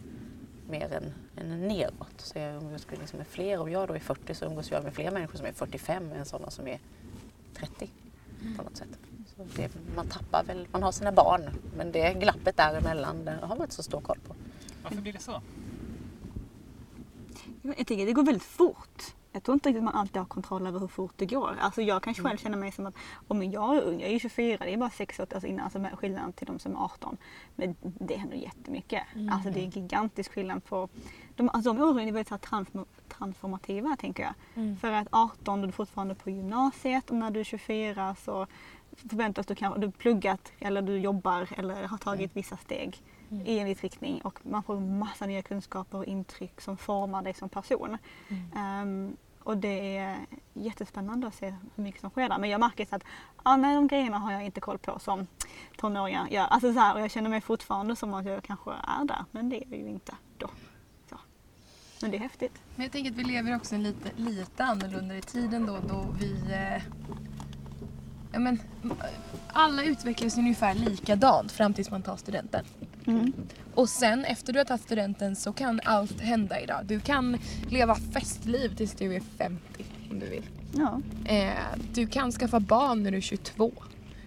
mer 0.68 0.92
än, 0.92 1.14
än 1.36 1.68
neråt. 1.68 2.14
Så 2.18 2.38
jag 2.38 2.54
umgås 2.62 2.86
liksom 2.90 3.18
med 3.18 3.26
fler. 3.26 3.60
Om 3.60 3.70
jag 3.70 3.88
då 3.88 3.94
är 3.94 3.98
40 3.98 4.34
så 4.34 4.44
umgås 4.44 4.70
jag 4.70 4.84
med 4.84 4.94
fler 4.94 5.10
människor 5.10 5.36
som 5.38 5.46
är 5.46 5.52
45 5.52 6.12
än 6.12 6.24
sådana 6.24 6.50
som 6.50 6.68
är 6.68 6.78
30 7.54 7.90
på 8.56 8.62
något 8.62 8.76
sätt. 8.76 8.88
Så 9.36 9.46
det, 9.56 9.70
man 9.96 10.08
tappar 10.08 10.44
väl, 10.44 10.68
man 10.72 10.82
har 10.82 10.92
sina 10.92 11.12
barn 11.12 11.50
men 11.76 11.92
det 11.92 12.14
glappet 12.14 12.56
däremellan 12.56 13.24
det 13.24 13.38
har 13.42 13.56
man 13.56 13.62
inte 13.62 13.74
så 13.74 13.82
stor 13.82 14.00
koll 14.00 14.18
på. 14.28 14.35
Varför 14.88 15.02
blir 15.02 15.12
det 15.12 15.18
så? 15.18 15.40
Jag 17.62 17.76
tycker 17.76 18.06
det 18.06 18.12
går 18.12 18.22
väldigt 18.22 18.42
fort. 18.42 19.02
Jag 19.32 19.42
tror 19.42 19.54
inte 19.54 19.68
riktigt 19.68 19.84
man 19.84 19.94
alltid 19.94 20.16
har 20.16 20.24
kontroll 20.24 20.66
över 20.66 20.80
hur 20.80 20.88
fort 20.88 21.12
det 21.16 21.26
går. 21.26 21.56
Alltså 21.60 21.82
jag 21.82 22.02
kan 22.02 22.14
själv 22.14 22.36
känna 22.36 22.56
mig 22.56 22.72
som 22.72 22.86
att 22.86 22.94
om 23.28 23.42
jag 23.42 23.76
är 23.76 23.82
ung, 23.82 24.00
jag 24.00 24.08
är 24.08 24.12
ju 24.12 24.18
24, 24.18 24.64
det 24.64 24.72
är 24.72 24.76
bara 24.76 24.90
6 24.90 25.20
år 25.20 25.26
alltså 25.34 25.46
innan, 25.46 25.64
alltså 25.64 25.96
skillnaden 25.96 26.32
till 26.32 26.46
de 26.46 26.58
som 26.58 26.76
är 26.76 26.84
18. 26.84 27.16
Men 27.56 27.76
det 27.80 28.16
händer 28.16 28.36
jättemycket. 28.36 29.02
Alltså 29.32 29.50
det 29.50 29.60
är 29.60 29.66
gigantisk 29.66 30.32
skillnad 30.32 30.64
på 30.64 30.88
de, 31.36 31.48
alltså 31.48 31.72
de 31.72 31.82
åren 31.82 32.08
är 32.08 32.12
väldigt 32.12 32.28
så 32.28 32.64
transformativa 33.08 33.96
tänker 33.96 34.22
jag. 34.22 34.34
Mm. 34.54 34.76
För 34.76 34.92
att 34.92 35.08
18 35.10 35.62
är 35.62 35.66
du 35.66 35.72
fortfarande 35.72 36.14
på 36.14 36.30
gymnasiet 36.30 37.10
och 37.10 37.16
när 37.16 37.30
du 37.30 37.40
är 37.40 37.44
24 37.44 38.14
så 38.14 38.46
förväntas 38.96 39.46
du 39.46 39.54
kanske 39.54 39.80
du 39.80 39.90
pluggat 39.90 40.52
eller 40.58 40.82
du 40.82 40.98
jobbar 40.98 41.48
eller 41.56 41.84
har 41.84 41.98
tagit 41.98 42.36
vissa 42.36 42.56
steg 42.56 43.02
Mm. 43.30 43.46
i 43.46 43.58
en 43.58 43.66
viss 43.66 43.82
riktning 43.82 44.20
och 44.20 44.46
man 44.46 44.62
får 44.62 44.80
massa 44.80 45.26
nya 45.26 45.42
kunskaper 45.42 45.98
och 45.98 46.04
intryck 46.04 46.60
som 46.60 46.76
formar 46.76 47.22
dig 47.22 47.34
som 47.34 47.48
person. 47.48 47.98
Mm. 48.28 48.52
Ehm, 48.56 49.16
och 49.46 49.56
det 49.56 49.96
är 49.96 50.16
jättespännande 50.54 51.26
att 51.26 51.34
se 51.34 51.54
hur 51.74 51.84
mycket 51.84 52.00
som 52.00 52.10
sker 52.10 52.28
där. 52.28 52.38
Men 52.38 52.50
jag 52.50 52.60
märker 52.60 52.84
så 52.84 52.96
att 52.96 53.02
ah, 53.42 53.56
nej, 53.56 53.74
de 53.74 53.86
grejerna 53.86 54.18
har 54.18 54.32
jag 54.32 54.44
inte 54.44 54.60
koll 54.60 54.78
på 54.78 54.98
som 54.98 55.26
tonåringar 55.76 56.28
gör. 56.28 56.44
Alltså 56.44 56.72
så 56.72 56.78
här, 56.78 56.94
och 56.94 57.00
jag 57.00 57.10
känner 57.10 57.30
mig 57.30 57.40
fortfarande 57.40 57.96
som 57.96 58.14
att 58.14 58.26
jag 58.26 58.42
kanske 58.42 58.70
är 58.70 59.04
där, 59.04 59.24
men 59.30 59.48
det 59.48 59.56
är 59.56 59.66
jag 59.70 59.78
ju 59.78 59.88
inte 59.88 60.14
då. 60.38 60.50
Så. 61.10 61.18
Men 62.02 62.10
det 62.10 62.16
är 62.16 62.20
häftigt. 62.20 62.62
Men 62.74 62.84
jag 62.84 62.92
tänker 62.92 63.10
att 63.10 63.16
vi 63.16 63.24
lever 63.24 63.56
också 63.56 63.74
en 63.74 63.82
lite, 63.82 64.10
lite 64.16 64.64
annorlunda 64.64 65.16
i 65.16 65.22
tiden 65.22 65.66
då, 65.66 65.78
då 65.88 66.06
vi... 66.20 66.52
Eh, 66.52 66.82
ja, 68.36 68.40
men, 68.40 68.60
alla 69.52 69.84
utvecklas 69.84 70.38
ungefär 70.38 70.74
likadant 70.74 71.52
fram 71.52 71.74
tills 71.74 71.90
man 71.90 72.02
tar 72.02 72.16
studenten. 72.16 72.64
Mm. 73.06 73.32
Och 73.74 73.88
sen 73.88 74.24
efter 74.24 74.52
du 74.52 74.58
har 74.58 74.64
tagit 74.64 74.82
studenten 74.82 75.36
så 75.36 75.52
kan 75.52 75.80
allt 75.84 76.20
hända 76.20 76.60
idag. 76.60 76.84
Du 76.84 77.00
kan 77.00 77.38
leva 77.70 77.94
festliv 77.94 78.76
tills 78.76 78.94
du 78.94 79.14
är 79.14 79.22
50 79.38 79.84
om 80.10 80.20
du 80.20 80.26
vill. 80.26 80.42
Ja. 80.72 81.00
Eh, 81.24 81.78
du 81.94 82.06
kan 82.06 82.32
skaffa 82.32 82.60
barn 82.60 83.02
när 83.02 83.10
du 83.10 83.16
är 83.16 83.20
22. 83.20 83.72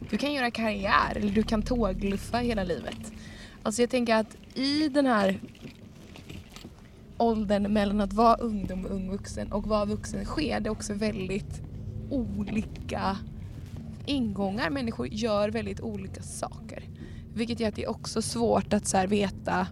Du 0.10 0.18
kan 0.18 0.34
göra 0.34 0.52
karriär 0.52 1.16
eller 1.16 1.32
du 1.32 1.44
kan 1.44 1.62
tågluffa 1.62 2.38
hela 2.38 2.64
livet. 2.64 3.12
Alltså 3.64 3.82
jag 3.82 3.90
tänker 3.90 4.16
att 4.16 4.38
i 4.54 4.90
den 4.90 5.06
här 5.06 5.40
åldern 7.18 7.74
mellan 7.74 8.02
att 8.02 8.14
vara 8.14 8.36
ungdom 8.36 8.86
och 8.86 8.92
ung 8.92 9.12
vuxen 9.12 9.52
och 9.52 9.68
vara 9.68 9.86
vuxen 9.86 10.26
sker 10.26 10.60
det 10.60 10.70
också 10.70 10.94
väldigt 10.94 11.62
olika 12.10 13.18
ingångar. 14.10 14.70
Människor 14.70 15.08
gör 15.08 15.50
väldigt 15.50 15.82
olika 15.82 16.22
saker. 16.22 16.84
Vilket 17.34 17.60
gör 17.60 17.70
att 17.70 17.76
det 17.76 17.84
är 17.84 17.90
också 17.90 18.22
svårt 18.22 18.74
att 18.74 18.88
så 18.88 18.98
här 18.98 19.08
veta 19.08 19.68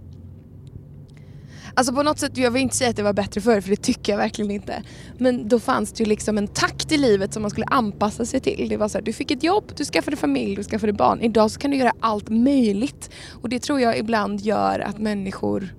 Alltså 1.73 1.93
på 1.93 2.03
något 2.03 2.19
sätt, 2.19 2.37
jag 2.37 2.51
vill 2.51 2.61
inte 2.61 2.75
säga 2.75 2.89
att 2.89 2.95
det 2.95 3.03
var 3.03 3.13
bättre 3.13 3.41
förr 3.41 3.61
för 3.61 3.69
det 3.69 3.75
tycker 3.75 4.13
jag 4.13 4.17
verkligen 4.17 4.51
inte. 4.51 4.83
Men 5.17 5.47
då 5.47 5.59
fanns 5.59 5.91
det 5.91 6.03
ju 6.03 6.09
liksom 6.09 6.37
en 6.37 6.47
takt 6.47 6.91
i 6.91 6.97
livet 6.97 7.33
som 7.33 7.41
man 7.41 7.51
skulle 7.51 7.65
anpassa 7.65 8.25
sig 8.25 8.39
till. 8.39 8.69
Det 8.69 8.77
var 8.77 8.87
så 8.87 8.97
här, 8.97 9.05
du 9.05 9.13
fick 9.13 9.31
ett 9.31 9.43
jobb, 9.43 9.71
du 9.75 9.85
skaffade 9.85 10.17
familj, 10.17 10.55
du 10.55 10.63
skaffade 10.63 10.93
barn. 10.93 11.21
Idag 11.21 11.51
så 11.51 11.59
kan 11.59 11.71
du 11.71 11.77
göra 11.77 11.91
allt 11.99 12.29
möjligt. 12.29 13.09
Och 13.41 13.49
det 13.49 13.59
tror 13.59 13.79
jag 13.79 13.97
ibland 13.97 14.41
gör 14.41 14.79
att 14.79 14.97
människor 14.97 15.75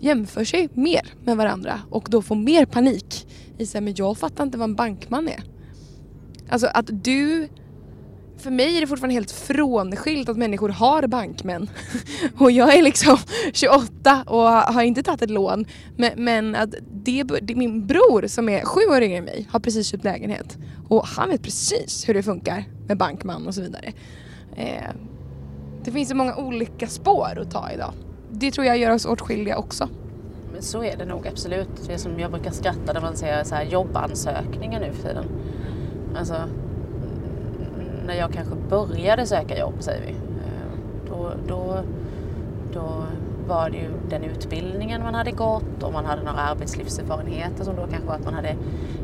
jämför 0.00 0.44
sig 0.44 0.68
mer 0.74 1.14
med 1.24 1.36
varandra 1.36 1.80
och 1.90 2.06
då 2.10 2.22
får 2.22 2.36
mer 2.36 2.66
panik. 2.66 3.26
I 3.58 3.66
sig, 3.66 3.80
men 3.80 3.94
jag 3.96 4.18
fattar 4.18 4.44
inte 4.44 4.58
vad 4.58 4.68
en 4.68 4.74
bankman 4.74 5.28
är. 5.28 5.42
Alltså 6.48 6.66
att 6.66 7.04
du 7.04 7.48
för 8.42 8.50
mig 8.50 8.76
är 8.76 8.80
det 8.80 8.86
fortfarande 8.86 9.14
helt 9.14 9.30
frånskilt 9.30 10.28
att 10.28 10.36
människor 10.36 10.68
har 10.68 11.06
bankmän. 11.06 11.70
Och 12.38 12.50
jag 12.50 12.74
är 12.74 12.82
liksom 12.82 13.16
28 13.52 14.24
och 14.26 14.48
har 14.48 14.82
inte 14.82 15.02
tagit 15.02 15.22
ett 15.22 15.30
lån. 15.30 15.64
Men, 15.96 16.24
men 16.24 16.54
att 16.54 16.74
det, 16.92 17.22
det, 17.22 17.54
min 17.54 17.86
bror 17.86 18.26
som 18.26 18.48
är 18.48 18.64
sju 18.64 18.80
år 18.80 19.02
yngre 19.02 19.18
än 19.18 19.24
mig 19.24 19.48
har 19.50 19.60
precis 19.60 19.86
köpt 19.86 20.04
lägenhet. 20.04 20.58
Och 20.88 21.06
han 21.06 21.28
vet 21.28 21.42
precis 21.42 22.08
hur 22.08 22.14
det 22.14 22.22
funkar 22.22 22.64
med 22.88 22.96
bankman 22.96 23.46
och 23.46 23.54
så 23.54 23.60
vidare. 23.60 23.92
Eh, 24.56 24.90
det 25.84 25.90
finns 25.90 26.08
så 26.08 26.16
många 26.16 26.36
olika 26.36 26.86
spår 26.86 27.38
att 27.38 27.50
ta 27.50 27.70
idag. 27.70 27.92
Det 28.30 28.50
tror 28.50 28.66
jag 28.66 28.78
gör 28.78 28.90
oss 28.90 29.06
åtskilliga 29.06 29.58
också. 29.58 29.88
Men 30.52 30.62
så 30.62 30.84
är 30.84 30.96
det 30.96 31.04
nog 31.04 31.26
absolut. 31.26 31.68
Det 31.86 31.92
är 31.92 31.98
som 31.98 32.20
jag 32.20 32.30
brukar 32.30 32.50
skratta 32.50 32.92
när 32.92 33.00
man 33.00 33.16
ser 33.16 33.44
så 33.44 33.54
här 33.54 33.64
jobbansökningar 33.64 34.80
nu 34.80 34.92
för 34.92 35.08
tiden. 35.08 35.24
Alltså, 36.16 36.34
när 38.06 38.14
jag 38.14 38.32
kanske 38.32 38.54
började 38.70 39.26
söka 39.26 39.58
jobb 39.58 39.74
säger 39.78 40.02
vi. 40.06 40.10
eh, 40.12 41.08
Då, 41.08 41.30
då, 41.48 41.76
då 42.72 43.04
var 43.48 43.70
det 43.70 43.76
ju 43.76 43.88
den 44.10 44.24
utbildningen 44.24 45.02
man 45.02 45.14
hade 45.14 45.30
gått 45.30 45.82
och 45.82 45.92
man 45.92 46.04
hade 46.04 46.22
några 46.22 46.38
arbetslivserfarenheter 46.40 47.64
som 47.64 47.76
då 47.76 47.82
kanske 47.82 48.08
var 48.08 48.14
att 48.14 48.24
man 48.24 48.34
hade 48.34 48.56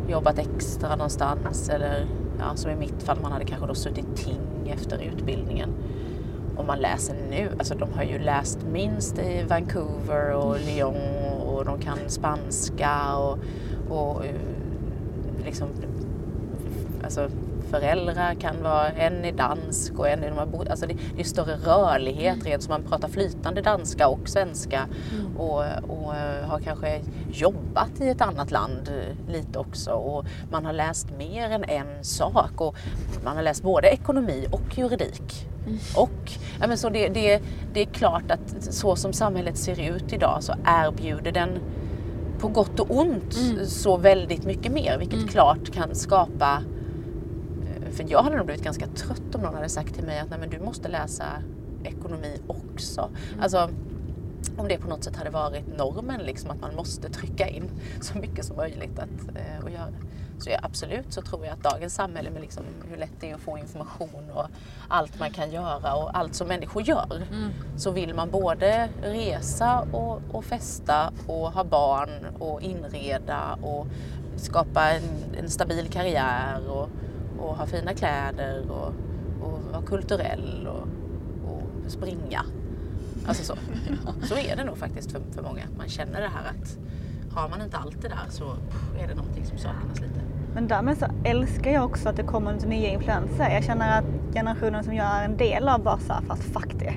jobbat 0.08 0.38
extra 0.38 0.96
någonstans 0.96 1.68
eller 1.68 2.06
ja, 2.38 2.44
som 2.54 2.70
i 2.70 2.76
mitt 2.76 3.02
fall 3.02 3.18
man 3.22 3.32
hade 3.32 3.44
kanske 3.44 3.66
då 3.66 3.74
suttit 3.74 4.16
ting 4.16 4.70
efter 4.74 4.98
utbildningen. 5.02 5.68
Om 6.56 6.66
man 6.66 6.78
läser 6.78 7.14
nu, 7.30 7.48
alltså 7.58 7.74
de 7.74 7.92
har 7.92 8.02
ju 8.02 8.18
läst 8.18 8.58
minst 8.72 9.18
i 9.18 9.44
Vancouver 9.48 10.32
och 10.34 10.56
Lyon 10.60 10.96
och 11.46 11.64
de 11.64 11.78
kan 11.78 11.98
spanska 12.06 13.16
och, 13.16 13.38
och 13.88 14.24
eh, 14.26 14.34
liksom 15.44 15.68
alltså 17.04 17.28
föräldrar 17.70 18.34
kan 18.34 18.62
vara, 18.62 18.88
en 18.88 19.24
är 19.24 19.32
dansk 19.32 19.98
och 19.98 20.08
en 20.08 20.24
är 20.24 20.28
de 20.28 20.38
har 20.38 20.66
alltså 20.70 20.86
det, 20.86 20.96
det 21.14 21.20
är 21.20 21.24
större 21.24 21.54
rörlighet 21.54 22.44
rent 22.44 22.62
så 22.62 22.70
man 22.70 22.82
pratar 22.82 23.08
flytande 23.08 23.62
danska 23.62 24.08
och 24.08 24.28
svenska 24.28 24.86
och, 25.36 25.58
och 25.88 26.14
eh, 26.14 26.48
har 26.48 26.60
kanske 26.60 27.00
jobbat 27.32 28.00
i 28.00 28.08
ett 28.08 28.20
annat 28.20 28.50
land 28.50 28.88
eh, 28.88 29.32
lite 29.32 29.58
också 29.58 29.90
och 29.90 30.24
man 30.50 30.64
har 30.64 30.72
läst 30.72 31.06
mer 31.18 31.50
än 31.50 31.64
en 31.64 32.04
sak 32.04 32.60
och 32.60 32.76
man 33.24 33.36
har 33.36 33.42
läst 33.42 33.62
både 33.62 33.88
ekonomi 33.88 34.46
och 34.50 34.78
juridik. 34.78 35.46
Och 35.96 36.32
ja, 36.60 36.66
men 36.66 36.78
så 36.78 36.88
det, 36.88 37.08
det, 37.08 37.42
det 37.72 37.80
är 37.80 37.86
klart 37.86 38.30
att 38.30 38.62
så 38.74 38.96
som 38.96 39.12
samhället 39.12 39.56
ser 39.56 39.96
ut 39.96 40.12
idag 40.12 40.38
så 40.40 40.54
erbjuder 40.64 41.32
den 41.32 41.58
på 42.38 42.48
gott 42.48 42.80
och 42.80 42.90
ont 42.90 43.34
så 43.66 43.96
väldigt 43.96 44.44
mycket 44.44 44.72
mer 44.72 44.98
vilket 44.98 45.30
klart 45.30 45.72
kan 45.72 45.94
skapa 45.94 46.62
för 47.98 48.10
jag 48.10 48.22
hade 48.22 48.36
nog 48.36 48.46
blivit 48.46 48.64
ganska 48.64 48.86
trött 48.86 49.34
om 49.34 49.40
någon 49.40 49.54
hade 49.54 49.68
sagt 49.68 49.94
till 49.94 50.04
mig 50.04 50.18
att 50.18 50.30
Nej, 50.30 50.38
men 50.38 50.50
du 50.50 50.58
måste 50.58 50.88
läsa 50.88 51.24
ekonomi 51.84 52.40
också. 52.46 53.10
Alltså, 53.40 53.70
om 54.56 54.68
det 54.68 54.78
på 54.78 54.88
något 54.88 55.04
sätt 55.04 55.16
hade 55.16 55.30
varit 55.30 55.78
normen, 55.78 56.20
liksom, 56.20 56.50
att 56.50 56.60
man 56.60 56.74
måste 56.74 57.08
trycka 57.08 57.48
in 57.48 57.70
så 58.00 58.18
mycket 58.18 58.44
som 58.44 58.56
möjligt 58.56 58.98
att, 58.98 59.36
eh, 59.36 59.64
att 59.64 59.72
göra. 59.72 59.92
Så 60.38 60.50
ja, 60.50 60.58
absolut 60.62 61.12
så 61.12 61.22
tror 61.22 61.44
jag 61.44 61.52
att 61.52 61.62
dagens 61.62 61.94
samhälle 61.94 62.30
med 62.30 62.40
liksom 62.42 62.64
hur 62.90 62.96
lätt 62.96 63.12
det 63.20 63.30
är 63.30 63.34
att 63.34 63.40
få 63.40 63.58
information 63.58 64.30
och 64.34 64.46
allt 64.88 65.18
man 65.18 65.30
kan 65.30 65.50
göra 65.50 65.94
och 65.94 66.18
allt 66.18 66.34
som 66.34 66.48
människor 66.48 66.82
gör. 66.82 67.22
Så 67.76 67.90
vill 67.90 68.14
man 68.14 68.30
både 68.30 68.88
resa 69.02 69.80
och, 69.92 70.20
och 70.32 70.44
festa 70.44 71.12
och 71.26 71.52
ha 71.52 71.64
barn 71.64 72.10
och 72.38 72.62
inreda 72.62 73.58
och 73.62 73.86
skapa 74.36 74.90
en, 74.90 75.02
en 75.38 75.50
stabil 75.50 75.88
karriär 75.88 76.70
och, 76.70 76.88
och 77.38 77.56
ha 77.56 77.66
fina 77.66 77.94
kläder 77.94 78.70
och, 78.70 78.94
och 79.46 79.62
vara 79.72 79.82
kulturell 79.82 80.68
och, 80.68 80.88
och 81.50 81.90
springa. 81.90 82.42
Alltså 83.26 83.44
så. 83.44 83.54
så 84.26 84.34
är 84.36 84.56
det 84.56 84.64
nog 84.64 84.76
faktiskt 84.76 85.12
för, 85.12 85.20
för 85.32 85.42
många. 85.42 85.62
Man 85.78 85.88
känner 85.88 86.20
det 86.20 86.28
här 86.28 86.50
att 86.50 86.78
har 87.32 87.48
man 87.48 87.62
inte 87.62 87.76
allt 87.76 88.02
det 88.02 88.08
där 88.08 88.26
så 88.28 88.44
är 88.98 89.08
det 89.08 89.14
någonting 89.14 89.46
som 89.46 89.58
saknas 89.58 90.00
lite. 90.00 90.20
Men 90.54 90.68
därmed 90.68 90.98
så 90.98 91.06
älskar 91.24 91.70
jag 91.70 91.84
också 91.84 92.08
att 92.08 92.16
det 92.16 92.22
kommer 92.22 92.54
lite 92.54 92.66
nya 92.66 92.88
influenser. 92.88 93.50
Jag 93.50 93.64
känner 93.64 93.98
att 93.98 94.34
generationen 94.34 94.84
som 94.84 94.94
jag 94.94 95.06
är 95.06 95.24
en 95.24 95.36
del 95.36 95.68
av 95.68 95.82
bara 95.82 95.98
så 95.98 96.12
här, 96.12 96.22
fast 96.22 96.42
fuck 96.42 96.74
det. 96.78 96.94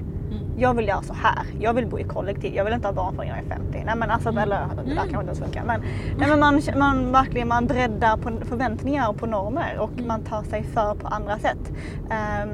Jag 0.62 0.74
vill 0.74 0.88
göra 0.88 1.02
så 1.02 1.14
här. 1.14 1.46
Jag 1.60 1.74
vill 1.74 1.88
bo 1.88 2.00
i 2.00 2.04
kollektiv. 2.04 2.56
Jag 2.56 2.66
vill 2.66 2.74
inte 2.74 2.88
ha 2.88 2.94
barn 2.94 3.16
förrän 3.16 3.30
jag 3.30 3.38
är 3.38 3.44
50. 3.44 3.84
Nej 3.86 3.96
men 3.96 4.10
alltså, 4.12 4.30
eller 4.30 4.68
det 4.86 4.90
där 4.90 4.96
kanske 4.96 5.16
inte 5.16 5.26
ens 5.26 5.40
funkar. 5.40 5.64
Men, 5.64 5.82
nej, 6.18 6.30
men 6.30 6.40
man, 6.40 6.62
man 6.78 7.12
verkligen 7.12 7.48
man 7.48 7.68
breddar 7.68 8.18
på 8.18 8.46
förväntningar 8.46 9.10
och 9.10 9.18
på 9.18 9.26
normer 9.26 9.78
och 9.80 9.92
man 10.08 10.22
tar 10.22 10.44
sig 10.44 10.64
för 10.64 10.96
på 10.96 11.08
andra 11.08 11.40
sätt. 11.40 11.72
Ehm, 12.10 12.50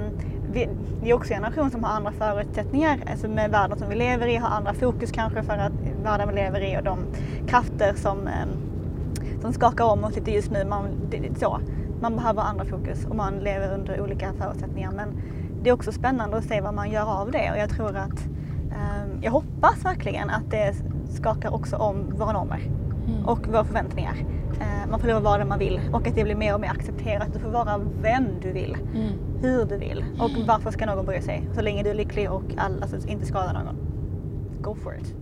vi, 0.51 0.69
det 1.03 1.09
är 1.09 1.13
också 1.13 1.33
en 1.33 1.39
generation 1.39 1.71
som 1.71 1.83
har 1.83 1.91
andra 1.91 2.11
förutsättningar, 2.11 2.99
alltså 3.11 3.27
med 3.27 3.51
världen 3.51 3.77
som 3.77 3.89
vi 3.89 3.95
lever 3.95 4.27
i, 4.27 4.35
har 4.35 4.49
andra 4.49 4.73
fokus 4.73 5.11
kanske 5.11 5.43
för 5.43 5.53
att 5.53 5.73
världen 6.03 6.29
vi 6.29 6.35
lever 6.35 6.61
i 6.61 6.77
och 6.77 6.83
de 6.83 6.99
krafter 7.47 7.93
som 7.95 8.27
ehm, 8.27 8.49
som 9.41 9.53
skakar 9.53 9.85
om 9.85 10.03
oss 10.03 10.15
lite 10.15 10.31
just 10.31 10.51
nu. 10.51 10.65
Man, 10.65 10.85
det, 11.09 11.39
så. 11.39 11.59
man 12.01 12.15
behöver 12.15 12.41
andra 12.41 12.65
fokus 12.65 13.05
och 13.05 13.15
man 13.15 13.39
lever 13.39 13.73
under 13.73 14.01
olika 14.01 14.33
förutsättningar. 14.33 14.91
Men 14.91 15.07
det 15.63 15.69
är 15.69 15.73
också 15.73 15.91
spännande 15.91 16.37
att 16.37 16.43
se 16.43 16.61
vad 16.61 16.73
man 16.73 16.91
gör 16.91 17.21
av 17.21 17.31
det 17.31 17.51
och 17.51 17.57
jag 17.57 17.69
tror 17.69 17.97
att, 17.97 18.27
eh, 18.71 19.21
jag 19.21 19.31
hoppas 19.31 19.85
verkligen 19.85 20.29
att 20.29 20.51
det 20.51 20.75
skakar 21.09 21.53
också 21.53 21.75
om 21.75 22.09
våra 22.09 22.31
normer 22.31 22.71
och 23.25 23.47
våra 23.47 23.63
förväntningar. 23.63 24.15
Eh, 24.59 24.89
man 24.89 24.99
får 24.99 25.07
lov 25.07 25.17
att 25.17 25.23
vara 25.23 25.37
den 25.37 25.47
man 25.47 25.59
vill 25.59 25.79
och 25.93 26.07
att 26.07 26.15
det 26.15 26.23
blir 26.23 26.35
mer 26.35 26.53
och 26.53 26.61
mer 26.61 26.69
accepterat. 26.69 27.33
Du 27.33 27.39
får 27.39 27.49
vara 27.49 27.77
vem 28.01 28.25
du 28.41 28.51
vill, 28.51 28.77
hur 29.41 29.65
du 29.65 29.77
vill 29.77 30.05
och 30.19 30.31
varför 30.47 30.71
ska 30.71 30.85
någon 30.85 31.05
bry 31.05 31.21
sig? 31.21 31.49
Så 31.55 31.61
länge 31.61 31.83
du 31.83 31.89
är 31.89 31.95
lycklig 31.95 32.31
och 32.31 32.43
all, 32.57 32.83
alltså, 32.83 33.07
inte 33.07 33.25
skadar 33.25 33.53
någon. 33.53 33.75
Go 34.61 34.75
for 34.75 34.97
it. 34.97 35.15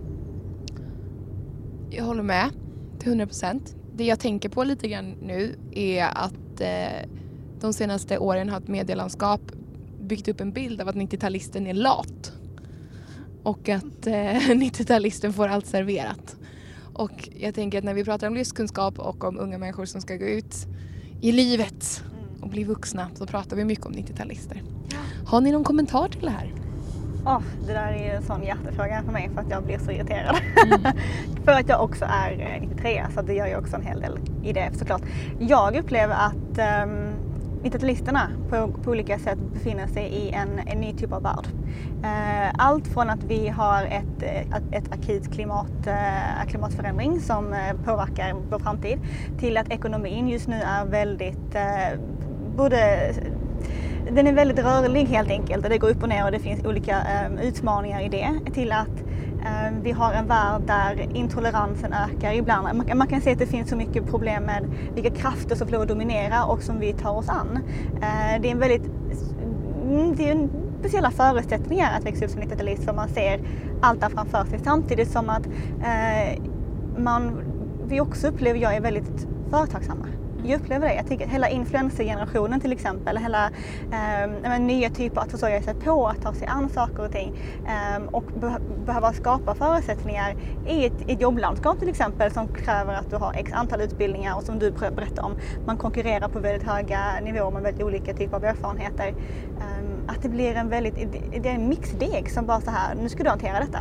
Jag 1.90 2.04
håller 2.04 2.22
med 2.22 2.50
till 2.98 3.08
100 3.08 3.26
procent. 3.26 3.76
Det 3.94 4.04
jag 4.04 4.20
tänker 4.20 4.48
på 4.48 4.64
lite 4.64 4.88
grann 4.88 5.14
nu 5.22 5.54
är 5.72 6.04
att 6.04 6.60
eh, 6.60 7.08
de 7.60 7.72
senaste 7.72 8.18
åren 8.18 8.48
har 8.48 8.58
ett 8.58 8.68
medielandskap 8.68 9.40
byggt 10.06 10.28
upp 10.28 10.40
en 10.40 10.52
bild 10.52 10.80
av 10.80 10.88
att 10.88 10.94
90-talisten 10.94 11.66
är 11.66 11.74
lat. 11.74 12.32
Och 13.42 13.68
att 13.68 14.06
eh, 14.06 14.12
90-talisten 14.12 15.32
får 15.32 15.48
allt 15.48 15.66
serverat. 15.66 16.36
Och 16.94 17.28
jag 17.36 17.54
tänker 17.54 17.78
att 17.78 17.84
när 17.84 17.94
vi 17.94 18.04
pratar 18.04 18.26
om 18.26 18.34
livskunskap 18.34 18.98
och 18.98 19.24
om 19.24 19.38
unga 19.38 19.58
människor 19.58 19.84
som 19.84 20.00
ska 20.00 20.16
gå 20.16 20.24
ut 20.24 20.66
i 21.20 21.32
livet 21.32 22.04
och 22.40 22.48
bli 22.48 22.64
vuxna 22.64 23.10
så 23.14 23.26
pratar 23.26 23.56
vi 23.56 23.64
mycket 23.64 23.86
om 23.86 23.92
90-talister. 23.92 24.62
Har 25.26 25.40
ni 25.40 25.52
någon 25.52 25.64
kommentar 25.64 26.08
till 26.08 26.20
det 26.20 26.30
här? 26.30 26.52
Oh, 27.26 27.42
det 27.66 27.72
där 27.72 27.92
är 27.92 28.04
ju 28.04 28.10
en 28.10 28.22
sån 28.22 28.42
hjärtefråga 28.42 29.02
för 29.04 29.12
mig 29.12 29.30
för 29.34 29.40
att 29.40 29.50
jag 29.50 29.64
blir 29.64 29.78
så 29.78 29.90
irriterad. 29.90 30.36
för 31.44 31.52
att 31.52 31.68
jag 31.68 31.84
också 31.84 32.04
är 32.04 32.58
93 32.60 33.06
så 33.14 33.22
det 33.22 33.34
gör 33.34 33.46
ju 33.46 33.56
också 33.56 33.76
en 33.76 33.82
hel 33.82 34.00
del 34.00 34.18
i 34.44 34.52
det 34.52 34.70
såklart. 34.78 35.02
Jag 35.38 35.76
upplever 35.76 36.14
att 36.14 36.84
um, 36.84 37.05
90-talisterna 37.66 38.28
på, 38.50 38.82
på, 38.82 38.90
olika 38.90 39.18
sätt 39.18 39.38
befinner 39.52 39.86
sig 39.86 40.04
i 40.04 40.30
en, 40.30 40.60
en 40.66 40.80
ny 40.80 40.92
typ 40.92 41.12
av 41.12 41.22
värld. 41.22 41.46
Eh, 42.04 42.54
allt 42.58 42.86
från 42.86 43.10
att 43.10 43.24
vi 43.24 43.48
har 43.48 43.84
ett, 43.84 44.22
eh, 44.22 44.56
ett, 44.72 44.92
akut 44.92 45.32
klimat, 45.32 45.86
eh, 45.86 46.48
klimatförändring 46.48 47.20
som 47.20 47.54
påverkar 47.84 48.34
vår 48.50 48.58
framtid 48.58 48.98
till 49.38 49.56
att 49.56 49.72
ekonomin 49.72 50.28
just 50.28 50.48
nu 50.48 50.56
är 50.56 50.84
väldigt 50.84 51.56
både 52.56 53.12
den 54.10 54.26
är 54.26 54.32
väldigt 54.32 54.58
rörlig 54.58 55.04
helt 55.04 55.30
enkelt 55.30 55.64
och 55.64 55.70
det 55.70 55.78
går 55.78 55.90
upp 55.90 56.02
och 56.02 56.08
ner 56.08 56.24
och 56.24 56.32
det 56.32 56.38
finns 56.38 56.64
olika 56.64 57.02
utmaningar 57.42 58.00
i 58.00 58.08
det. 58.08 58.52
Till 58.54 58.72
att 58.72 59.04
Ehm, 59.46 59.82
vi 59.82 59.92
har 59.92 60.12
en 60.12 60.26
värld 60.26 60.62
där 60.66 61.16
intoleransen 61.16 61.92
ökar 61.92 62.32
ibland. 62.32 62.84
Man, 62.94 63.06
kan 63.06 63.20
se 63.20 63.32
att 63.32 63.38
det 63.38 63.46
finns 63.46 63.70
så 63.70 63.76
mycket 63.76 64.06
problem 64.10 64.42
med 64.42 64.64
vilka 64.94 65.10
krafter 65.10 65.56
som 65.56 65.68
får 65.68 65.82
att 65.82 65.88
dominera 65.88 66.44
och 66.44 66.62
som 66.62 66.80
vi 66.80 66.92
tar 66.92 67.16
oss 67.16 67.28
an. 67.28 67.58
Ehm, 68.02 68.42
det 68.42 68.48
är 68.48 68.52
en 68.52 68.58
väldigt 68.58 68.90
mm, 69.84 70.16
det 70.16 70.28
är 70.28 70.32
en 70.32 70.50
speciella 70.80 71.10
förutsättningar 71.10 71.98
att 71.98 72.04
växa 72.04 72.24
upp 72.24 72.30
som 72.30 72.42
90-talist 72.42 72.84
för 72.84 72.92
man 72.92 73.08
ser 73.08 73.40
allt 73.80 74.00
där 74.00 74.08
framför 74.08 74.44
sig 74.44 74.58
samtidigt 74.64 75.10
som 75.10 75.28
att 75.28 75.46
eh, 75.80 76.42
man, 76.98 77.40
vi 77.88 78.00
också 78.00 78.28
upplever 78.28 78.60
jag 78.60 78.76
är 78.76 78.80
väldigt 78.80 79.26
företagsamma 79.50 80.06
jag 80.44 80.60
upplever 80.60 80.88
det. 80.88 80.94
Jag 80.94 81.06
tycker 81.06 81.26
hela 81.26 81.48
influencergenerationen 81.48 82.60
till 82.60 82.72
exempel, 82.72 83.16
hela 83.16 83.50
eh, 83.92 84.60
nya 84.60 84.90
typer 84.90 85.20
att 85.20 85.30
försörja 85.30 85.62
sig 85.62 85.74
på, 85.74 86.06
att 86.06 86.22
ta 86.22 86.34
sig 86.34 86.48
an 86.48 86.68
saker 86.68 87.04
och 87.04 87.12
ting 87.12 87.40
eh, 87.66 88.02
och 88.06 88.24
be 88.40 88.56
behöva 88.86 89.12
skapa 89.12 89.54
förutsättningar 89.54 90.36
i 90.68 90.86
ett, 90.86 91.08
ett 91.08 91.20
jobblandskap 91.20 91.78
till 91.78 91.88
exempel 91.88 92.30
som 92.30 92.48
kräver 92.48 92.94
att 92.94 93.10
du 93.10 93.16
har 93.16 93.32
x 93.32 93.52
antal 93.52 93.80
utbildningar 93.80 94.36
och 94.36 94.42
som 94.42 94.58
du 94.58 94.70
berättar 94.70 95.22
om, 95.22 95.32
man 95.66 95.76
konkurrerar 95.76 96.28
på 96.28 96.38
väldigt 96.38 96.68
höga 96.68 97.00
nivåer 97.22 97.50
med 97.50 97.62
väldigt 97.62 97.82
olika 97.82 98.14
typer 98.14 98.36
av 98.36 98.44
erfarenheter. 98.44 99.08
Eh, 99.58 99.86
att 100.06 100.22
det 100.22 100.28
blir 100.28 100.54
en 100.54 100.68
väldigt, 100.68 100.94
det 101.42 101.48
är 101.48 101.54
en 101.54 101.68
mixdeg 101.68 102.30
som 102.30 102.46
bara 102.46 102.60
så 102.60 102.70
här, 102.70 102.94
nu 102.94 103.08
ska 103.08 103.22
du 103.22 103.30
hantera 103.30 103.60
detta. 103.60 103.80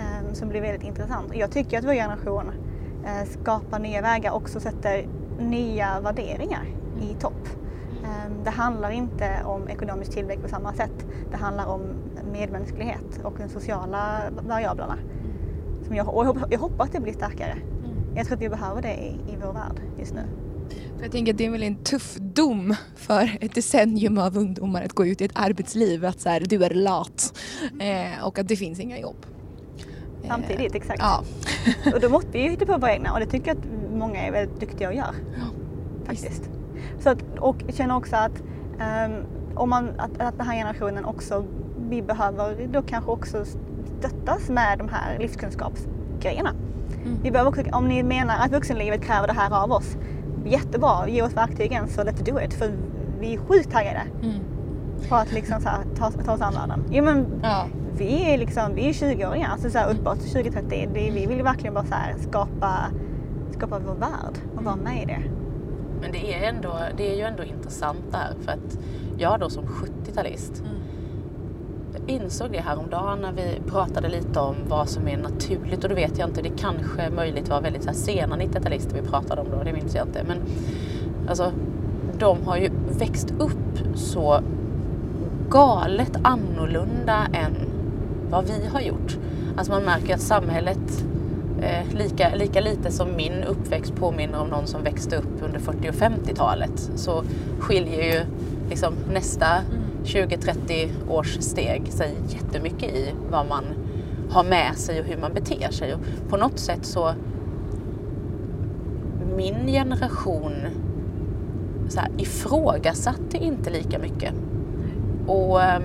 Ehm, 0.00 0.34
som 0.34 0.48
blir 0.48 0.60
väldigt 0.60 0.82
intressant. 0.82 1.32
Jag 1.34 1.50
tycker 1.50 1.78
att 1.78 1.84
vår 1.84 1.94
generation 1.94 2.52
eh, 3.04 3.28
skapar 3.28 3.78
nya 3.78 4.02
vägar 4.02 4.32
också 4.32 4.60
sätter 4.60 5.06
nya 5.40 6.00
värderingar 6.00 6.66
i 7.02 7.14
topp. 7.20 7.48
Ehm, 8.04 8.44
det 8.44 8.50
handlar 8.50 8.90
inte 8.90 9.42
om 9.44 9.68
ekonomisk 9.68 10.12
tillväxt 10.12 10.42
på 10.42 10.48
samma 10.48 10.74
sätt. 10.74 11.06
Det 11.30 11.36
handlar 11.36 11.66
om 11.66 11.80
medmänsklighet 12.32 13.20
och 13.24 13.34
de 13.38 13.48
sociala 13.48 14.20
variablerna. 14.46 14.98
Som 15.86 15.96
jag, 15.96 16.14
och 16.14 16.36
jag 16.50 16.58
hoppas 16.58 16.86
att 16.86 16.92
det 16.92 17.00
blir 17.00 17.12
starkare. 17.12 17.52
Mm. 17.52 18.16
Jag 18.16 18.26
tror 18.26 18.36
att 18.36 18.42
vi 18.42 18.48
behöver 18.48 18.82
det 18.82 18.94
i, 18.94 19.32
i 19.32 19.36
vår 19.42 19.52
värld 19.52 19.80
just 19.98 20.14
nu. 20.14 20.22
Jag 21.02 21.12
tänker 21.12 21.32
att 21.32 21.38
det 21.38 21.46
är 21.46 21.50
väl 21.50 21.62
en 21.62 21.76
tuff 21.76 22.16
dom 22.16 22.74
för 22.96 23.38
ett 23.40 23.54
decennium 23.54 24.18
av 24.18 24.38
ungdomar 24.38 24.82
att 24.82 24.92
gå 24.92 25.06
ut 25.06 25.20
i 25.20 25.24
ett 25.24 25.32
arbetsliv 25.34 26.04
att 26.04 26.20
så 26.20 26.28
här, 26.28 26.40
du 26.40 26.64
är 26.64 26.70
lat 26.70 27.38
eh, 27.80 28.24
och 28.24 28.38
att 28.38 28.48
det 28.48 28.56
finns 28.56 28.80
inga 28.80 28.98
jobb. 28.98 29.26
Samtidigt, 30.28 30.74
exakt. 30.74 31.00
Ja. 31.00 31.24
och 31.94 32.00
då 32.00 32.08
måste 32.08 32.30
vi 32.32 32.42
ju 32.42 32.50
hitta 32.50 32.66
på 32.66 32.78
våra 32.78 32.92
egna 32.92 33.12
och 33.12 33.20
det 33.20 33.26
tycker 33.26 33.48
jag 33.48 33.58
att 33.58 33.64
många 34.00 34.26
är 34.26 34.32
väldigt 34.32 34.60
duktiga 34.60 34.88
och 34.88 34.94
gör. 34.94 35.14
Ja, 35.38 35.46
faktiskt. 36.04 36.50
Så 36.98 37.10
att, 37.10 37.18
och 37.38 37.56
jag 37.66 37.74
känner 37.74 37.96
också 37.96 38.16
att, 38.16 38.42
um, 39.06 39.26
om 39.54 39.70
man, 39.70 39.88
att, 39.98 40.20
att 40.20 40.38
den 40.38 40.46
här 40.46 40.56
generationen 40.56 41.04
också, 41.04 41.44
vi 41.88 42.02
behöver 42.02 42.68
då 42.72 42.82
kanske 42.82 43.10
också 43.10 43.44
stöttas 43.98 44.48
med 44.48 44.78
de 44.78 44.88
här 44.88 45.18
livskunskapsgrejerna. 45.18 46.50
Mm. 47.04 47.18
Vi 47.22 47.30
behöver 47.30 47.50
också, 47.50 47.62
om 47.72 47.88
ni 47.88 48.02
menar 48.02 48.34
att 48.44 48.52
vuxenlivet 48.52 49.02
kräver 49.02 49.26
det 49.26 49.32
här 49.32 49.62
av 49.64 49.72
oss, 49.72 49.96
jättebra, 50.44 51.08
ge 51.08 51.22
oss 51.22 51.32
verktygen 51.32 51.88
så 51.88 52.02
let's 52.02 52.24
do 52.24 52.40
it. 52.40 52.54
För 52.54 52.72
vi 53.20 53.34
är 53.34 53.38
sjukt 53.38 53.70
taggade 53.70 54.02
mm. 54.22 54.40
på 55.08 55.14
att 55.14 55.32
liksom 55.32 55.60
så 55.60 55.68
här, 55.68 55.84
ta, 55.96 56.10
ta 56.10 56.32
oss 56.32 56.40
an 56.40 56.54
världen. 56.54 56.84
Jo, 56.90 57.04
men 57.04 57.26
ja. 57.42 57.66
Vi 57.92 58.32
är 58.32 58.38
liksom, 58.38 58.74
vi 58.74 58.88
är 58.88 58.92
20-åringar, 58.92 59.48
alltså 59.48 59.70
så 59.70 59.78
här 59.78 59.90
uppåt 59.90 60.18
20-30. 60.18 60.88
Vi 60.92 61.26
vill 61.26 61.42
verkligen 61.42 61.74
bara 61.74 61.84
så 61.84 62.28
skapa 62.28 62.74
skapa 63.60 63.78
vår 63.86 63.94
värld 63.94 64.38
och 64.56 64.64
vara 64.64 64.76
med 64.76 65.02
i 65.02 65.06
det. 65.06 65.22
Men 66.00 66.12
det 66.12 66.34
är, 66.34 66.48
ändå, 66.48 66.78
det 66.96 67.12
är 67.12 67.16
ju 67.16 67.22
ändå 67.22 67.42
intressant 67.44 68.04
där 68.10 68.34
för 68.40 68.52
att 68.52 68.78
jag 69.18 69.40
då 69.40 69.50
som 69.50 69.64
70-talist 69.64 70.60
mm. 70.60 72.08
insåg 72.08 72.52
det 72.52 72.60
häromdagen 72.60 73.18
när 73.18 73.32
vi 73.32 73.70
pratade 73.70 74.08
lite 74.08 74.40
om 74.40 74.54
vad 74.68 74.88
som 74.88 75.08
är 75.08 75.16
naturligt 75.16 75.84
och 75.84 75.88
då 75.88 75.94
vet 75.94 76.18
jag 76.18 76.28
inte, 76.28 76.42
det 76.42 76.52
kanske 76.56 77.10
möjligt 77.10 77.48
var 77.48 77.60
väldigt 77.60 77.82
så 77.82 77.88
här 77.88 77.96
sena 77.96 78.36
90-talister 78.36 78.94
vi 79.02 79.08
pratade 79.08 79.40
om 79.40 79.46
då, 79.50 79.62
det 79.62 79.72
minns 79.72 79.94
jag 79.94 80.06
inte. 80.06 80.24
Men 80.24 80.38
alltså, 81.28 81.52
de 82.18 82.42
har 82.42 82.56
ju 82.56 82.70
växt 82.98 83.34
upp 83.38 83.78
så 83.94 84.40
galet 85.48 86.16
annorlunda 86.22 87.26
än 87.32 87.56
vad 88.30 88.44
vi 88.44 88.66
har 88.72 88.80
gjort. 88.80 89.18
Alltså 89.56 89.72
man 89.72 89.82
märker 89.82 90.14
att 90.14 90.20
samhället 90.20 91.04
Eh, 91.62 91.94
lika, 91.94 92.34
lika 92.34 92.60
lite 92.60 92.90
som 92.90 93.16
min 93.16 93.44
uppväxt 93.44 93.94
påminner 93.94 94.40
om 94.40 94.48
någon 94.48 94.66
som 94.66 94.82
växte 94.82 95.16
upp 95.16 95.42
under 95.42 95.58
40 95.58 95.88
och 95.88 95.94
50-talet 95.94 96.90
så 96.94 97.22
skiljer 97.58 98.02
ju 98.02 98.20
liksom 98.68 98.94
nästa 99.12 99.46
20-30 100.04 100.88
års 101.08 101.38
steg 101.40 101.92
sig 101.92 102.14
jättemycket 102.28 102.94
i 102.94 103.14
vad 103.30 103.46
man 103.48 103.64
har 104.30 104.44
med 104.44 104.76
sig 104.76 105.00
och 105.00 105.06
hur 105.06 105.16
man 105.16 105.34
beter 105.34 105.70
sig. 105.70 105.94
Och 105.94 106.00
på 106.28 106.36
något 106.36 106.58
sätt 106.58 106.84
så 106.84 107.14
min 109.36 109.66
generation 109.66 110.52
så 111.88 112.00
här, 112.00 112.10
ifrågasatte 112.18 113.36
inte 113.36 113.70
lika 113.70 113.98
mycket. 113.98 114.34
Och 115.26 115.56
um, 115.56 115.82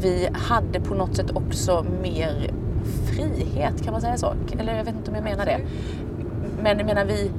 vi 0.00 0.28
hade 0.32 0.80
på 0.80 0.94
något 0.94 1.16
sätt 1.16 1.30
också 1.36 1.86
mer 2.02 2.50
frihet, 3.18 3.82
kan 3.84 3.92
man 3.92 4.00
säga 4.00 4.16
så? 4.16 4.34
Eller 4.58 4.76
jag 4.76 4.84
vet 4.84 4.94
inte 4.94 5.10
om 5.10 5.14
jag 5.14 5.24
menar 5.24 5.46
det. 5.46 5.60
Men 6.62 6.78
jag 6.78 6.86
menar 6.86 7.04
vi, 7.04 7.30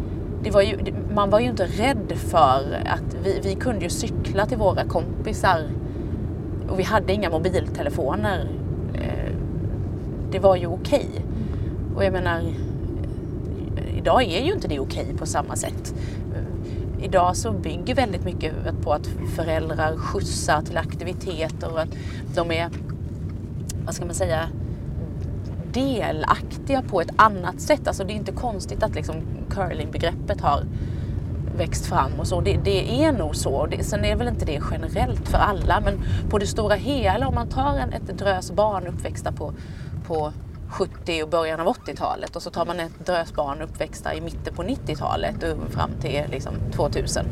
det 0.44 0.52
var 0.52 0.62
ju, 0.62 0.78
man 1.14 1.30
var 1.30 1.40
ju 1.40 1.46
inte 1.46 1.66
rädd 1.66 2.14
för 2.16 2.84
att 2.86 3.16
vi, 3.24 3.40
vi 3.44 3.56
kunde 3.56 3.84
ju 3.84 3.90
cykla 3.90 4.46
till 4.46 4.58
våra 4.58 4.84
kompisar 4.84 5.64
och 6.70 6.80
vi 6.80 6.84
hade 6.84 7.14
inga 7.14 7.30
mobiltelefoner. 7.30 8.50
Eh, 8.94 9.34
det 10.32 10.40
var 10.40 10.56
ju 10.56 10.68
okej. 10.68 11.08
Okay. 11.12 11.24
Och 11.96 12.04
jag 12.04 12.14
menar, 12.14 12.42
idag 13.98 14.24
är 14.24 14.46
ju 14.46 14.54
inte 14.54 14.68
det 14.68 14.80
okej 14.80 15.04
okay 15.04 15.18
på 15.18 15.26
samma 15.26 15.56
sätt. 15.56 15.94
Idag 17.02 17.36
så 17.36 17.52
bygger 17.52 17.96
väldigt 17.96 18.26
mycket 18.26 18.54
på 18.84 18.94
att 18.94 19.08
föräldrar 19.36 19.98
skjutsar 19.98 20.62
till 20.62 20.78
aktiviteter 20.78 21.74
och 21.74 21.82
att 21.82 21.96
de 22.36 22.52
är, 22.52 22.70
vad 23.86 23.96
ska 23.96 24.06
man 24.06 24.16
säga, 24.16 24.50
delaktiga 25.74 26.82
på 26.82 27.02
ett 27.02 27.12
annat 27.16 27.62
sätt. 27.62 27.88
Alltså 27.88 28.04
det 28.04 28.14
är 28.14 28.16
inte 28.16 28.32
konstigt 28.32 28.84
att 28.84 28.96
liksom 28.96 29.16
curlingbegreppet 29.50 30.42
har 30.42 30.64
växt 31.58 31.86
fram 31.86 32.12
och 32.20 32.28
så. 32.28 32.42
Det, 32.42 32.58
det 32.64 33.04
är 33.04 33.12
nog 33.12 33.36
så. 33.36 33.66
Det, 33.66 33.84
sen 33.84 34.06
är 34.06 34.16
väl 34.16 34.28
inte 34.28 34.46
det 34.46 34.62
generellt 34.72 35.28
för 35.28 35.38
alla 35.38 35.82
men 35.82 36.02
på 36.30 36.38
det 36.38 36.48
stora 36.48 36.76
hela 36.76 37.28
om 37.28 37.36
man 37.36 37.50
tar 37.50 37.78
en, 37.78 37.94
ett 37.94 38.18
drös 38.18 38.52
barn 38.52 38.88
uppväxta 38.88 39.32
på, 39.32 39.54
på 40.08 40.34
70 40.70 41.24
och 41.24 41.30
början 41.30 41.60
av 41.60 41.68
80-talet 41.68 42.36
och 42.36 42.42
så 42.42 42.50
tar 42.50 42.66
man 42.66 42.80
ett 42.80 43.06
drös 43.06 43.34
barn 43.34 43.62
uppväxta 43.62 44.14
i 44.14 44.22
mitten 44.22 44.54
på 44.56 44.64
90-talet 44.64 45.36
fram 45.70 45.92
till 46.02 46.24
liksom 46.32 46.54
2000 46.76 47.26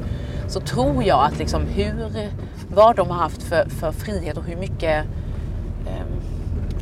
så 0.48 0.60
tror 0.60 1.04
jag 1.04 1.26
att 1.26 1.38
liksom 1.38 1.62
hur, 1.62 2.30
vad 2.70 2.96
de 2.96 3.10
har 3.10 3.18
haft 3.18 3.44
för, 3.44 3.70
för 3.70 3.92
frihet 3.92 4.38
och 4.38 4.44
hur 4.44 4.58
mycket 4.58 5.06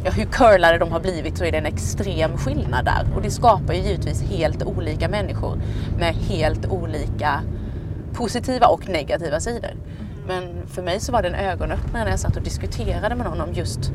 ja, 0.06 0.12
hur 0.12 0.26
curlade 0.26 0.78
de 0.78 0.92
har 0.92 1.00
blivit 1.00 1.38
så 1.38 1.46
är 1.46 1.52
det 1.52 1.58
en 1.58 1.66
extrem 1.66 2.38
skillnad 2.38 2.86
där. 2.86 3.08
Och 3.16 3.22
det 3.22 3.32
skapar 3.32 3.74
ju 3.74 3.82
givetvis 3.82 4.22
helt 4.22 4.64
olika 4.64 5.10
människor 5.10 5.62
med 6.00 6.16
helt 6.16 6.66
olika 6.66 7.42
positiva 8.14 8.68
och 8.68 8.90
negativa 8.90 9.40
sidor. 9.40 9.72
Men 10.28 10.68
för 10.68 10.82
mig 10.82 11.00
så 11.00 11.12
var 11.12 11.22
det 11.22 11.28
en 11.28 11.36
ögonöppnare 11.36 12.04
när 12.04 12.12
jag 12.12 12.20
satt 12.20 12.38
och 12.38 12.44
diskuterade 12.44 13.16
med 13.16 13.26
någon 13.26 13.42
om 13.42 13.54
just 13.54 13.92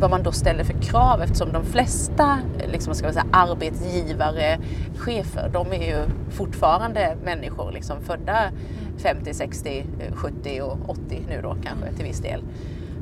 vad 0.00 0.10
man 0.10 0.22
då 0.22 0.32
ställer 0.32 0.64
för 0.64 0.82
krav 0.82 1.22
eftersom 1.22 1.52
de 1.52 1.64
flesta 1.64 2.38
liksom, 2.72 2.94
ska 2.94 3.12
säga, 3.12 3.26
arbetsgivare, 3.32 4.58
chefer, 4.96 5.50
de 5.52 5.72
är 5.72 5.86
ju 5.86 5.98
fortfarande 6.30 7.16
människor 7.24 7.72
liksom, 7.72 8.00
födda 8.00 8.50
50, 8.98 9.34
60, 9.34 9.86
70 10.14 10.60
och 10.60 10.90
80 10.90 11.24
nu 11.28 11.40
då 11.42 11.56
kanske 11.64 11.92
till 11.96 12.04
viss 12.04 12.20
del. 12.20 12.40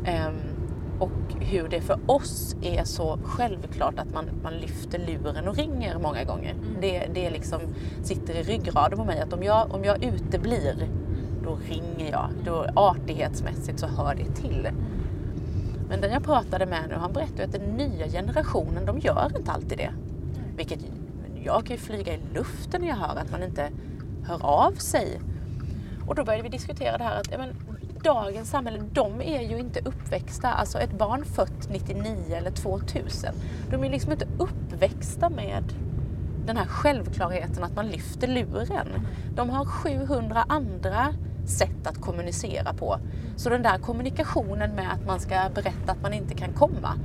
Um, 0.07 0.54
och 1.05 1.11
hur 1.41 1.69
det 1.69 1.81
för 1.81 1.99
oss 2.07 2.57
är 2.63 2.85
så 2.85 3.19
självklart 3.25 3.99
att 3.99 4.15
man, 4.15 4.25
man 4.43 4.55
lyfter 4.55 4.99
luren 4.99 5.49
och 5.49 5.57
ringer 5.57 5.99
många 5.99 6.25
gånger. 6.25 6.55
Det, 6.81 7.09
det 7.15 7.31
liksom 7.31 7.61
sitter 8.03 8.35
i 8.35 8.43
ryggraden 8.43 8.99
på 8.99 9.05
mig 9.05 9.21
att 9.21 9.33
om 9.33 9.43
jag, 9.43 9.75
om 9.75 9.85
jag 9.85 10.05
uteblir 10.05 10.89
då 11.45 11.59
ringer 11.69 12.11
jag. 12.11 12.31
Då 12.45 12.67
artighetsmässigt 12.77 13.81
så 13.81 13.87
hör 13.87 14.15
det 14.15 14.35
till. 14.35 14.69
Men 15.89 16.01
den 16.01 16.13
jag 16.13 16.25
pratade 16.25 16.67
med 16.67 16.81
nu, 16.89 16.95
han 16.95 17.13
berättade 17.13 17.45
att 17.45 17.53
den 17.53 17.77
nya 17.77 18.09
generationen, 18.09 18.87
de 18.87 18.99
gör 18.99 19.33
inte 19.39 19.53
alltid 19.53 19.79
det. 19.79 19.91
Vilket 20.57 20.79
jag 21.45 21.67
kan 21.67 21.77
ju 21.77 21.83
flyga 21.83 22.15
i 22.15 22.21
luften 22.35 22.81
när 22.81 22.89
jag 22.89 22.97
hör 22.97 23.17
att 23.17 23.31
man 23.31 23.43
inte 23.43 23.71
hör 24.27 24.47
av 24.47 24.73
sig. 24.73 25.21
Och 26.07 26.15
då 26.15 26.25
började 26.25 26.43
vi 26.43 26.49
diskutera 26.49 26.99
det 26.99 27.05
här 27.05 27.21
att 27.21 27.33
ja, 27.33 27.39
men, 27.39 27.74
dagens 28.05 28.51
samhälle, 28.51 28.83
de 28.93 29.21
är 29.21 29.41
ju 29.41 29.59
inte 29.59 29.81
uppväxta. 29.81 30.53
Alltså 30.53 30.79
ett 30.79 30.99
barn 30.99 31.25
fött 31.25 31.69
99 31.71 32.35
eller 32.37 32.51
2000, 32.51 33.35
de 33.71 33.85
är 33.85 33.91
liksom 33.91 34.13
inte 34.13 34.27
uppväxta 34.39 35.31
med 35.31 35.65
den 36.47 36.57
här 36.57 36.67
självklarheten 36.67 37.65
att 37.65 37.77
man 37.77 37.87
lyfter 37.87 38.29
luren. 38.29 38.89
De 39.35 39.51
har 39.51 39.65
700 39.65 40.45
andra 40.49 41.15
sätt 41.47 41.87
att 41.87 42.01
kommunicera 42.01 42.73
på. 42.73 42.99
Så 43.37 43.51
den 43.51 43.63
där 43.63 43.79
kommunikationen 43.79 44.75
med 44.75 44.93
att 44.93 45.07
man 45.07 45.21
ska 45.21 45.49
berätta 45.55 45.93
att 45.93 46.03
man 46.03 46.13
inte 46.13 46.35
kan 46.35 46.53
komma, 46.53 46.99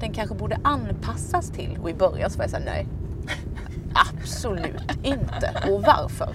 den 0.00 0.12
kanske 0.12 0.34
borde 0.34 0.58
anpassas 0.62 1.50
till. 1.50 1.78
Och 1.82 1.90
i 1.90 1.94
början 1.94 2.30
så 2.30 2.38
var 2.38 2.44
jag 2.44 2.50
såhär, 2.50 2.64
nej, 2.64 2.86
absolut 3.94 4.96
inte. 5.02 5.70
Och 5.70 5.82
varför? 5.82 6.28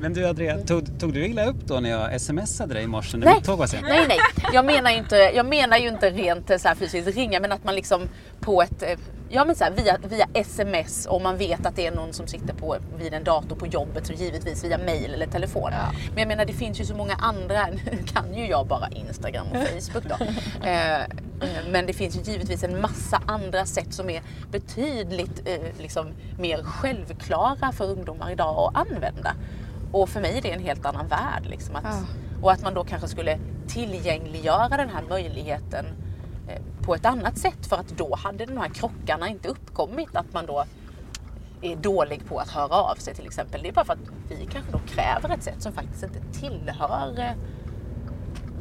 Men 0.00 0.12
du 0.12 0.26
Andrea, 0.26 0.58
tog, 0.58 1.00
tog 1.00 1.12
du 1.12 1.26
illa 1.26 1.44
upp 1.44 1.66
då 1.66 1.80
när 1.80 1.90
jag 1.90 2.20
smsade 2.20 2.74
dig 2.74 2.82
i 2.82 2.86
morse 2.86 3.16
när 3.16 3.26
Nej. 3.26 3.34
mitt 3.34 3.44
tåg 3.44 3.58
var 3.58 3.66
sent? 3.66 3.86
Nej, 3.88 4.04
nej. 4.08 4.18
Jag 4.52 4.64
menar 4.64 4.90
ju 4.90 4.96
inte, 4.96 5.16
jag 5.16 5.46
menar 5.46 5.76
ju 5.76 5.88
inte 5.88 6.10
rent 6.10 6.50
eh, 6.50 6.58
så 6.58 6.68
här 6.68 6.74
fysiskt 6.74 7.16
ringa, 7.16 7.40
men 7.40 7.52
att 7.52 7.64
man 7.64 7.74
liksom 7.74 8.08
på 8.40 8.62
ett, 8.62 8.82
eh, 8.82 8.98
ja 9.28 9.44
men 9.44 9.56
så 9.56 9.64
här, 9.64 9.70
via, 9.70 9.98
via 10.08 10.26
sms 10.34 11.06
och 11.06 11.22
man 11.22 11.36
vet 11.36 11.66
att 11.66 11.76
det 11.76 11.86
är 11.86 11.92
någon 11.92 12.12
som 12.12 12.26
sitter 12.26 12.54
på, 12.54 12.76
vid 12.98 13.14
en 13.14 13.24
dator 13.24 13.56
på 13.56 13.66
jobbet 13.66 14.06
så 14.06 14.12
givetvis 14.12 14.64
via 14.64 14.78
mail 14.78 15.14
eller 15.14 15.26
telefon. 15.26 15.70
Men 16.08 16.18
jag 16.18 16.28
menar 16.28 16.44
det 16.44 16.52
finns 16.52 16.80
ju 16.80 16.84
så 16.84 16.94
många 16.94 17.14
andra, 17.14 17.66
nu 17.66 17.98
kan 18.12 18.34
ju 18.34 18.46
jag 18.46 18.66
bara 18.66 18.88
Instagram 18.88 19.46
och 19.50 19.56
Facebook 19.56 20.04
då. 20.08 20.16
Eh, 20.62 21.00
eh, 21.00 21.06
men 21.70 21.86
det 21.86 21.92
finns 21.92 22.16
ju 22.16 22.32
givetvis 22.32 22.64
en 22.64 22.80
massa 22.80 23.22
andra 23.26 23.66
sätt 23.66 23.94
som 23.94 24.10
är 24.10 24.22
betydligt 24.50 25.48
eh, 25.48 25.80
liksom, 25.80 26.06
mer 26.38 26.62
självklara 26.62 27.72
för 27.72 27.84
ungdomar 27.84 28.30
idag 28.30 28.72
att 28.74 28.90
använda. 28.90 29.34
Och 29.96 30.08
för 30.08 30.20
mig 30.20 30.38
är 30.38 30.42
det 30.42 30.52
en 30.52 30.62
helt 30.62 30.86
annan 30.86 31.08
värld. 31.08 31.46
Liksom, 31.46 31.76
att, 31.76 31.84
Ja. 31.84 32.02
Och 32.42 32.52
att 32.52 32.62
man 32.62 32.74
då 32.74 32.84
kanske 32.84 33.08
skulle 33.08 33.38
tillgängliggöra 33.66 34.68
den 34.68 34.88
här 34.88 35.02
möjligheten 35.08 35.86
eh, 36.48 36.62
på 36.82 36.94
ett 36.94 37.06
annat 37.06 37.38
sätt 37.38 37.66
för 37.66 37.76
att 37.76 37.88
då 37.88 38.14
hade 38.14 38.46
de 38.46 38.58
här 38.58 38.68
krockarna 38.68 39.28
inte 39.28 39.48
uppkommit. 39.48 40.16
Att 40.16 40.32
man 40.32 40.46
då 40.46 40.64
är 41.62 41.76
dålig 41.76 42.26
på 42.28 42.38
att 42.38 42.50
höra 42.50 42.74
av 42.74 42.94
sig 42.94 43.14
till 43.14 43.26
exempel. 43.26 43.62
Det 43.62 43.68
är 43.68 43.72
bara 43.72 43.84
för 43.84 43.92
att 43.92 43.98
vi 44.28 44.46
kanske 44.52 44.72
då 44.72 44.78
kräver 44.86 45.34
ett 45.34 45.42
sätt 45.42 45.62
som 45.62 45.72
faktiskt 45.72 46.02
inte 46.02 46.20
tillhör 46.40 47.14
eh, 47.18 47.30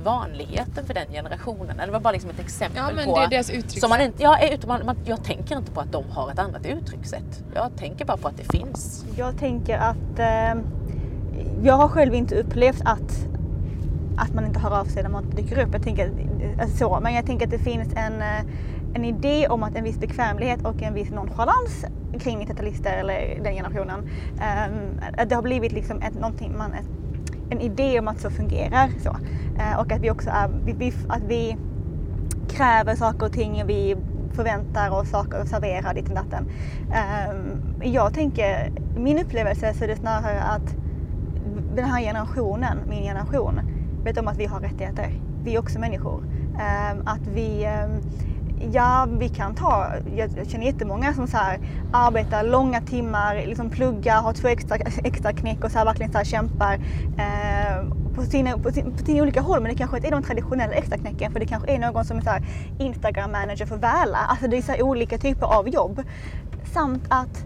vanligheten 0.04 0.86
för 0.86 0.94
den 0.94 1.12
generationen. 1.12 1.70
Eller 1.70 1.86
det 1.86 1.92
var 1.92 2.00
bara 2.00 2.12
liksom 2.12 2.30
ett 2.30 2.40
exempel 2.40 2.84
Ja, 2.90 2.96
men 2.96 3.06
på... 3.06 3.16
det 3.16 3.24
är 3.26 3.30
deras 3.30 3.50
uttryckssätt. 3.50 3.82
Som 3.82 3.90
man 3.90 4.02
inte, 4.02 4.24
ja, 4.24 4.38
man, 4.68 4.98
jag 5.06 5.24
tänker 5.24 5.58
inte 5.58 5.72
på 5.72 5.80
att 5.82 5.92
de 5.92 6.10
har 6.10 6.32
ett 6.32 6.40
annat 6.40 6.66
uttryckssätt. 6.66 7.44
Jag 7.54 7.78
tänker 7.78 8.06
bara 8.06 8.18
på 8.18 8.28
att 8.28 8.38
det 8.38 8.58
finns. 8.58 9.06
Jag 9.18 9.38
tänker 9.38 9.78
att 9.78 10.20
eh, 10.20 10.62
jag 11.64 11.74
har 11.74 11.88
själv 11.88 12.14
inte 12.14 12.36
upplevt 12.36 12.82
att, 12.86 13.28
att 14.18 14.34
man 14.34 14.46
inte 14.46 14.60
hör 14.60 14.80
av 14.80 14.86
sig 14.86 15.04
när 15.04 15.10
man 15.10 15.24
inte 15.24 15.38
dyker 15.38 15.66
upp. 15.66 15.70
Jag 15.74 15.84
tänker 15.84 16.12
alltså 16.62 16.78
så, 16.78 17.00
men 17.00 17.14
jag 17.14 17.26
tänker 17.26 17.46
att 17.46 17.52
det 17.52 17.60
finns 17.60 17.94
en, 17.96 18.22
eh, 18.22 18.46
en 18.94 19.06
idé 19.06 19.48
om 19.48 19.64
att 19.64 19.76
en 19.76 19.84
viss 19.84 20.00
bekvämlighet 20.00 20.66
och 20.66 20.82
en 20.82 20.94
viss 20.94 21.10
nonchalans 21.10 21.86
kring 22.20 22.40
90-talister 22.40 23.00
eller 23.00 23.40
den 23.44 23.54
generationen. 23.54 24.00
Um, 24.00 25.00
att 25.18 25.30
det 25.30 25.36
har 25.36 25.42
blivit 25.42 25.72
liksom 25.72 26.02
ett, 26.02 26.14
någonting 26.14 26.58
man, 26.58 26.74
ett, 26.74 26.88
en 27.50 27.62
idé 27.62 28.00
om 28.00 28.08
att 28.08 28.20
så 28.20 28.30
fungerar. 28.30 28.90
Så. 29.04 29.10
Uh, 29.10 29.80
och 29.80 29.92
att 29.92 30.02
vi 30.02 30.12
också 30.12 30.30
är, 30.30 30.50
vi, 30.66 30.74
vi, 30.74 30.94
att 31.08 31.24
vi 31.28 31.58
kräver 32.50 32.96
saker 32.96 33.26
och 33.26 33.32
ting 33.32 33.64
och 33.64 33.70
vi 33.70 33.96
förväntar 34.34 34.90
oss 34.90 35.10
saker 35.10 35.42
och 35.42 35.48
serverar 35.48 35.94
ditt 35.94 36.10
och 36.10 36.16
datten. 36.16 36.48
Um, 37.30 37.62
jag 37.84 38.14
tänker, 38.14 38.72
min 38.98 39.20
upplevelse 39.20 39.74
så 39.74 39.84
är 39.84 39.88
det 39.88 39.96
snarare 39.96 40.42
att 40.42 40.76
den 41.76 41.86
här 41.86 42.02
generationen, 42.02 42.78
min 42.88 43.04
generation, 43.04 43.60
vet 44.04 44.18
om 44.18 44.28
att 44.28 44.38
vi 44.38 44.46
har 44.46 44.60
rättigheter. 44.60 45.10
Vi 45.44 45.56
är 45.56 45.60
också 45.60 45.80
människor. 45.80 46.24
Ehm, 46.60 47.02
att 47.06 47.28
vi, 47.34 47.66
ehm, 47.66 48.02
ja 48.74 49.08
vi 49.20 49.30
kan 49.30 49.56
ta, 49.56 49.88
jag, 50.16 50.48
känner 50.48 50.66
jättemånga 50.66 51.14
som 51.14 51.28
så 51.28 51.38
här 51.38 51.60
arbetar 51.94 52.44
långa 52.44 52.82
timmar, 52.82 53.36
liksom 53.36 53.70
pluggar, 53.70 54.22
har 54.22 54.34
två 54.34 54.48
extra, 54.48 54.76
extra 55.04 55.34
knäck 55.34 55.64
och 55.64 55.72
så 55.72 55.78
här 55.78 55.86
verkligen 55.86 56.12
så 56.12 56.18
här 56.18 56.26
kämpar 56.26 56.80
ehm, 57.18 57.92
på 58.16 58.22
sina, 58.22 58.58
på, 58.58 58.72
sin, 58.72 58.92
på 58.92 59.06
sina 59.06 59.24
olika 59.24 59.42
håll. 59.42 59.62
Men 59.62 59.72
det 59.72 59.78
kanske 59.78 59.98
inte 59.98 60.10
är 60.10 60.12
de 60.12 60.24
traditionella 60.24 60.74
extra 60.74 60.98
knäcken 60.98 61.32
för 61.32 61.40
det 61.40 61.46
kanske 61.46 61.72
är 61.72 61.80
någon 61.80 62.06
som 62.06 62.18
är 62.18 62.22
så 62.22 62.30
här 62.30 62.46
Instagram 62.80 63.32
manager 63.32 63.66
för 63.66 63.78
Väla. 63.78 64.18
Alltså 64.18 64.48
det 64.48 64.58
är 64.58 64.62
så 64.62 64.72
här 64.72 64.82
olika 64.82 65.18
typer 65.18 65.46
av 65.46 65.70
jobb. 65.70 66.04
Samt 66.74 67.04
att 67.10 67.46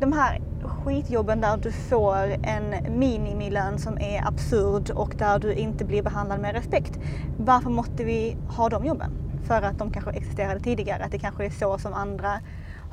de 0.00 0.12
här 0.12 0.40
skitjobben 0.62 1.40
där 1.40 1.56
du 1.56 1.72
får 1.72 2.36
en 2.42 2.98
minimilön 2.98 3.78
som 3.78 3.98
är 3.98 4.26
absurd 4.26 4.90
och 4.90 5.14
där 5.18 5.38
du 5.38 5.54
inte 5.54 5.84
blir 5.84 6.02
behandlad 6.02 6.40
med 6.40 6.54
respekt. 6.54 6.98
Varför 7.38 7.70
måste 7.70 8.04
vi 8.04 8.36
ha 8.56 8.68
de 8.68 8.84
jobben? 8.84 9.10
För 9.46 9.62
att 9.62 9.78
de 9.78 9.92
kanske 9.92 10.10
existerade 10.10 10.60
tidigare, 10.60 11.04
att 11.04 11.12
det 11.12 11.18
kanske 11.18 11.44
är 11.44 11.50
så 11.50 11.78
som 11.78 11.94
andra 11.94 12.40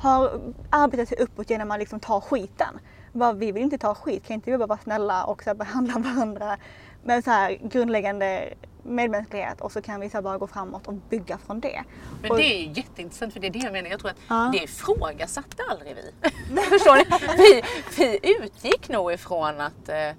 har 0.00 0.30
arbetat 0.70 1.08
sig 1.08 1.18
uppåt 1.18 1.50
genom 1.50 1.70
att 1.70 1.78
liksom 1.78 2.00
ta 2.00 2.20
skiten. 2.20 2.78
Bara, 3.12 3.32
vi 3.32 3.52
vill 3.52 3.62
inte 3.62 3.78
ta 3.78 3.94
skit, 3.94 4.26
kan 4.26 4.34
inte 4.34 4.50
vi 4.50 4.58
bara 4.58 4.66
vara 4.66 4.78
snälla 4.78 5.24
och 5.24 5.42
så 5.42 5.54
behandla 5.54 5.94
varandra 5.98 6.56
med 7.04 7.24
så 7.24 7.30
här 7.30 7.58
grundläggande 7.62 8.54
medmänsklighet 8.88 9.60
och 9.60 9.72
så 9.72 9.82
kan 9.82 10.00
vi 10.00 10.10
så 10.10 10.16
här 10.16 10.22
bara 10.22 10.38
gå 10.38 10.46
framåt 10.46 10.86
och 10.88 10.94
bygga 10.94 11.38
från 11.38 11.60
det. 11.60 11.84
Men 12.22 12.30
Och- 12.30 12.36
det 12.36 12.44
är 12.44 12.58
ju 12.66 12.72
jätteintressant 12.72 13.32
för 13.32 13.40
det 13.40 13.46
är 13.46 13.50
det 13.50 13.58
jag 13.58 13.72
menar. 13.72 13.90
Jag 13.90 14.00
tror 14.00 14.10
att 14.10 14.16
Ja. 14.28 14.50
det 14.52 14.62
ifrågasatte 14.64 15.62
aldrig 15.70 15.96
vi. 15.96 16.30
Förstår 16.60 16.96
ni? 16.96 17.04
Vi, 17.36 18.18
vi 18.22 18.34
utgick 18.44 18.88
nog 18.88 19.12
ifrån 19.12 19.60
att 19.60 19.88
eh, 19.88 20.10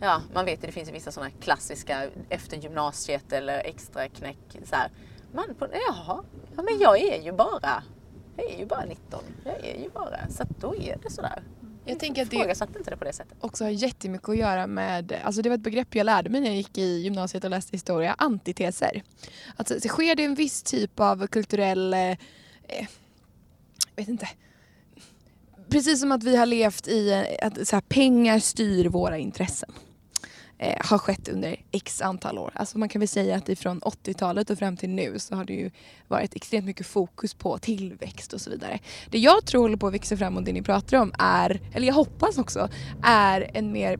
Ja, 0.00 0.20
man 0.34 0.44
vet 0.44 0.62
ju 0.62 0.66
det 0.66 0.72
finns 0.72 0.90
vissa 0.90 1.12
sådana 1.12 1.30
klassiska 1.40 2.06
efter 2.28 2.56
gymnasiet 2.56 3.32
eller 3.32 3.58
extra 3.58 4.08
knäck. 4.08 4.38
Så 4.64 4.76
här. 4.76 4.90
Man, 5.32 5.54
på, 5.58 5.66
jaha, 5.72 6.22
ja, 6.56 6.62
men 6.62 6.78
jag 6.80 6.98
är 6.98 7.22
ju 7.22 7.32
bara 7.32 7.82
jag 8.36 8.50
är 8.52 8.58
ju 8.58 8.66
bara 8.66 8.84
19. 8.84 9.20
Jag 9.44 9.56
är 9.64 9.82
ju 9.82 9.90
bara, 9.90 10.28
så 10.30 10.42
att 10.42 10.48
då 10.60 10.74
är 10.76 10.98
det 11.02 11.10
sådär. 11.10 11.42
Jag 11.86 11.98
tänker 11.98 12.22
att 12.22 12.30
det 12.30 12.78
inte 12.78 12.90
det 12.90 12.96
på 12.96 13.04
det 13.04 13.12
sättet. 13.12 13.38
också 13.40 13.64
har 13.64 13.70
jättemycket 13.70 14.28
att 14.28 14.36
göra 14.36 14.66
med, 14.66 15.20
alltså 15.24 15.42
det 15.42 15.48
var 15.48 15.56
ett 15.56 15.62
begrepp 15.62 15.94
jag 15.94 16.04
lärde 16.04 16.30
mig 16.30 16.40
när 16.40 16.48
jag 16.48 16.56
gick 16.56 16.78
i 16.78 16.98
gymnasiet 16.98 17.44
och 17.44 17.50
läste 17.50 17.76
historia, 17.76 18.14
antiteser. 18.18 19.02
Alltså 19.56 19.80
så 19.80 19.88
sker 19.88 20.14
det 20.14 20.24
en 20.24 20.34
viss 20.34 20.62
typ 20.62 21.00
av 21.00 21.26
kulturell, 21.26 21.94
eh, 21.94 22.10
eh, 22.68 22.86
vet 23.96 24.08
inte, 24.08 24.28
precis 25.68 26.00
som 26.00 26.12
att 26.12 26.24
vi 26.24 26.36
har 26.36 26.46
levt 26.46 26.88
i 26.88 27.10
eh, 27.10 27.46
att 27.46 27.68
så 27.68 27.76
här, 27.76 27.80
pengar 27.80 28.38
styr 28.38 28.88
våra 28.88 29.18
intressen. 29.18 29.72
Eh, 30.64 30.76
har 30.80 30.98
skett 30.98 31.28
under 31.28 31.56
x 31.70 32.02
antal 32.02 32.38
år. 32.38 32.50
Alltså 32.54 32.78
man 32.78 32.88
kan 32.88 33.00
väl 33.00 33.08
säga 33.08 33.36
att 33.36 33.48
ifrån 33.48 33.80
80-talet 33.80 34.50
och 34.50 34.58
fram 34.58 34.76
till 34.76 34.90
nu 34.90 35.18
så 35.18 35.34
har 35.34 35.44
det 35.44 35.52
ju 35.52 35.70
varit 36.08 36.36
extremt 36.36 36.66
mycket 36.66 36.86
fokus 36.86 37.34
på 37.34 37.58
tillväxt 37.58 38.32
och 38.32 38.40
så 38.40 38.50
vidare. 38.50 38.78
Det 39.10 39.18
jag 39.18 39.46
tror 39.46 39.60
håller 39.60 39.76
på 39.76 39.86
att 39.86 39.94
växa 39.94 40.16
fram 40.16 40.36
och 40.36 40.42
det 40.42 40.52
ni 40.52 40.62
pratar 40.62 40.98
om 40.98 41.12
är, 41.18 41.60
eller 41.72 41.86
jag 41.86 41.94
hoppas 41.94 42.38
också, 42.38 42.68
är 43.02 43.50
en 43.54 43.72
mer 43.72 43.98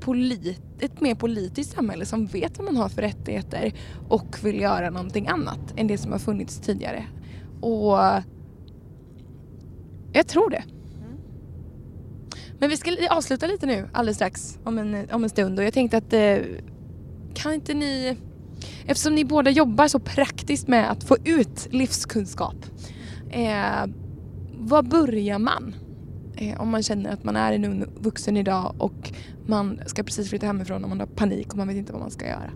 polit, 0.00 0.62
ett 0.80 1.00
mer 1.00 1.14
politiskt 1.14 1.72
samhälle 1.72 2.06
som 2.06 2.26
vet 2.26 2.58
vad 2.58 2.64
man 2.64 2.76
har 2.76 2.88
för 2.88 3.02
rättigheter 3.02 3.74
och 4.08 4.44
vill 4.44 4.60
göra 4.60 4.90
någonting 4.90 5.28
annat 5.28 5.74
än 5.76 5.86
det 5.86 5.98
som 5.98 6.12
har 6.12 6.18
funnits 6.18 6.58
tidigare. 6.58 7.06
Och 7.60 7.98
jag 10.12 10.28
tror 10.28 10.50
det. 10.50 10.64
Men 12.58 12.70
vi 12.70 12.76
ska 12.76 12.90
avsluta 13.10 13.46
lite 13.46 13.66
nu 13.66 13.88
alldeles 13.92 14.16
strax 14.16 14.58
om 14.64 14.78
en, 14.78 15.10
om 15.12 15.24
en 15.24 15.30
stund 15.30 15.58
och 15.58 15.64
jag 15.64 15.72
tänkte 15.72 15.96
att 15.96 16.12
eh, 16.12 16.36
kan 17.34 17.54
inte 17.54 17.74
ni, 17.74 18.16
eftersom 18.86 19.14
ni 19.14 19.24
båda 19.24 19.50
jobbar 19.50 19.88
så 19.88 19.98
praktiskt 19.98 20.68
med 20.68 20.90
att 20.90 21.04
få 21.04 21.16
ut 21.24 21.68
livskunskap, 21.70 22.56
eh, 23.30 23.86
var 24.58 24.82
börjar 24.82 25.38
man? 25.38 25.74
Eh, 26.36 26.60
om 26.60 26.68
man 26.68 26.82
känner 26.82 27.12
att 27.12 27.24
man 27.24 27.36
är 27.36 27.52
en 27.52 27.64
ung 27.64 27.84
vuxen 28.00 28.36
idag 28.36 28.74
och 28.78 29.12
man 29.46 29.80
ska 29.86 30.02
precis 30.02 30.28
flytta 30.28 30.46
hemifrån 30.46 30.84
och 30.84 30.88
man 30.88 31.00
har 31.00 31.06
panik 31.06 31.52
och 31.52 31.58
man 31.58 31.68
vet 31.68 31.76
inte 31.76 31.92
vad 31.92 32.00
man 32.00 32.10
ska 32.10 32.26
göra. 32.26 32.50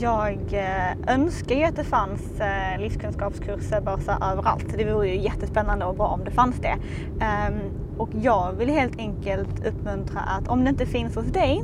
Jag 0.00 0.52
eh, 0.52 1.14
önskar 1.14 1.56
ju 1.56 1.64
att 1.64 1.76
det 1.76 1.84
fanns 1.84 2.40
eh, 2.40 2.80
livskunskapskurser 2.80 3.80
bara 3.80 4.00
så 4.00 4.10
överallt. 4.10 4.74
Det 4.78 4.92
vore 4.92 5.08
ju 5.08 5.22
jättespännande 5.22 5.84
och 5.84 5.96
bra 5.96 6.06
om 6.06 6.24
det 6.24 6.30
fanns 6.30 6.56
det. 6.56 6.76
Ehm, 7.20 7.60
och 7.98 8.08
jag 8.22 8.52
vill 8.52 8.68
helt 8.68 8.98
enkelt 8.98 9.66
uppmuntra 9.66 10.20
att 10.20 10.48
om 10.48 10.64
det 10.64 10.70
inte 10.70 10.86
finns 10.86 11.16
hos 11.16 11.26
dig, 11.26 11.62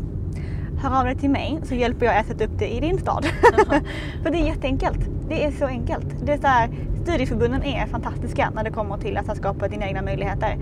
hör 0.83 0.99
av 0.99 1.05
dig 1.05 1.17
till 1.17 1.31
mig 1.31 1.61
så 1.65 1.75
hjälper 1.75 2.07
jag 2.07 2.17
att 2.17 2.27
sätta 2.27 2.45
upp 2.45 2.59
det 2.59 2.69
i 2.69 2.81
din 2.81 2.99
stad. 2.99 3.25
För 4.23 4.31
det 4.31 4.39
är 4.39 4.47
jätteenkelt. 4.47 5.01
Det 5.29 5.45
är 5.45 5.51
så 5.51 5.67
enkelt. 5.67 6.07
Det 6.27 6.33
är 6.33 6.39
så 6.39 6.47
här, 6.47 6.71
studieförbunden 7.03 7.63
är 7.63 7.87
fantastiska 7.87 8.51
när 8.55 8.65
det 8.65 8.71
kommer 8.71 8.99
till 8.99 9.17
att 9.17 9.37
skapa 9.37 9.69
dina 9.69 9.87
egna 9.87 10.03
möjligheter. 10.03 10.59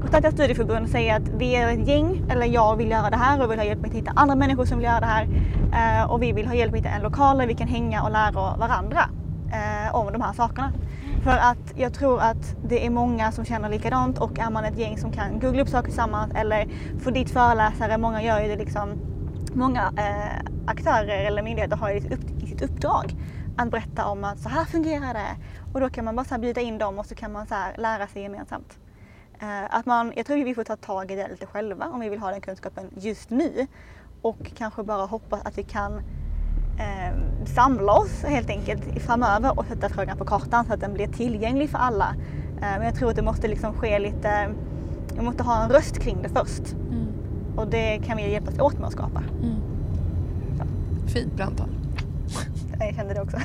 Kontakta 0.00 0.30
studieförbund, 0.30 0.88
säg 0.88 1.10
att 1.10 1.28
vi 1.38 1.56
är 1.56 1.68
ett 1.68 1.88
gäng 1.88 2.22
eller 2.30 2.46
jag 2.46 2.76
vill 2.76 2.90
göra 2.90 3.10
det 3.10 3.16
här 3.16 3.44
och 3.44 3.50
vill 3.50 3.58
ha 3.58 3.66
hjälp 3.66 3.80
med 3.80 3.90
att 3.90 3.96
hitta 3.96 4.12
andra 4.16 4.34
människor 4.34 4.64
som 4.64 4.78
vill 4.78 4.84
göra 4.84 5.00
det 5.00 5.06
här. 5.06 5.28
Eh, 5.72 6.10
och 6.10 6.22
vi 6.22 6.32
vill 6.32 6.46
ha 6.46 6.54
hjälp 6.54 6.72
med 6.72 6.78
att 6.78 6.86
hitta 6.86 6.96
en 6.96 7.02
lokal 7.02 7.38
där 7.38 7.46
vi 7.46 7.54
kan 7.54 7.68
hänga 7.68 8.02
och 8.02 8.10
lära 8.10 8.56
varandra 8.56 9.00
eh, 9.52 9.94
om 9.94 10.12
de 10.12 10.22
här 10.22 10.32
sakerna. 10.32 10.72
För 11.28 11.36
att 11.36 11.72
jag 11.76 11.94
tror 11.94 12.20
att 12.20 12.56
det 12.64 12.86
är 12.86 12.90
många 12.90 13.32
som 13.32 13.44
känner 13.44 13.68
likadant 13.68 14.18
och 14.18 14.38
är 14.38 14.50
man 14.50 14.64
ett 14.64 14.78
gäng 14.78 14.98
som 14.98 15.12
kan 15.12 15.40
googla 15.40 15.62
upp 15.62 15.68
saker 15.68 15.88
tillsammans 15.88 16.32
eller 16.34 16.68
få 16.98 17.10
dit 17.10 17.30
föreläsare, 17.30 17.98
många 17.98 18.22
gör 18.22 18.40
ju 18.40 18.48
det 18.48 18.56
liksom, 18.56 18.92
många 19.54 19.92
eh, 19.96 20.50
aktörer 20.66 21.24
eller 21.24 21.42
myndigheter 21.42 21.76
har 21.76 21.90
ju 21.90 21.98
upp, 21.98 22.42
i 22.42 22.46
sitt 22.46 22.62
uppdrag 22.62 23.14
att 23.56 23.70
berätta 23.70 24.06
om 24.06 24.24
att 24.24 24.38
så 24.38 24.48
här 24.48 24.64
fungerar 24.64 25.14
det. 25.14 25.36
Och 25.72 25.80
då 25.80 25.90
kan 25.90 26.04
man 26.04 26.16
bara 26.16 26.24
så 26.24 26.38
bjuda 26.38 26.60
in 26.60 26.78
dem 26.78 26.98
och 26.98 27.06
så 27.06 27.14
kan 27.14 27.32
man 27.32 27.46
så 27.46 27.54
lära 27.76 28.06
sig 28.06 28.22
gemensamt. 28.22 28.78
Eh, 29.40 29.74
att 29.74 29.86
man, 29.86 30.12
jag 30.16 30.26
tror 30.26 30.44
vi 30.44 30.54
får 30.54 30.64
ta 30.64 30.76
tag 30.76 31.10
i 31.10 31.16
det 31.16 31.28
lite 31.28 31.46
själva 31.46 31.86
om 31.86 32.00
vi 32.00 32.08
vill 32.08 32.20
ha 32.20 32.30
den 32.30 32.40
kunskapen 32.40 32.90
just 32.96 33.30
nu. 33.30 33.66
Och 34.22 34.52
kanske 34.56 34.82
bara 34.82 35.06
hoppas 35.06 35.42
att 35.44 35.58
vi 35.58 35.62
kan 35.62 36.02
eh, 36.78 37.16
samla 37.46 37.92
oss 37.92 38.22
helt 38.22 38.50
enkelt 38.50 39.02
framöver 39.02 39.58
och 39.58 39.66
sätta 39.66 39.88
frågan 39.88 40.18
på 40.18 40.24
kartan 40.24 40.64
så 40.64 40.72
att 40.72 40.80
den 40.80 40.94
blir 40.94 41.06
tillgänglig 41.06 41.70
för 41.70 41.78
alla. 41.78 42.14
Eh, 42.56 42.60
men 42.60 42.82
jag 42.82 42.94
tror 42.94 43.10
att 43.10 43.16
det 43.16 43.22
måste 43.22 43.48
liksom 43.48 43.74
ske 43.74 43.98
lite, 43.98 44.50
vi 45.14 45.22
måste 45.22 45.42
ha 45.42 45.64
en 45.64 45.70
röst 45.70 45.98
kring 45.98 46.22
det 46.22 46.28
först. 46.28 46.72
Mm. 46.72 47.06
Och 47.56 47.68
det 47.68 47.98
kan 47.98 48.16
vi 48.16 48.32
hjälpas 48.32 48.58
åt 48.58 48.78
med 48.78 48.86
att 48.86 48.92
skapa. 48.92 49.22
Mm. 49.42 49.56
Fint 51.06 51.36
brandtal. 51.36 51.68
Jag 52.80 52.94
kände 52.94 53.14
det 53.14 53.20
också. 53.20 53.36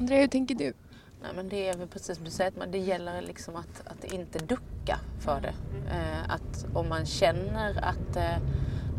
Andrea, 0.00 0.20
hur 0.20 0.26
tänker 0.26 0.54
du? 0.54 0.72
Nej, 1.22 1.30
men 1.36 1.48
det 1.48 1.68
är 1.68 1.76
väl 1.76 1.88
precis 1.88 2.16
som 2.16 2.24
du 2.24 2.30
säger, 2.30 2.62
att 2.62 2.72
det 2.72 2.78
gäller 2.78 3.22
liksom 3.22 3.56
att, 3.56 3.82
att 3.86 4.12
inte 4.12 4.38
ducka 4.38 4.98
för 5.18 5.40
det. 5.40 5.54
Eh, 5.90 6.34
att 6.34 6.66
om 6.74 6.88
man 6.88 7.06
känner 7.06 7.84
att 7.84 8.16
eh, 8.16 8.36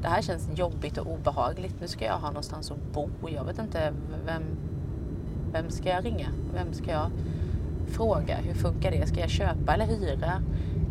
det 0.01 0.07
här 0.07 0.21
känns 0.21 0.49
jobbigt 0.55 0.97
och 0.97 1.07
obehagligt. 1.07 1.75
Nu 1.81 1.87
ska 1.87 2.05
jag 2.05 2.17
ha 2.17 2.27
någonstans 2.27 2.71
att 2.71 2.93
bo. 2.93 3.09
Jag 3.29 3.43
vet 3.43 3.59
inte 3.59 3.93
vem, 4.25 4.43
vem 5.51 5.69
ska 5.69 5.89
jag 5.89 6.05
ringa? 6.05 6.27
Vem 6.53 6.73
ska 6.73 6.91
jag 6.91 7.11
fråga? 7.87 8.35
Hur 8.35 8.53
funkar 8.53 8.91
det? 8.91 9.07
Ska 9.07 9.19
jag 9.19 9.29
köpa 9.29 9.73
eller 9.73 9.85
hyra? 9.85 10.41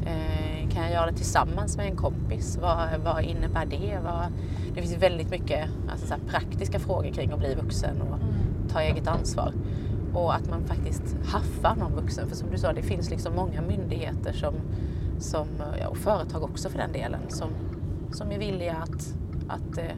Eh, 0.06 0.68
kan 0.70 0.82
jag 0.82 0.92
göra 0.92 1.06
det 1.06 1.16
tillsammans 1.16 1.76
med 1.76 1.86
en 1.86 1.96
kompis? 1.96 2.58
Vad, 2.62 2.88
vad 3.04 3.24
innebär 3.24 3.66
det? 3.66 3.98
Vad, 4.04 4.24
det 4.74 4.82
finns 4.82 5.02
väldigt 5.02 5.30
mycket 5.30 5.68
alltså, 5.90 6.06
så 6.06 6.14
praktiska 6.28 6.78
frågor 6.78 7.10
kring 7.10 7.32
att 7.32 7.38
bli 7.38 7.54
vuxen 7.54 8.02
och 8.02 8.18
ta 8.72 8.80
eget 8.80 9.08
ansvar. 9.08 9.52
Och 10.14 10.34
att 10.34 10.50
man 10.50 10.64
faktiskt 10.64 11.16
haffar 11.24 11.76
någon 11.76 11.92
vuxen. 11.94 12.28
För 12.28 12.36
som 12.36 12.50
du 12.50 12.58
sa, 12.58 12.72
det 12.72 12.82
finns 12.82 13.10
liksom 13.10 13.36
många 13.36 13.62
myndigheter 13.62 14.32
som, 14.32 14.54
som, 15.18 15.46
ja, 15.80 15.88
och 15.88 15.96
företag 15.96 16.42
också 16.42 16.68
för 16.68 16.78
den 16.78 16.92
delen 16.92 17.20
som 17.28 17.50
som 18.12 18.32
är 18.32 18.38
villiga 18.38 18.76
att, 18.76 19.14
att 19.48 19.78
eh, 19.78 19.96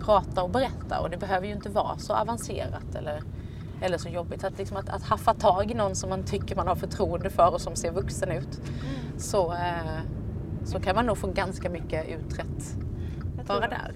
prata 0.00 0.42
och 0.42 0.50
berätta. 0.50 1.00
Och 1.00 1.10
det 1.10 1.16
behöver 1.16 1.46
ju 1.46 1.52
inte 1.52 1.68
vara 1.68 1.98
så 1.98 2.14
avancerat 2.14 2.94
eller, 2.94 3.22
eller 3.80 3.98
så 3.98 4.08
jobbigt. 4.08 4.44
Att, 4.44 4.58
liksom 4.58 4.76
att, 4.76 4.88
att 4.88 5.02
haffa 5.02 5.34
tag 5.34 5.70
i 5.70 5.74
någon 5.74 5.94
som 5.94 6.10
man 6.10 6.24
tycker 6.24 6.56
man 6.56 6.68
har 6.68 6.76
förtroende 6.76 7.30
för 7.30 7.54
och 7.54 7.60
som 7.60 7.76
ser 7.76 7.92
vuxen 7.92 8.30
ut. 8.30 8.60
Mm. 8.60 9.18
Så, 9.18 9.52
eh, 9.52 10.00
så 10.64 10.80
kan 10.80 10.94
man 10.94 11.06
nog 11.06 11.18
få 11.18 11.26
ganska 11.26 11.70
mycket 11.70 12.08
uträtt 12.08 12.76
bara 13.48 13.68
där. 13.68 13.92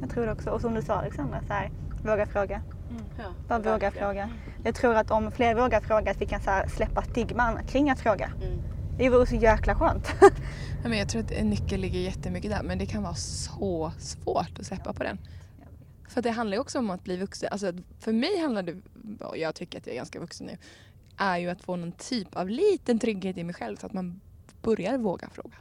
Jag 0.00 0.10
tror 0.10 0.26
det 0.26 0.32
också. 0.32 0.50
Och 0.50 0.60
som 0.60 0.74
du 0.74 0.82
sa 0.82 0.94
Alexandra, 0.94 1.40
så 1.46 1.52
här, 1.52 1.70
våga 2.04 2.26
fråga. 2.26 2.62
Mm. 2.90 3.02
Ja, 3.18 3.24
Bara 3.48 3.58
våga 3.58 3.90
fråga. 3.90 4.30
Jag 4.64 4.74
tror 4.74 4.94
att 4.94 5.10
om 5.10 5.30
fler 5.30 5.54
vågar 5.54 5.80
fråga 5.80 6.10
att 6.10 6.20
vi 6.20 6.26
kan 6.26 6.40
så 6.40 6.50
här, 6.50 6.68
släppa 6.68 7.02
stigman 7.02 7.58
kring 7.66 7.90
att 7.90 8.00
fråga. 8.00 8.30
Mm. 8.42 8.58
Det 8.98 9.10
vore 9.10 9.26
så 9.26 9.34
jäkla 9.34 9.74
skönt. 9.74 10.14
Ja, 10.82 10.88
men 10.88 10.98
jag 10.98 11.08
tror 11.08 11.22
att 11.22 11.30
en 11.30 11.50
nyckel 11.50 11.80
ligger 11.80 12.00
jättemycket 12.00 12.50
där 12.50 12.62
men 12.62 12.78
det 12.78 12.86
kan 12.86 13.02
vara 13.02 13.14
så 13.14 13.92
svårt 13.98 14.58
att 14.58 14.66
släppa 14.66 14.92
på 14.92 15.02
den. 15.02 15.18
För 16.08 16.22
det 16.22 16.30
handlar 16.30 16.56
ju 16.56 16.60
också 16.60 16.78
om 16.78 16.90
att 16.90 17.04
bli 17.04 17.16
vuxen. 17.16 17.48
Alltså, 17.52 17.72
för 18.00 18.12
mig 18.12 18.38
handlar 18.38 18.62
det, 18.62 18.76
och 19.24 19.38
jag 19.38 19.54
tycker 19.54 19.78
att 19.78 19.86
jag 19.86 19.92
är 19.92 19.96
ganska 19.96 20.20
vuxen 20.20 20.46
nu, 20.46 20.56
är 21.16 21.38
ju 21.38 21.50
att 21.50 21.62
få 21.62 21.76
någon 21.76 21.92
typ 21.92 22.36
av 22.36 22.48
liten 22.48 22.98
trygghet 22.98 23.38
i 23.38 23.44
mig 23.44 23.54
själv 23.54 23.76
så 23.76 23.86
att 23.86 23.92
man 23.92 24.20
börjar 24.62 24.98
våga 24.98 25.28
fråga. 25.28 25.56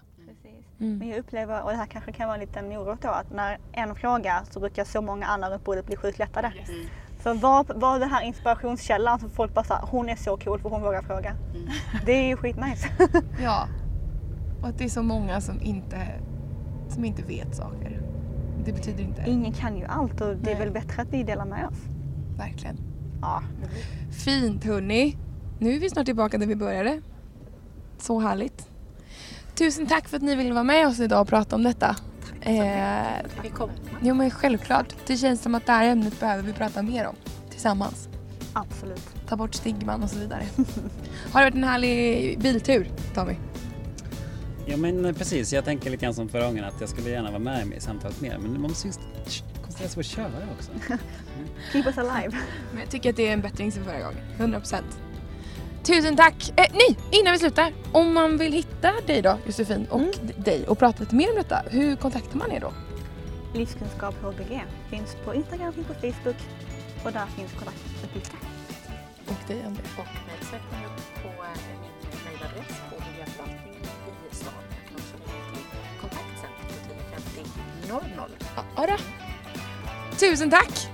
Mm. 0.80 0.98
Men 0.98 1.08
jag 1.08 1.20
upplever, 1.20 1.64
och 1.64 1.72
det 1.72 1.78
här 1.78 1.86
kanske 1.86 2.12
kan 2.12 2.28
vara 2.28 2.38
en 2.38 2.48
liten 2.48 2.70
morot 2.70 3.02
då, 3.02 3.10
att 3.10 3.32
när 3.32 3.60
en 3.72 3.96
frågar 3.96 4.44
så 4.52 4.60
brukar 4.60 4.86
så 4.86 5.02
många 5.02 5.26
andra 5.26 5.50
runt 5.50 5.64
bordet 5.64 5.86
bli 5.86 5.96
sjukt 5.96 6.20
lättade. 6.20 6.54
Yes. 6.58 6.70
Mm. 6.70 6.88
Så 7.28 7.34
var, 7.34 7.66
var 7.76 8.00
den 8.00 8.10
här 8.10 8.22
inspirationskällan 8.22 9.20
som 9.20 9.30
folk 9.30 9.54
bara 9.54 9.64
sa, 9.64 9.80
hon 9.92 10.10
är 10.10 10.16
så 10.16 10.38
cool 10.38 10.60
för 10.60 10.70
hon 10.70 10.82
vågar 10.82 11.02
fråga. 11.02 11.30
Mm. 11.30 11.70
Det 12.06 12.12
är 12.12 12.28
ju 12.28 12.38
skitnice. 12.38 12.88
ja, 13.44 13.68
och 14.62 14.68
att 14.68 14.78
det 14.78 14.84
är 14.84 14.90
så 14.90 15.04
många 15.04 15.42
som 15.42 15.62
inte, 15.62 16.08
som 16.90 17.06
inte 17.06 17.24
vet 17.24 17.56
saker. 17.56 18.02
Det 18.66 18.74
betyder 18.74 19.04
inte... 19.04 19.24
Ingen 19.28 19.54
kan 19.54 19.78
ju 19.78 19.86
allt 19.86 20.22
och 20.22 20.28
det 20.28 20.40
Nej. 20.42 20.54
är 20.54 20.60
väl 20.60 20.72
bättre 20.72 21.02
att 21.02 21.14
vi 21.14 21.24
delar 21.24 21.46
med 21.46 21.68
oss. 21.68 21.78
Verkligen. 22.38 22.78
Ja. 23.22 23.44
Fint 24.26 24.64
hörni. 24.64 25.18
Nu 25.60 25.76
är 25.76 25.80
vi 25.80 25.90
snart 25.90 26.06
tillbaka 26.06 26.38
där 26.38 26.48
vi 26.48 26.56
började. 26.56 27.02
Så 27.98 28.20
härligt. 28.20 28.70
Tusen 29.56 29.88
tack 29.88 30.08
för 30.08 30.18
att 30.18 30.24
ni 30.24 30.36
ville 30.36 30.54
vara 30.54 30.64
med 30.64 30.88
oss 30.88 31.00
idag 31.00 31.22
och 31.22 31.28
prata 31.28 31.56
om 31.56 31.64
detta. 31.64 31.96
Eh, 32.48 33.26
vi. 33.44 33.52
Jo 34.02 34.14
men 34.14 34.32
självklart. 34.32 34.96
Det 35.06 35.18
känns 35.18 35.42
som 35.42 35.56
att 35.56 35.66
det 35.66 35.72
här 35.72 35.86
ämnet 35.86 36.20
behöver 36.20 36.44
vi 36.44 36.54
prata 36.54 36.82
mer 36.82 37.08
om 37.08 37.16
tillsammans. 37.50 38.10
Absolut. 38.54 39.10
Ta 39.28 39.36
bort 39.36 39.56
stigman 39.56 40.04
och 40.04 40.10
så 40.10 40.20
vidare. 40.20 40.44
Har 41.32 41.42
det 41.42 41.46
varit 41.46 41.56
en 41.56 41.64
härlig 41.64 42.40
biltur 42.40 42.92
Tommy? 43.16 43.36
Ja 44.66 44.78
men 44.78 45.16
precis, 45.16 45.54
jag 45.54 45.66
tänker 45.66 45.90
lite 45.90 46.06
grann 46.06 46.14
som 46.14 46.30
förra 46.30 46.46
gången 46.46 46.64
att 46.64 46.82
jag 46.82 46.90
skulle 46.90 47.10
gärna 47.10 47.30
vara 47.30 47.40
med 47.40 47.74
i 47.78 47.80
samtalet 47.80 48.22
mer 48.22 48.38
men 48.38 48.52
man 48.52 48.62
måste 48.62 48.88
just 48.88 49.00
koncentrera 49.62 49.90
sig 49.90 49.96
på 49.96 50.00
att 50.00 50.06
köra 50.06 50.48
också. 50.58 50.72
Keep 51.72 51.84
us 51.86 51.98
alive. 51.98 52.38
Men 52.72 52.80
jag 52.80 52.90
tycker 52.90 53.10
att 53.10 53.16
det 53.16 53.28
är 53.28 53.34
en 53.34 53.42
bättring 53.42 53.72
sen 53.72 53.86
förra 53.86 54.00
gången, 54.00 54.22
100%. 54.38 54.82
Tusen 55.88 56.16
tack! 56.16 56.50
Eh, 56.58 56.66
nej, 56.74 56.98
innan 57.12 57.34
vi 57.34 57.40
slutar. 57.40 57.74
Om 57.92 58.14
man 58.14 58.38
vill 58.38 58.54
hitta 58.54 58.92
dig 59.06 59.22
då 59.22 59.38
Josefin 59.46 59.88
och 59.90 60.00
mm. 60.00 60.12
dig 60.38 60.68
och 60.68 60.80
prata 60.80 61.00
lite 61.00 61.16
mer 61.16 61.30
om 61.30 61.36
detta, 61.36 61.62
hur 61.70 61.96
kontaktar 61.96 62.38
man 62.38 62.52
er 62.52 62.60
då? 62.60 62.74
Livskunskap 63.54 64.16
HBG 64.24 64.64
finns 64.90 65.16
på 65.26 65.36
Instagram, 65.36 65.74
finns 65.74 65.88
på 65.88 65.94
Facebook 65.94 66.36
och 67.06 67.12
där 67.12 67.26
finns 67.26 67.52
kontaktuppgifter. 67.52 68.40
Och 69.28 69.48
dig 69.48 69.64
Andrea? 69.66 69.86
Och 69.98 70.06
mig 70.28 70.40
söker 70.42 70.86
upp 70.88 71.24
på 71.24 71.28
eh, 71.28 71.58
min 71.82 72.20
mejladress 72.26 72.78
på 72.90 72.96
miljöförvaltningen 73.12 73.82
i 74.32 74.36
stan. 74.36 74.54
Jag 74.70 74.88
kan 74.88 74.96
också 74.96 75.16
ringa 75.18 75.44
till 75.54 75.66
kontaktcentret 76.02 76.84
1050 77.30 78.16
00. 78.16 78.30
Ja. 78.76 78.98
Tusen 80.20 80.50
tack! 80.50 80.90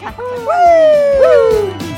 Tack! 0.00 1.89